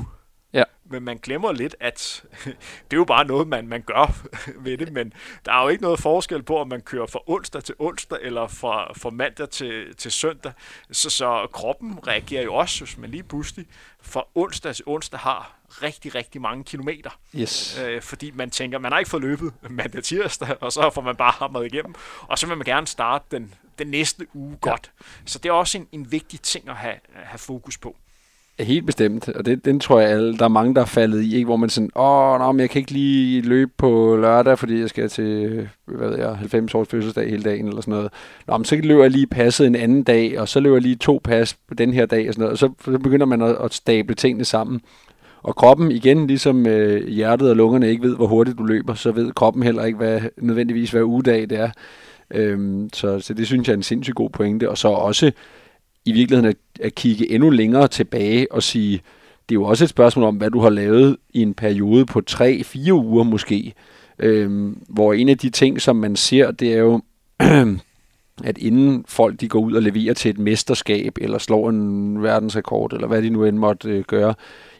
Ja. 0.55 0.63
Men 0.85 1.03
man 1.03 1.17
glemmer 1.17 1.51
lidt, 1.51 1.75
at 1.79 2.23
det 2.91 2.93
er 2.93 2.97
jo 2.97 3.03
bare 3.03 3.25
noget, 3.25 3.47
man, 3.47 3.67
man 3.67 3.81
gør 3.81 4.17
ved 4.65 4.77
det, 4.77 4.93
men 4.93 5.13
der 5.45 5.53
er 5.53 5.63
jo 5.63 5.67
ikke 5.67 5.83
noget 5.83 5.99
forskel 5.99 6.43
på, 6.43 6.57
om 6.57 6.67
man 6.67 6.81
kører 6.81 7.05
fra 7.05 7.19
onsdag 7.27 7.63
til 7.63 7.75
onsdag, 7.79 8.17
eller 8.21 8.47
fra, 8.47 8.93
fra 8.93 9.09
mandag 9.09 9.49
til, 9.49 9.95
til 9.95 10.11
søndag. 10.11 10.51
Så, 10.91 11.09
så 11.09 11.47
kroppen 11.53 12.07
reagerer 12.07 12.43
jo 12.43 12.53
også, 12.53 12.85
hvis 12.85 12.97
man 12.97 13.09
lige 13.09 13.23
pludselig 13.23 13.65
fra 14.01 14.23
onsdag 14.35 14.75
til 14.75 14.83
onsdag 14.87 15.19
har 15.19 15.55
rigtig, 15.69 16.15
rigtig 16.15 16.41
mange 16.41 16.63
kilometer. 16.63 17.19
Yes. 17.35 17.79
Øh, 17.79 18.01
fordi 18.01 18.31
man 18.31 18.51
tænker, 18.51 18.79
man 18.79 18.91
har 18.91 18.99
ikke 18.99 19.09
fået 19.09 19.23
løbet 19.23 19.53
mandag 19.69 20.03
tirsdag, 20.03 20.63
og 20.63 20.71
så 20.71 20.89
får 20.89 21.01
man 21.01 21.15
bare 21.15 21.31
hamret 21.31 21.65
igennem. 21.65 21.95
Og 22.21 22.39
så 22.39 22.47
vil 22.47 22.57
man 22.57 22.65
gerne 22.65 22.87
starte 22.87 23.25
den, 23.31 23.53
den 23.79 23.87
næste 23.87 24.27
uge 24.33 24.57
ja. 24.65 24.69
godt. 24.69 24.91
Så 25.25 25.39
det 25.39 25.49
er 25.49 25.53
også 25.53 25.77
en, 25.77 25.87
en 25.91 26.11
vigtig 26.11 26.41
ting 26.41 26.69
at 26.69 26.75
have, 26.75 26.99
have 27.13 27.39
fokus 27.39 27.77
på. 27.77 27.95
Helt 28.59 28.85
bestemt, 28.85 29.29
og 29.29 29.45
det, 29.45 29.65
den 29.65 29.79
tror 29.79 29.99
jeg, 29.99 30.09
alle, 30.09 30.37
der 30.37 30.45
er 30.45 30.49
mange, 30.49 30.75
der 30.75 30.81
er 30.81 30.85
faldet 30.85 31.23
i, 31.23 31.35
ikke? 31.35 31.45
hvor 31.45 31.55
man 31.55 31.69
sådan, 31.69 31.89
åh, 31.95 32.39
nå, 32.39 32.51
men 32.51 32.59
jeg 32.59 32.69
kan 32.69 32.79
ikke 32.79 32.91
lige 32.91 33.41
løbe 33.41 33.71
på 33.77 34.17
lørdag, 34.21 34.59
fordi 34.59 34.79
jeg 34.79 34.89
skal 34.89 35.09
til, 35.09 35.69
hvad 35.85 36.09
ved 36.09 36.17
jeg, 36.17 36.35
90 36.35 36.75
års 36.75 36.87
fødselsdag 36.87 37.29
hele 37.29 37.43
dagen, 37.43 37.67
eller 37.67 37.81
sådan 37.81 37.93
noget. 37.93 38.11
Nå, 38.47 38.57
men 38.57 38.65
så 38.65 38.75
løber 38.75 39.01
jeg 39.01 39.11
lige 39.11 39.27
passet 39.27 39.67
en 39.67 39.75
anden 39.75 40.03
dag, 40.03 40.39
og 40.39 40.47
så 40.47 40.59
løber 40.59 40.75
jeg 40.75 40.81
lige 40.81 40.95
to 40.95 41.21
pas 41.23 41.57
på 41.67 41.73
den 41.73 41.93
her 41.93 42.05
dag, 42.05 42.27
og 42.27 42.33
sådan 42.33 42.41
noget, 42.41 42.51
og 42.51 42.57
så, 42.57 42.91
så 42.91 42.99
begynder 42.99 43.25
man 43.25 43.41
at, 43.41 43.55
at 43.63 43.73
stable 43.73 44.15
tingene 44.15 44.45
sammen. 44.45 44.81
Og 45.43 45.55
kroppen 45.55 45.91
igen, 45.91 46.27
ligesom 46.27 46.67
øh, 46.67 47.07
hjertet 47.07 47.49
og 47.49 47.55
lungerne 47.55 47.89
ikke 47.89 48.03
ved, 48.03 48.15
hvor 48.15 48.27
hurtigt 48.27 48.57
du 48.57 48.63
løber, 48.63 48.93
så 48.93 49.11
ved 49.11 49.31
kroppen 49.31 49.63
heller 49.63 49.85
ikke, 49.85 49.97
hvad, 49.97 50.21
nødvendigvis 50.37 50.91
hvad 50.91 51.03
ugedag 51.03 51.41
det 51.41 51.59
er. 51.59 51.69
Øhm, 52.31 52.89
så, 52.93 53.19
så 53.19 53.33
det 53.33 53.47
synes 53.47 53.67
jeg 53.67 53.73
er 53.73 53.77
en 53.77 53.83
sindssygt 53.83 54.15
god 54.15 54.29
pointe. 54.29 54.69
Og 54.69 54.77
så 54.77 54.87
også 54.87 55.31
i 56.05 56.11
virkeligheden 56.11 56.49
at, 56.49 56.85
at 56.85 56.95
kigge 56.95 57.31
endnu 57.31 57.49
længere 57.49 57.87
tilbage 57.87 58.51
og 58.51 58.63
sige, 58.63 59.01
det 59.49 59.55
er 59.55 59.59
jo 59.59 59.63
også 59.63 59.83
et 59.83 59.89
spørgsmål 59.89 60.25
om, 60.25 60.35
hvad 60.35 60.51
du 60.51 60.59
har 60.59 60.69
lavet 60.69 61.17
i 61.33 61.41
en 61.41 61.53
periode 61.53 62.05
på 62.05 62.21
3-4 62.31 62.91
uger 62.91 63.23
måske. 63.23 63.73
Øhm, 64.19 64.77
hvor 64.89 65.13
en 65.13 65.29
af 65.29 65.37
de 65.37 65.49
ting, 65.49 65.81
som 65.81 65.95
man 65.95 66.15
ser, 66.15 66.51
det 66.51 66.73
er 66.73 66.77
jo, 66.77 67.01
at 68.49 68.57
inden 68.57 69.05
folk 69.07 69.41
de 69.41 69.47
går 69.47 69.59
ud 69.59 69.73
og 69.73 69.81
leverer 69.81 70.13
til 70.13 70.29
et 70.29 70.37
mesterskab, 70.37 71.17
eller 71.21 71.37
slår 71.37 71.69
en 71.69 72.23
verdensrekord, 72.23 72.93
eller 72.93 73.07
hvad 73.07 73.21
de 73.21 73.29
nu 73.29 73.45
end 73.45 73.57
måtte 73.57 73.89
øh, 73.89 74.03
gøre, 74.03 74.33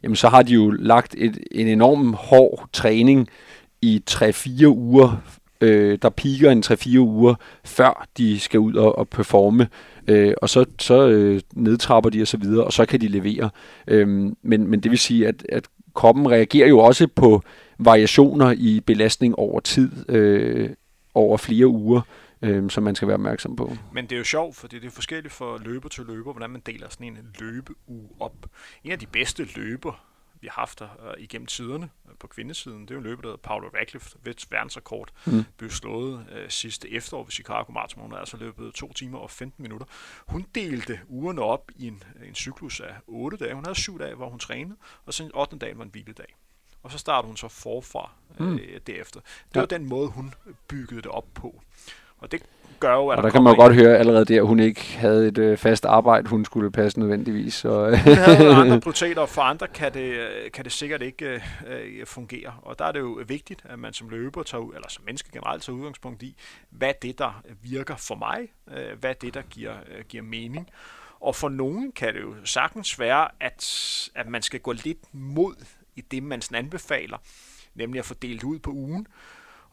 jamen 0.04 0.16
så 0.16 0.30
har 0.30 0.42
de 0.42 0.54
jo 0.54 0.72
lagt 0.72 1.16
et, 1.18 1.40
en 1.52 1.68
enorm 1.68 2.14
hård 2.14 2.70
træning 2.74 3.28
i 3.82 4.04
3-4 4.12 4.66
uger, 4.66 5.22
øh, 5.62 5.98
der 6.02 6.10
piker 6.10 6.52
en 6.52 6.64
3-4 6.66 6.98
uger, 6.98 7.36
før 7.64 8.08
de 8.18 8.40
skal 8.40 8.60
ud 8.60 8.74
og, 8.74 8.98
og 8.98 9.08
performe. 9.10 9.68
Øh, 10.08 10.34
og 10.42 10.50
så, 10.50 10.66
så 10.80 11.08
øh, 11.08 11.42
nedtrapper 11.54 12.10
de 12.10 12.22
og 12.22 12.28
så 12.28 12.38
videre, 12.38 12.66
og 12.66 12.74
så 12.74 12.86
kan 12.86 13.02
de 13.02 13.08
levere. 13.08 13.50
Øh, 13.88 14.08
men, 14.42 14.68
men 14.68 14.80
det 14.80 14.92
vil 14.92 15.00
sige, 15.00 15.28
at, 15.28 15.46
at 15.50 15.68
kroppen 15.94 16.32
reagerer 16.32 16.68
jo 16.68 16.80
også 16.80 17.08
på 17.08 17.42
variationer 17.80 18.54
i 18.58 18.82
belastning 18.86 19.36
over 19.36 19.60
tid, 19.60 20.10
øh, 20.10 20.70
over 21.14 21.38
flere 21.38 21.68
uger, 21.68 22.02
øh, 22.42 22.70
som 22.70 22.84
man 22.84 22.96
skal 22.96 23.08
være 23.08 23.16
opmærksom 23.16 23.56
på. 23.56 23.78
Men 23.94 24.06
det 24.06 24.12
er 24.12 24.18
jo 24.18 24.24
sjovt, 24.24 24.56
for 24.56 24.68
det 24.68 24.86
er 24.86 24.90
forskelligt 24.90 25.34
for 25.34 25.62
løber 25.66 25.90
til 25.90 26.04
løber, 26.08 26.32
hvordan 26.32 26.50
man 26.50 26.62
deler 26.66 26.88
sådan 26.90 27.08
en 27.08 27.18
løbeuge 27.40 28.10
op. 28.20 28.46
En 28.84 28.92
af 28.92 29.00
de 29.00 29.06
bedste 29.06 29.48
løber, 29.56 30.06
vi 30.46 30.50
har 30.50 30.62
haft 30.62 30.80
der 30.80 30.90
uh, 31.00 31.24
igennem 31.24 31.46
tiderne 31.46 31.90
uh, 32.06 32.12
på 32.20 32.28
kvindesiden. 32.28 32.82
Det 32.82 32.92
er 32.92 32.96
jo 32.96 33.00
en 33.00 33.04
løber, 33.04 33.22
der 33.30 33.38
Paolo 33.38 33.68
Radcliffe, 33.68 34.18
hvis 34.22 34.52
verdensrekord 34.52 35.12
mm. 35.26 35.44
blev 35.58 35.70
slået 35.70 36.14
uh, 36.14 36.50
sidste 36.50 36.92
efterår 36.92 37.24
ved 37.24 37.32
Chicago 37.32 37.72
Marathon. 37.72 38.02
Hun 38.02 38.12
har 38.12 38.20
altså 38.20 38.38
løbet 38.38 38.74
2 38.74 38.94
timer 38.94 39.18
og 39.18 39.32
15 39.32 39.64
minutter. 39.64 39.86
Hun 40.28 40.46
delte 40.56 41.00
ugerne 41.08 41.42
op 41.42 41.72
i 41.76 41.88
en, 41.88 42.04
en 42.26 42.36
cyklus 42.36 42.80
af 42.80 42.94
8 43.08 43.38
dage. 43.38 43.54
Hun 43.54 43.66
havde 43.66 43.80
7 43.80 44.00
dage, 44.00 44.16
hvor 44.16 44.30
hun 44.30 44.40
trænede, 44.40 44.78
og 45.06 45.14
så 45.14 45.24
en 45.24 45.36
8. 45.36 45.58
dag 45.58 45.78
var 45.78 45.84
en 45.84 45.90
hviledag. 45.90 46.36
Og 46.84 46.92
så 46.92 46.98
startede 46.98 47.28
hun 47.28 47.38
så 47.38 47.48
forfra 47.48 48.12
mm. 48.40 48.54
uh, 48.54 48.60
derefter. 48.88 49.20
Det 49.20 49.56
ja. 49.56 49.60
var 49.60 49.66
den 49.66 49.86
måde, 49.86 50.10
hun 50.10 50.34
byggede 50.68 51.02
det 51.02 51.12
op 51.12 51.28
på. 51.34 51.62
Og 52.18 52.32
det 52.32 52.44
gør 52.80 52.94
jo, 52.94 53.08
at 53.08 53.18
og 53.18 53.24
der, 53.24 53.30
der 53.30 53.30
kan 53.30 53.44
man 53.44 53.54
jo 53.54 53.62
godt 53.62 53.76
høre 53.76 53.98
allerede 53.98 54.26
der, 54.26 54.42
at 54.42 54.48
hun 54.48 54.60
ikke 54.60 54.98
havde 54.98 55.28
et 55.28 55.38
øh, 55.38 55.58
fast 55.58 55.86
arbejde, 55.86 56.30
hun 56.30 56.46
skulle 56.46 56.72
passe 56.72 57.00
nødvendigvis. 57.00 57.54
Så. 57.54 57.90
hun 57.90 58.14
havde 58.14 58.56
andre 58.56 58.80
prioriteter, 58.80 59.22
og 59.22 59.30
for 59.30 59.42
andre 59.42 59.68
kan 59.68 59.94
det, 59.94 60.00
øh, 60.00 60.52
kan 60.54 60.64
det 60.64 60.72
sikkert 60.72 61.02
ikke 61.02 61.26
øh, 61.26 61.42
øh, 61.68 62.06
fungere. 62.06 62.54
Og 62.62 62.80
der 62.80 62.86
er 62.86 62.92
det 62.92 63.00
jo 63.00 63.24
vigtigt, 63.28 63.62
at 63.70 63.80
man 63.80 63.94
som 63.94 64.10
løber 64.10 64.44
tager 64.44 64.62
ud, 64.62 64.74
eller 64.74 64.90
som 64.90 65.04
menneske 65.06 65.32
generelt 65.32 65.64
tager 65.64 65.78
udgangspunkt 65.78 66.24
i, 66.24 66.36
hvad 66.70 66.94
det, 67.02 67.20
der 67.20 67.44
virker 67.64 67.96
for 67.96 68.16
mig, 68.16 68.40
øh, 68.78 69.00
hvad 69.00 69.16
det, 69.22 69.34
der 69.34 69.42
giver, 69.50 69.74
øh, 69.98 70.04
giver 70.10 70.24
mening. 70.24 70.70
Og 71.20 71.36
for 71.36 71.50
nogen 71.50 71.92
kan 71.92 72.14
det 72.14 72.22
jo 72.22 72.34
sagtens 72.44 73.00
være, 73.00 73.28
at, 73.40 74.10
at 74.16 74.28
man 74.28 74.42
skal 74.42 74.60
gå 74.60 74.72
lidt 74.72 75.14
mod 75.14 75.66
i 75.96 76.02
det, 76.02 76.24
man 76.24 76.42
sådan 76.42 76.58
anbefaler, 76.58 77.18
nemlig 77.76 78.00
at 78.00 78.06
få 78.06 78.14
delt 78.14 78.44
ud 78.44 78.60
på 78.60 78.72
ugen 78.72 79.08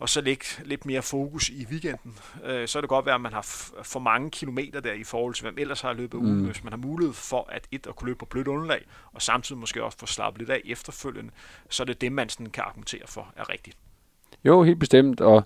og 0.03 0.09
så 0.09 0.20
lægge 0.20 0.44
lidt 0.64 0.86
mere 0.86 1.03
fokus 1.03 1.48
i 1.48 1.66
weekenden. 1.70 2.14
Øh, 2.44 2.68
så 2.68 2.78
er 2.78 2.80
det 2.80 2.88
godt 2.88 3.07
være, 3.07 3.14
at 3.14 3.20
man 3.20 3.32
har 3.32 3.42
for 3.82 4.00
mange 4.00 4.30
kilometer 4.30 4.80
der 4.80 4.92
i 4.92 5.05
forhold 5.05 5.34
til, 5.34 5.42
hvem 5.42 5.55
ellers 5.59 5.80
har 5.80 5.92
løbet 5.92 6.22
mm. 6.22 6.26
ugen. 6.26 6.44
Hvis 6.44 6.64
man 6.64 6.72
har 6.72 6.78
mulighed 6.78 7.14
for 7.14 7.48
at 7.53 7.66
et 7.72 7.86
at 7.86 7.96
kunne 7.96 8.07
løbe 8.07 8.18
på 8.18 8.26
blødt 8.26 8.48
underlag, 8.48 8.84
og 9.12 9.22
samtidig 9.22 9.61
måske 9.61 9.84
også 9.84 9.98
få 9.98 10.07
slappet 10.07 10.38
lidt 10.38 10.50
af 10.50 10.61
efterfølgende, 10.64 11.30
så 11.68 11.82
er 11.82 11.84
det 11.84 12.00
det, 12.00 12.12
man 12.12 12.28
sådan 12.28 12.46
kan 12.46 12.64
argumentere 12.66 13.00
for 13.07 13.32
er 13.36 13.50
rigtigt. 13.50 13.76
Jo, 14.44 14.62
helt 14.62 14.78
bestemt. 14.78 15.20
Og, 15.20 15.42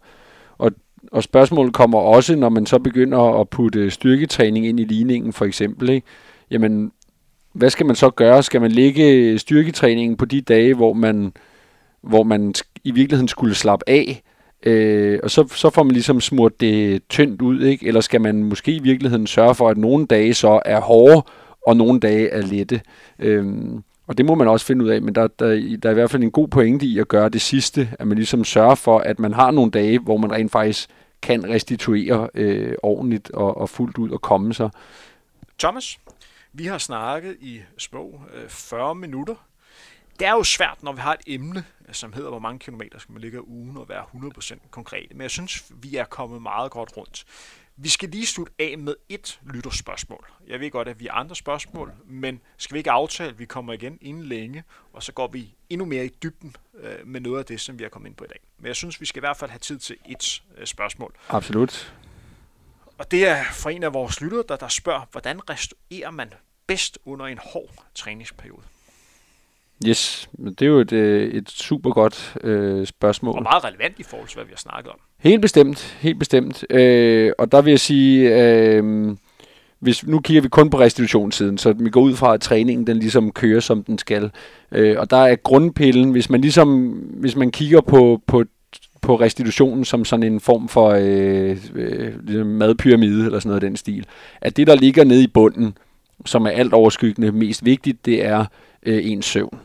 og, 0.58 0.72
og 1.12 1.22
spørgsmålet 1.22 1.74
kommer 1.74 1.98
også, 1.98 2.36
når 2.36 2.48
man 2.48 2.66
så 2.66 2.78
begynder 2.78 3.40
at 3.40 3.48
putte 3.48 3.90
styrketræning 3.90 4.66
ind 4.66 4.80
i 4.80 4.84
ligningen, 4.84 5.32
for 5.32 5.44
eksempel. 5.44 5.88
Ikke? 5.88 6.06
Jamen, 6.50 6.92
hvad 7.52 7.70
skal 7.70 7.86
man 7.86 7.96
så 7.96 8.10
gøre? 8.10 8.42
Skal 8.42 8.60
man 8.60 8.70
lægge 8.70 9.38
styrketræningen 9.38 10.16
på 10.16 10.24
de 10.24 10.40
dage, 10.40 10.74
hvor 10.74 10.92
man, 10.92 11.32
hvor 12.00 12.22
man 12.22 12.54
i 12.84 12.90
virkeligheden 12.90 13.28
skulle 13.28 13.54
slappe 13.54 13.88
af, 13.88 14.22
Øh, 14.66 15.20
og 15.22 15.30
så, 15.30 15.48
så 15.48 15.70
får 15.70 15.82
man 15.82 15.92
ligesom 15.92 16.20
smurt 16.20 16.60
det 16.60 17.02
tyndt 17.08 17.42
ud, 17.42 17.62
ikke? 17.62 17.86
Eller 17.86 18.00
skal 18.00 18.20
man 18.20 18.44
måske 18.44 18.72
i 18.72 18.82
virkeligheden 18.82 19.26
sørge 19.26 19.54
for, 19.54 19.68
at 19.68 19.76
nogle 19.76 20.06
dage 20.06 20.34
så 20.34 20.60
er 20.64 20.80
hårde, 20.80 21.22
og 21.66 21.76
nogle 21.76 22.00
dage 22.00 22.28
er 22.28 22.42
lette. 22.42 22.80
Øh, 23.18 23.46
og 24.06 24.18
det 24.18 24.26
må 24.26 24.34
man 24.34 24.48
også 24.48 24.66
finde 24.66 24.84
ud 24.84 24.90
af, 24.90 25.02
men 25.02 25.14
der, 25.14 25.26
der, 25.26 25.78
der 25.82 25.88
er 25.88 25.90
i 25.90 25.94
hvert 25.94 26.10
fald 26.10 26.22
en 26.22 26.30
god 26.30 26.48
pointe 26.48 26.86
i 26.86 26.98
at 26.98 27.08
gøre 27.08 27.28
det 27.28 27.40
sidste, 27.40 27.88
at 27.98 28.06
man 28.06 28.16
ligesom 28.16 28.44
sørger 28.44 28.74
for, 28.74 28.98
at 28.98 29.18
man 29.18 29.34
har 29.34 29.50
nogle 29.50 29.70
dage, 29.70 29.98
hvor 29.98 30.16
man 30.16 30.32
rent 30.32 30.52
faktisk 30.52 30.88
kan 31.22 31.48
restituere 31.48 32.28
øh, 32.34 32.74
ordentligt 32.82 33.30
og, 33.30 33.56
og 33.56 33.68
fuldt 33.68 33.98
ud 33.98 34.10
og 34.10 34.20
komme 34.20 34.54
sig. 34.54 34.70
Thomas, 35.58 35.98
vi 36.52 36.64
har 36.64 36.78
snakket 36.78 37.36
i 37.40 37.60
små 37.78 38.20
øh, 38.34 38.48
40 38.48 38.94
minutter. 38.94 39.34
Det 40.18 40.26
er 40.26 40.32
jo 40.32 40.44
svært, 40.44 40.82
når 40.82 40.92
vi 40.92 41.00
har 41.00 41.12
et 41.12 41.20
emne, 41.26 41.64
som 41.92 42.12
hedder, 42.12 42.30
hvor 42.30 42.38
mange 42.38 42.58
kilometer 42.58 42.98
skal 42.98 43.12
man 43.12 43.22
ligge 43.22 43.38
af 43.38 43.42
ugen 43.46 43.76
og 43.76 43.88
være 43.88 44.04
100% 44.14 44.68
konkret. 44.70 45.10
Men 45.10 45.20
jeg 45.20 45.30
synes, 45.30 45.72
vi 45.82 45.96
er 45.96 46.04
kommet 46.04 46.42
meget 46.42 46.70
godt 46.70 46.96
rundt. 46.96 47.24
Vi 47.76 47.88
skal 47.88 48.08
lige 48.08 48.26
slutte 48.26 48.52
af 48.58 48.78
med 48.78 48.94
et 49.08 49.40
lytterspørgsmål. 49.46 50.30
Jeg 50.46 50.60
ved 50.60 50.70
godt, 50.70 50.88
at 50.88 51.00
vi 51.00 51.06
har 51.06 51.12
andre 51.18 51.36
spørgsmål, 51.36 51.92
men 52.06 52.40
skal 52.56 52.74
vi 52.74 52.78
ikke 52.78 52.90
aftale, 52.90 53.30
at 53.30 53.38
vi 53.38 53.44
kommer 53.44 53.72
igen 53.72 53.98
inden 54.00 54.24
længe, 54.24 54.64
og 54.92 55.02
så 55.02 55.12
går 55.12 55.26
vi 55.26 55.54
endnu 55.70 55.84
mere 55.84 56.06
i 56.06 56.08
dybden 56.08 56.56
øh, 56.74 57.06
med 57.06 57.20
noget 57.20 57.38
af 57.38 57.44
det, 57.44 57.60
som 57.60 57.78
vi 57.78 57.84
har 57.84 57.88
kommet 57.88 58.08
ind 58.08 58.16
på 58.16 58.24
i 58.24 58.28
dag. 58.28 58.40
Men 58.58 58.66
jeg 58.66 58.76
synes, 58.76 59.00
vi 59.00 59.06
skal 59.06 59.18
i 59.18 59.24
hvert 59.24 59.36
fald 59.36 59.50
have 59.50 59.58
tid 59.58 59.78
til 59.78 59.96
et 60.08 60.42
øh, 60.56 60.66
spørgsmål. 60.66 61.14
Absolut. 61.28 61.94
Og 62.98 63.10
det 63.10 63.26
er 63.26 63.44
fra 63.44 63.70
en 63.70 63.82
af 63.82 63.94
vores 63.94 64.20
lyttere, 64.20 64.44
der, 64.48 64.56
der 64.56 64.68
spørger, 64.68 65.06
hvordan 65.12 65.50
restituerer 65.50 66.10
man 66.10 66.34
bedst 66.66 66.98
under 67.04 67.26
en 67.26 67.38
hård 67.38 67.84
træningsperiode? 67.94 68.62
Yes, 69.86 70.28
men 70.38 70.54
det 70.54 70.62
er 70.62 70.66
jo 70.66 70.80
et, 70.80 70.92
øh, 70.92 71.28
et 71.28 71.50
super 71.50 71.90
godt 71.90 72.36
øh, 72.44 72.86
spørgsmål. 72.86 73.36
Og 73.36 73.42
meget 73.42 73.64
relevant 73.64 73.94
i 73.98 74.02
forhold 74.02 74.28
til, 74.28 74.36
hvad 74.36 74.44
vi 74.44 74.52
har 74.52 74.58
snakket 74.58 74.92
om. 74.92 74.98
Helt 75.18 75.42
bestemt, 75.42 75.98
helt 76.00 76.18
bestemt. 76.18 76.64
Øh, 76.70 77.32
og 77.38 77.52
der 77.52 77.62
vil 77.62 77.70
jeg 77.70 77.80
sige, 77.80 78.42
øh, 78.42 79.16
hvis 79.78 80.06
nu 80.06 80.20
kigger 80.20 80.42
vi 80.42 80.48
kun 80.48 80.70
på 80.70 80.80
restitutionssiden, 80.80 81.58
så 81.58 81.72
vi 81.72 81.90
går 81.90 82.00
ud 82.00 82.14
fra, 82.14 82.34
at 82.34 82.40
træningen 82.40 82.86
den 82.86 82.96
ligesom 82.96 83.32
kører, 83.32 83.60
som 83.60 83.84
den 83.84 83.98
skal. 83.98 84.30
Øh, 84.72 84.96
og 84.98 85.10
der 85.10 85.16
er 85.16 85.36
grundpillen, 85.36 86.10
hvis 86.10 86.30
man 86.30 86.40
ligesom, 86.40 86.88
hvis 87.20 87.36
man 87.36 87.50
kigger 87.50 87.80
på, 87.80 88.22
på 88.26 88.44
på 89.02 89.16
restitutionen 89.16 89.84
som 89.84 90.04
sådan 90.04 90.22
en 90.22 90.40
form 90.40 90.68
for 90.68 90.90
øh, 90.90 91.56
øh, 91.74 92.26
ligesom 92.26 92.46
madpyramide 92.46 93.24
eller 93.24 93.38
sådan 93.38 93.48
noget 93.48 93.62
af 93.62 93.68
den 93.68 93.76
stil. 93.76 94.06
At 94.40 94.56
det, 94.56 94.66
der 94.66 94.74
ligger 94.74 95.04
nede 95.04 95.22
i 95.22 95.26
bunden, 95.26 95.76
som 96.24 96.46
er 96.46 96.50
alt 96.50 96.72
overskyggende 96.72 97.32
mest 97.32 97.64
vigtigt, 97.64 98.06
det 98.06 98.24
er 98.24 98.44
øh, 98.82 99.10
ens 99.10 99.26
søvn. 99.26 99.58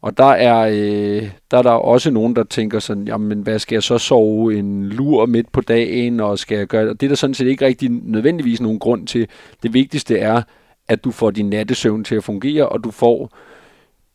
Og 0.00 0.18
der 0.18 0.24
er, 0.24 0.68
øh, 0.72 1.30
der 1.50 1.58
er 1.58 1.62
der 1.62 1.70
også 1.70 2.10
nogen, 2.10 2.36
der 2.36 2.44
tænker 2.44 2.78
sådan, 2.78 3.08
jamen 3.08 3.40
hvad 3.40 3.58
skal 3.58 3.76
jeg 3.76 3.82
så 3.82 3.98
sove 3.98 4.58
en 4.58 4.88
lur 4.88 5.26
midt 5.26 5.52
på 5.52 5.60
dagen, 5.60 6.20
og 6.20 6.38
skal 6.38 6.58
jeg 6.58 6.66
gøre 6.66 6.88
det? 6.88 7.00
Det 7.00 7.06
er 7.06 7.08
der 7.08 7.16
sådan 7.16 7.34
set 7.34 7.46
ikke 7.46 7.66
rigtig 7.66 7.90
nødvendigvis 7.90 8.60
nogen 8.60 8.78
grund 8.78 9.06
til. 9.06 9.28
Det 9.62 9.74
vigtigste 9.74 10.18
er, 10.18 10.42
at 10.88 11.04
du 11.04 11.10
får 11.10 11.30
din 11.30 11.50
nattesøvn 11.50 12.04
til 12.04 12.14
at 12.14 12.24
fungere, 12.24 12.68
og 12.68 12.84
du 12.84 12.90
får 12.90 13.30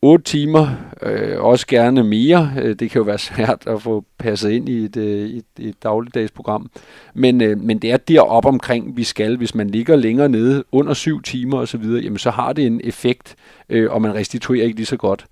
8 0.03 0.23
timer, 0.23 0.67
øh, 1.01 1.39
også 1.39 1.67
gerne 1.67 2.03
mere. 2.03 2.53
Øh, 2.61 2.75
det 2.75 2.91
kan 2.91 2.99
jo 2.99 3.03
være 3.03 3.17
svært 3.17 3.63
at 3.67 3.81
få 3.81 4.05
passet 4.17 4.51
ind 4.51 4.69
i 4.69 4.85
et, 4.85 4.97
øh, 4.97 5.29
et, 5.29 5.45
et 5.59 5.83
dagligdagsprogram. 5.83 6.69
Men, 7.13 7.41
øh, 7.41 7.61
men 7.61 7.79
det 7.79 7.91
er 7.91 7.97
derop 7.97 8.45
omkring, 8.45 8.97
vi 8.97 9.03
skal. 9.03 9.37
Hvis 9.37 9.55
man 9.55 9.69
ligger 9.69 9.95
længere 9.95 10.29
nede, 10.29 10.63
under 10.71 10.93
7 10.93 11.21
timer 11.21 11.57
osv., 11.57 11.83
jamen 11.83 12.17
så 12.17 12.31
har 12.31 12.53
det 12.53 12.65
en 12.65 12.81
effekt, 12.83 13.35
øh, 13.69 13.91
og 13.91 14.01
man 14.01 14.13
restituerer 14.13 14.63
ikke 14.65 14.75
lige 14.75 14.85
så 14.85 14.97
godt. 14.97 15.25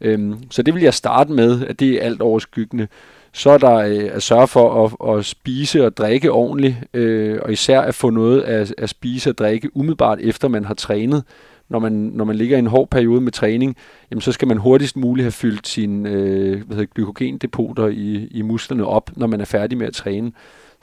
Øh, 0.00 0.34
så 0.50 0.62
det 0.62 0.74
vil 0.74 0.82
jeg 0.82 0.94
starte 0.94 1.32
med, 1.32 1.66
at 1.66 1.80
det 1.80 1.90
er 1.90 2.02
alt 2.02 2.20
overskyggende. 2.20 2.88
Så 3.32 3.50
er 3.50 3.58
der 3.58 3.74
øh, 3.74 4.10
at 4.12 4.22
sørge 4.22 4.48
for 4.48 4.84
at, 4.84 5.16
at 5.16 5.24
spise 5.24 5.86
og 5.86 5.96
drikke 5.96 6.32
ordentligt, 6.32 6.76
øh, 6.94 7.38
og 7.42 7.52
især 7.52 7.80
at 7.80 7.94
få 7.94 8.10
noget 8.10 8.42
at, 8.42 8.74
at 8.78 8.88
spise 8.88 9.30
og 9.30 9.38
drikke 9.38 9.76
umiddelbart 9.76 10.18
efter 10.20 10.48
man 10.48 10.64
har 10.64 10.74
trænet 10.74 11.24
når 11.68 11.78
man, 11.78 11.92
når 11.92 12.24
man 12.24 12.36
ligger 12.36 12.56
i 12.56 12.58
en 12.58 12.66
hård 12.66 12.90
periode 12.90 13.20
med 13.20 13.32
træning, 13.32 13.76
jamen 14.10 14.20
så 14.20 14.32
skal 14.32 14.48
man 14.48 14.58
hurtigst 14.58 14.96
muligt 14.96 15.24
have 15.24 15.32
fyldt 15.32 15.68
sine 15.68 16.10
øh, 16.10 16.62
hvad 16.66 16.76
hedder, 16.76 16.92
glykogendepoter 16.94 17.86
i, 17.86 18.28
i 18.30 18.42
musklerne 18.42 18.86
op, 18.86 19.10
når 19.16 19.26
man 19.26 19.40
er 19.40 19.44
færdig 19.44 19.78
med 19.78 19.86
at 19.86 19.94
træne. 19.94 20.32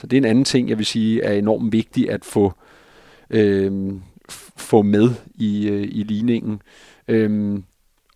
Så 0.02 0.08
det 0.08 0.18
er 0.18 0.22
en 0.22 0.26
anden 0.26 0.46
ting, 0.46 0.70
jeg 0.70 0.78
vil 0.78 0.86
sige 0.86 1.22
er 1.22 1.34
enormt 1.34 1.72
vigtigt 1.72 2.10
at 2.10 2.26
få, 2.26 2.54
øh, 3.30 3.94
få 4.58 4.82
med 4.82 5.10
i, 5.36 5.68
øh, 5.68 5.84
i 5.92 6.04
ligningen. 6.04 6.62
Øh, 7.08 7.60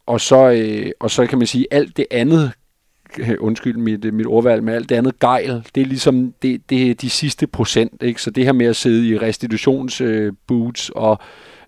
og, 0.05 0.21
så, 0.21 0.49
øh, 0.49 0.91
og 0.99 1.11
så 1.11 1.25
kan 1.25 1.37
man 1.37 1.47
sige, 1.47 1.67
alt 1.71 1.97
det 1.97 2.05
andet 2.11 2.51
undskyld 3.39 3.77
mit, 3.77 4.13
mit 4.13 4.25
ordvalg, 4.25 4.63
men 4.63 4.75
alt 4.75 4.89
det 4.89 4.95
andet 4.95 5.19
gejl, 5.19 5.63
det 5.75 5.81
er 5.81 5.85
ligesom 5.85 6.33
det, 6.41 6.69
det 6.69 6.89
er 6.89 6.93
de 6.93 7.09
sidste 7.09 7.47
procent. 7.47 8.03
Ikke? 8.03 8.21
Så 8.21 8.31
det 8.31 8.45
her 8.45 8.51
med 8.51 8.65
at 8.65 8.75
sidde 8.75 9.07
i 9.07 9.17
restitutionsboots 9.17 10.89
øh, 10.89 11.01
og 11.01 11.19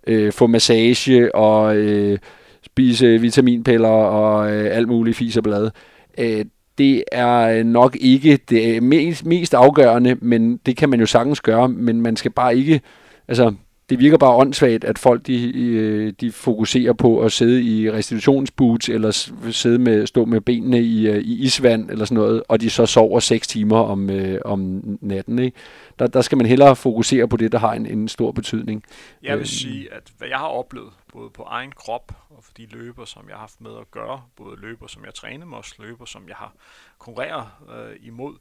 øh, 0.08 0.32
få 0.32 0.48
massage 0.48 1.36
og 1.36 1.76
øh, 1.76 2.18
spise 2.66 3.22
vitaminpiller 3.22 3.90
og 3.90 4.52
øh, 4.52 4.76
alt 4.76 4.88
muligt 4.88 5.18
fis 5.18 5.38
og 5.38 5.44
blad. 5.44 5.70
Øh, 6.18 6.46
det 6.78 7.04
er 7.12 7.64
nok 7.64 7.98
ikke 8.00 8.40
det 8.50 8.84
mest, 8.84 9.26
mest 9.26 9.54
afgørende, 9.54 10.16
men 10.22 10.58
det 10.58 10.78
kan 10.78 10.90
man 10.90 11.00
jo 11.00 11.06
sagtens 11.06 11.42
gøre, 11.42 11.70
men 11.70 12.02
man 12.02 12.16
skal 12.16 12.32
bare 12.32 12.58
ikke, 12.58 12.82
altså 13.28 13.54
det 13.92 14.00
virker 14.00 14.18
bare 14.18 14.36
åndssvagt, 14.36 14.84
at 14.84 15.00
folk 15.00 15.28
de, 15.28 16.12
de 16.12 16.32
fokuserer 16.32 16.94
på 16.94 17.22
at 17.22 17.32
sidde 17.32 17.64
i 17.64 17.92
restitutionsboots, 17.92 18.90
eller 18.90 19.12
sidde 19.52 19.80
med, 19.80 20.08
stå 20.08 20.26
med 20.26 20.42
benene 20.42 20.82
i, 20.82 21.08
øh, 21.08 21.18
i 21.18 21.44
isvand, 21.44 21.90
eller 21.90 22.06
sådan 22.06 22.16
noget, 22.16 22.44
og 22.48 22.62
de 22.62 22.70
så 22.70 22.86
sover 22.86 23.20
6 23.20 23.48
timer 23.48 23.78
om, 23.78 24.10
øh, 24.10 24.42
om 24.46 24.82
natten. 25.02 25.40
Ikke? 25.40 25.58
Der, 26.00 26.08
der 26.08 26.22
skal 26.22 26.38
man 26.38 26.46
hellere 26.46 26.76
fokusere 26.76 27.28
på 27.28 27.38
det, 27.38 27.52
der 27.52 27.60
har 27.60 27.74
en, 27.74 27.86
en 27.86 28.08
stor 28.08 28.32
betydning. 28.32 28.84
Jeg 29.24 29.34
vil 29.38 29.42
øh, 29.42 29.48
sige, 29.48 29.94
at 29.94 30.04
hvad 30.18 30.28
jeg 30.28 30.38
har 30.38 30.48
oplevet, 30.48 30.90
både 31.14 31.30
på 31.30 31.44
egen 31.44 31.72
krop, 31.72 32.12
og 32.30 32.44
for 32.44 32.52
de 32.58 32.66
løber, 32.72 33.06
som 33.06 33.26
jeg 33.28 33.36
har 33.36 33.42
haft 33.42 33.62
med 33.62 33.72
at 33.82 33.92
gøre, 33.92 34.22
både 34.36 34.62
løber, 34.62 34.88
som 34.88 35.06
jeg 35.06 35.14
træner 35.14 35.46
med, 35.46 35.58
og 35.58 35.64
løber, 35.80 36.06
som 36.06 36.28
jeg 36.28 36.36
har 36.36 36.54
konkurreret 37.00 37.48
øh, 37.70 38.08
imod, 38.08 38.36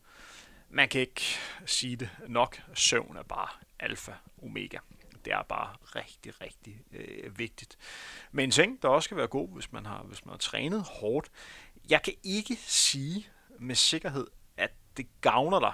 man 0.71 0.89
kan 0.89 1.01
ikke 1.01 1.23
sige 1.67 1.97
det 1.97 2.09
nok. 2.29 2.61
Søvn 2.75 3.17
er 3.17 3.23
bare 3.23 3.49
alfa 3.81 4.13
omega. 4.43 4.79
Det 5.25 5.33
er 5.33 5.43
bare 5.43 5.77
rigtig, 5.97 6.41
rigtig 6.41 6.81
øh, 6.93 7.39
vigtigt. 7.39 7.77
Men 8.33 8.45
en 8.45 8.51
ting, 8.51 8.83
der 8.83 8.89
også 8.89 9.05
skal 9.05 9.17
være 9.17 9.27
god, 9.27 9.49
hvis 9.49 9.73
man, 9.73 9.87
har, 9.87 10.03
hvis 10.03 10.25
man 10.25 10.33
har 10.33 10.39
trænet 10.39 10.83
hårdt, 10.83 11.31
jeg 11.91 12.03
kan 12.03 12.15
ikke 12.23 12.57
sige 12.57 13.27
med 13.59 13.75
sikkerhed, 13.75 14.27
at 14.57 14.71
det 14.97 15.07
gavner 15.21 15.61
dig 15.61 15.73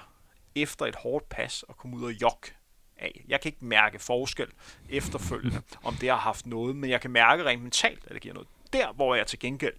efter 0.55 0.85
et 0.85 0.95
hårdt 0.95 1.29
pas 1.29 1.65
at 1.69 1.77
komme 1.77 1.97
ud 1.97 2.03
og 2.03 2.11
jogge 2.11 2.51
af. 2.97 3.23
Jeg 3.27 3.41
kan 3.41 3.49
ikke 3.49 3.65
mærke 3.65 3.99
forskel 3.99 4.47
efterfølgende, 4.89 5.61
om 5.83 5.95
det 5.95 6.09
har 6.09 6.17
haft 6.17 6.45
noget, 6.45 6.75
men 6.75 6.89
jeg 6.89 7.01
kan 7.01 7.11
mærke 7.11 7.45
rent 7.45 7.61
mentalt, 7.61 8.03
at 8.07 8.13
det 8.13 8.21
giver 8.21 8.33
noget. 8.33 8.47
Der, 8.73 8.93
hvor 8.93 9.15
jeg 9.15 9.27
til 9.27 9.39
gengæld 9.39 9.75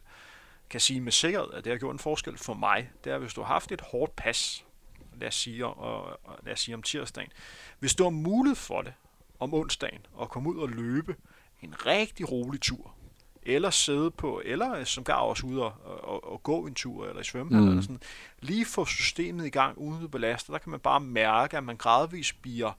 kan 0.70 0.80
sige 0.80 1.00
med 1.00 1.12
sikkerhed, 1.12 1.52
at 1.52 1.64
det 1.64 1.72
har 1.72 1.78
gjort 1.78 1.92
en 1.92 1.98
forskel 1.98 2.38
for 2.38 2.54
mig, 2.54 2.90
det 3.04 3.12
er, 3.12 3.18
hvis 3.18 3.34
du 3.34 3.40
har 3.40 3.48
haft 3.48 3.72
et 3.72 3.80
hårdt 3.80 4.16
pas, 4.16 4.64
lad 5.14 5.28
os 5.28 5.34
sige, 5.34 5.66
og, 5.66 6.04
og 6.24 6.38
lad 6.42 6.52
os 6.52 6.60
sige 6.60 6.74
om 6.74 6.82
tirsdagen. 6.82 7.30
Hvis 7.78 7.94
du 7.94 8.02
har 8.02 8.10
mulighed 8.10 8.56
for 8.56 8.82
det, 8.82 8.94
om 9.38 9.54
onsdagen 9.54 10.06
og 10.12 10.30
komme 10.30 10.50
ud 10.50 10.56
og 10.56 10.68
løbe 10.68 11.16
en 11.62 11.86
rigtig 11.86 12.30
rolig 12.32 12.60
tur, 12.60 12.94
eller 13.42 13.70
sidde 13.70 14.10
på, 14.10 14.42
eller 14.44 14.84
som 14.84 15.04
gav 15.04 15.28
også 15.28 15.46
ud 15.46 15.58
og, 15.58 15.72
og, 15.84 16.32
og 16.32 16.42
gå 16.42 16.66
en 16.66 16.74
tur, 16.74 17.06
eller 17.06 17.20
i 17.20 17.24
svømme, 17.24 17.60
mm. 17.60 17.68
eller 17.68 17.82
sådan. 17.82 18.00
Lige 18.40 18.64
få 18.64 18.84
systemet 18.84 19.46
i 19.46 19.50
gang 19.50 19.78
uden 19.78 20.04
at 20.04 20.10
belaste. 20.10 20.52
Der 20.52 20.58
kan 20.58 20.70
man 20.70 20.80
bare 20.80 21.00
mærke, 21.00 21.56
at 21.56 21.64
man 21.64 21.76
gradvist 21.76 22.42
bliver, 22.42 22.72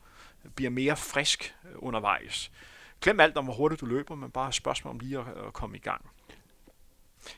bliver 0.56 0.72
mere 0.72 0.98
frisk 0.98 1.56
undervejs. 1.76 2.52
Glem 3.02 3.20
alt 3.20 3.38
om, 3.38 3.44
hvor 3.44 3.54
hurtigt 3.54 3.82
du 3.82 3.86
løber, 3.86 4.16
men 4.16 4.32
bare 4.32 4.54
spørgsmål 4.54 4.94
om 4.94 5.00
lige 5.00 5.20
at, 5.20 5.26
at 5.48 5.54
komme 5.54 5.78
i 5.78 5.80
gang. 5.80 6.06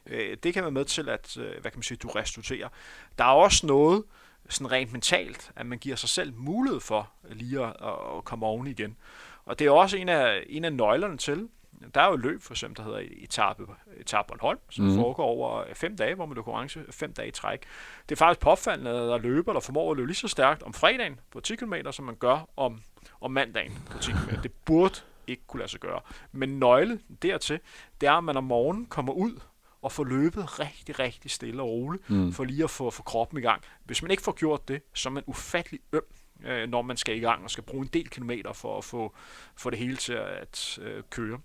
Øh, 0.06 0.38
det 0.44 0.54
kan 0.54 0.64
være 0.64 0.72
med 0.72 0.86
til, 0.86 1.10
at 1.10 1.38
øh, 1.38 1.62
hvad 1.62 1.72
kan 1.72 1.78
man 1.78 1.84
sige, 1.84 1.98
du 1.98 2.08
restituerer. 2.08 2.70
Der 3.18 3.24
er 3.24 3.30
også 3.30 3.68
noget, 3.68 4.04
sådan 4.50 4.72
rent 4.72 4.92
mentalt, 4.92 5.52
at 5.56 5.66
man 5.66 5.78
giver 5.78 5.96
sig 5.96 6.10
selv 6.10 6.34
mulighed 6.34 6.80
for 6.80 7.10
lige 7.30 7.66
at, 7.66 7.76
at 8.18 8.24
komme 8.24 8.46
oven 8.46 8.68
igen. 8.68 8.98
Og 9.46 9.60
det 9.60 9.68
er 9.68 9.72
også 9.72 9.98
en 9.98 10.10
af, 10.10 10.44
en 10.50 10.66
af 10.66 10.74
nøglerne 10.74 11.18
til, 11.18 11.50
der 11.96 12.02
er 12.02 12.08
jo 12.08 12.16
løb 12.16 12.42
for 12.42 12.54
eksempel, 12.54 12.78
der 12.78 12.84
hedder 12.84 13.10
Etape, 13.18 13.64
Etape 13.98 14.28
Bornholm, 14.28 14.60
som 14.70 14.86
mm. 14.86 14.96
foregår 14.96 15.24
over 15.24 15.64
fem 15.74 15.98
dage, 15.98 16.16
hvor 16.16 16.26
man 16.26 16.36
løber 16.36 16.44
konkurrence 16.44 16.86
fem 16.92 17.14
dage 17.14 17.28
i 17.28 17.32
træk. 17.32 17.62
Det 18.10 18.16
er 18.16 18.18
faktisk 18.18 18.40
påfaldende, 18.40 18.92
at 18.92 18.96
der 18.96 19.18
løber, 19.18 19.54
der 19.54 19.60
formår 19.60 19.92
at 19.92 19.98
løbe 19.98 20.08
lige 20.08 20.16
så 20.16 20.28
stærkt 20.28 20.64
om 20.64 20.74
fredagen 20.74 21.20
på 21.32 21.40
10 21.40 21.56
km, 21.56 21.74
som 21.92 22.06
man 22.06 22.16
gør 22.16 22.50
om, 22.58 22.82
om 23.22 23.32
mandagen 23.32 23.74
på 23.92 23.98
10 23.98 24.12
km. 24.12 24.42
Det 24.44 24.52
burde 24.66 24.96
ikke 25.28 25.44
kunne 25.48 25.60
lade 25.60 25.72
sig 25.72 25.80
gøre. 25.80 26.00
Men 26.32 26.60
nøgle 26.60 27.00
dertil, 27.22 27.60
det 28.02 28.08
er, 28.08 28.14
at 28.14 28.24
man 28.24 28.38
om 28.38 28.44
morgenen 28.44 28.86
kommer 28.86 29.14
ud 29.14 29.40
og 29.82 29.92
få 29.92 30.04
løbet 30.04 30.60
rigtig, 30.60 31.00
rigtig 31.00 31.32
stille 31.32 31.62
og 31.62 31.68
roligt, 31.70 32.10
mm. 32.10 32.34
for 32.34 32.44
lige 32.44 32.64
at 32.64 32.70
få, 32.70 32.90
få 32.90 33.04
kroppen 33.04 33.40
i 33.40 33.42
gang. 33.42 33.62
Hvis 33.86 34.02
man 34.02 34.12
ikke 34.12 34.24
får 34.24 34.32
gjort 34.32 34.68
det, 34.68 34.82
så 34.94 35.10
er 35.10 35.14
man 35.14 35.24
ufattelig 35.28 35.80
øm, 35.94 36.02
øh, 36.46 36.70
når 36.70 36.82
man 36.82 36.98
skal 36.98 37.18
i 37.18 37.20
gang 37.20 37.44
og 37.44 37.52
skal 37.52 37.64
bruge 37.64 37.84
en 37.84 37.90
del 37.94 38.10
kilometer 38.10 38.54
for 38.54 38.78
at 38.78 38.84
få, 38.84 39.16
få 39.56 39.70
det 39.70 39.80
hele 39.80 39.96
til 39.96 40.14
at 40.14 40.80
øh, 40.82 41.04
køre. 41.10 41.40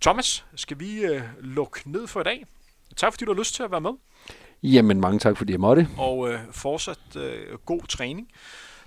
Thomas, 0.00 0.44
skal 0.54 0.80
vi 0.80 1.04
øh, 1.04 1.22
lukke 1.40 1.90
ned 1.90 2.06
for 2.06 2.20
i 2.20 2.24
dag? 2.24 2.46
Tak 2.96 3.12
fordi 3.12 3.24
du 3.24 3.32
har 3.32 3.38
lyst 3.38 3.54
til 3.54 3.62
at 3.62 3.70
være 3.70 3.80
med. 3.80 3.92
Jamen, 4.62 5.00
mange 5.00 5.18
tak 5.18 5.36
fordi 5.36 5.52
jeg 5.52 5.60
måtte. 5.60 5.88
Og 5.98 6.32
øh, 6.32 6.40
fortsat 6.52 7.16
øh, 7.16 7.58
god 7.58 7.82
træning. 7.82 8.28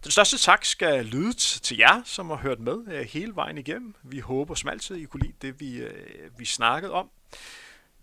Den 0.03 0.11
største 0.11 0.38
tak 0.38 0.65
skal 0.65 1.05
lyde 1.05 1.34
til 1.34 1.77
jer, 1.77 2.01
som 2.05 2.29
har 2.29 2.36
hørt 2.36 2.59
med 2.59 2.77
øh, 2.91 3.01
hele 3.01 3.36
vejen 3.36 3.57
igennem. 3.57 3.95
Vi 4.03 4.19
håber 4.19 4.55
som 4.55 4.69
altid, 4.69 4.95
I 4.95 5.05
kunne 5.05 5.21
lide 5.21 5.34
det, 5.41 5.59
vi, 5.59 5.75
øh, 5.75 5.91
vi 6.38 6.45
snakkede 6.45 6.93
om. 6.93 7.09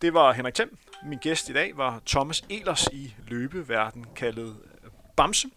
Det 0.02 0.14
var 0.14 0.32
Henrik 0.32 0.54
Thiem. 0.54 0.78
Min 1.04 1.18
gæst 1.18 1.48
i 1.48 1.52
dag 1.52 1.76
var 1.76 2.02
Thomas 2.06 2.44
Elers 2.50 2.88
i 2.92 3.14
løbeverden, 3.28 4.06
kaldet 4.16 4.56
Bamse. 5.16 5.48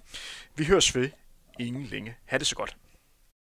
Vi 0.55 0.65
høres 0.65 0.95
ved 0.95 1.09
ingen 1.59 1.83
længe. 1.83 2.15
Ha' 2.25 2.37
det 2.37 2.47
så 2.47 2.55
godt. 2.55 2.77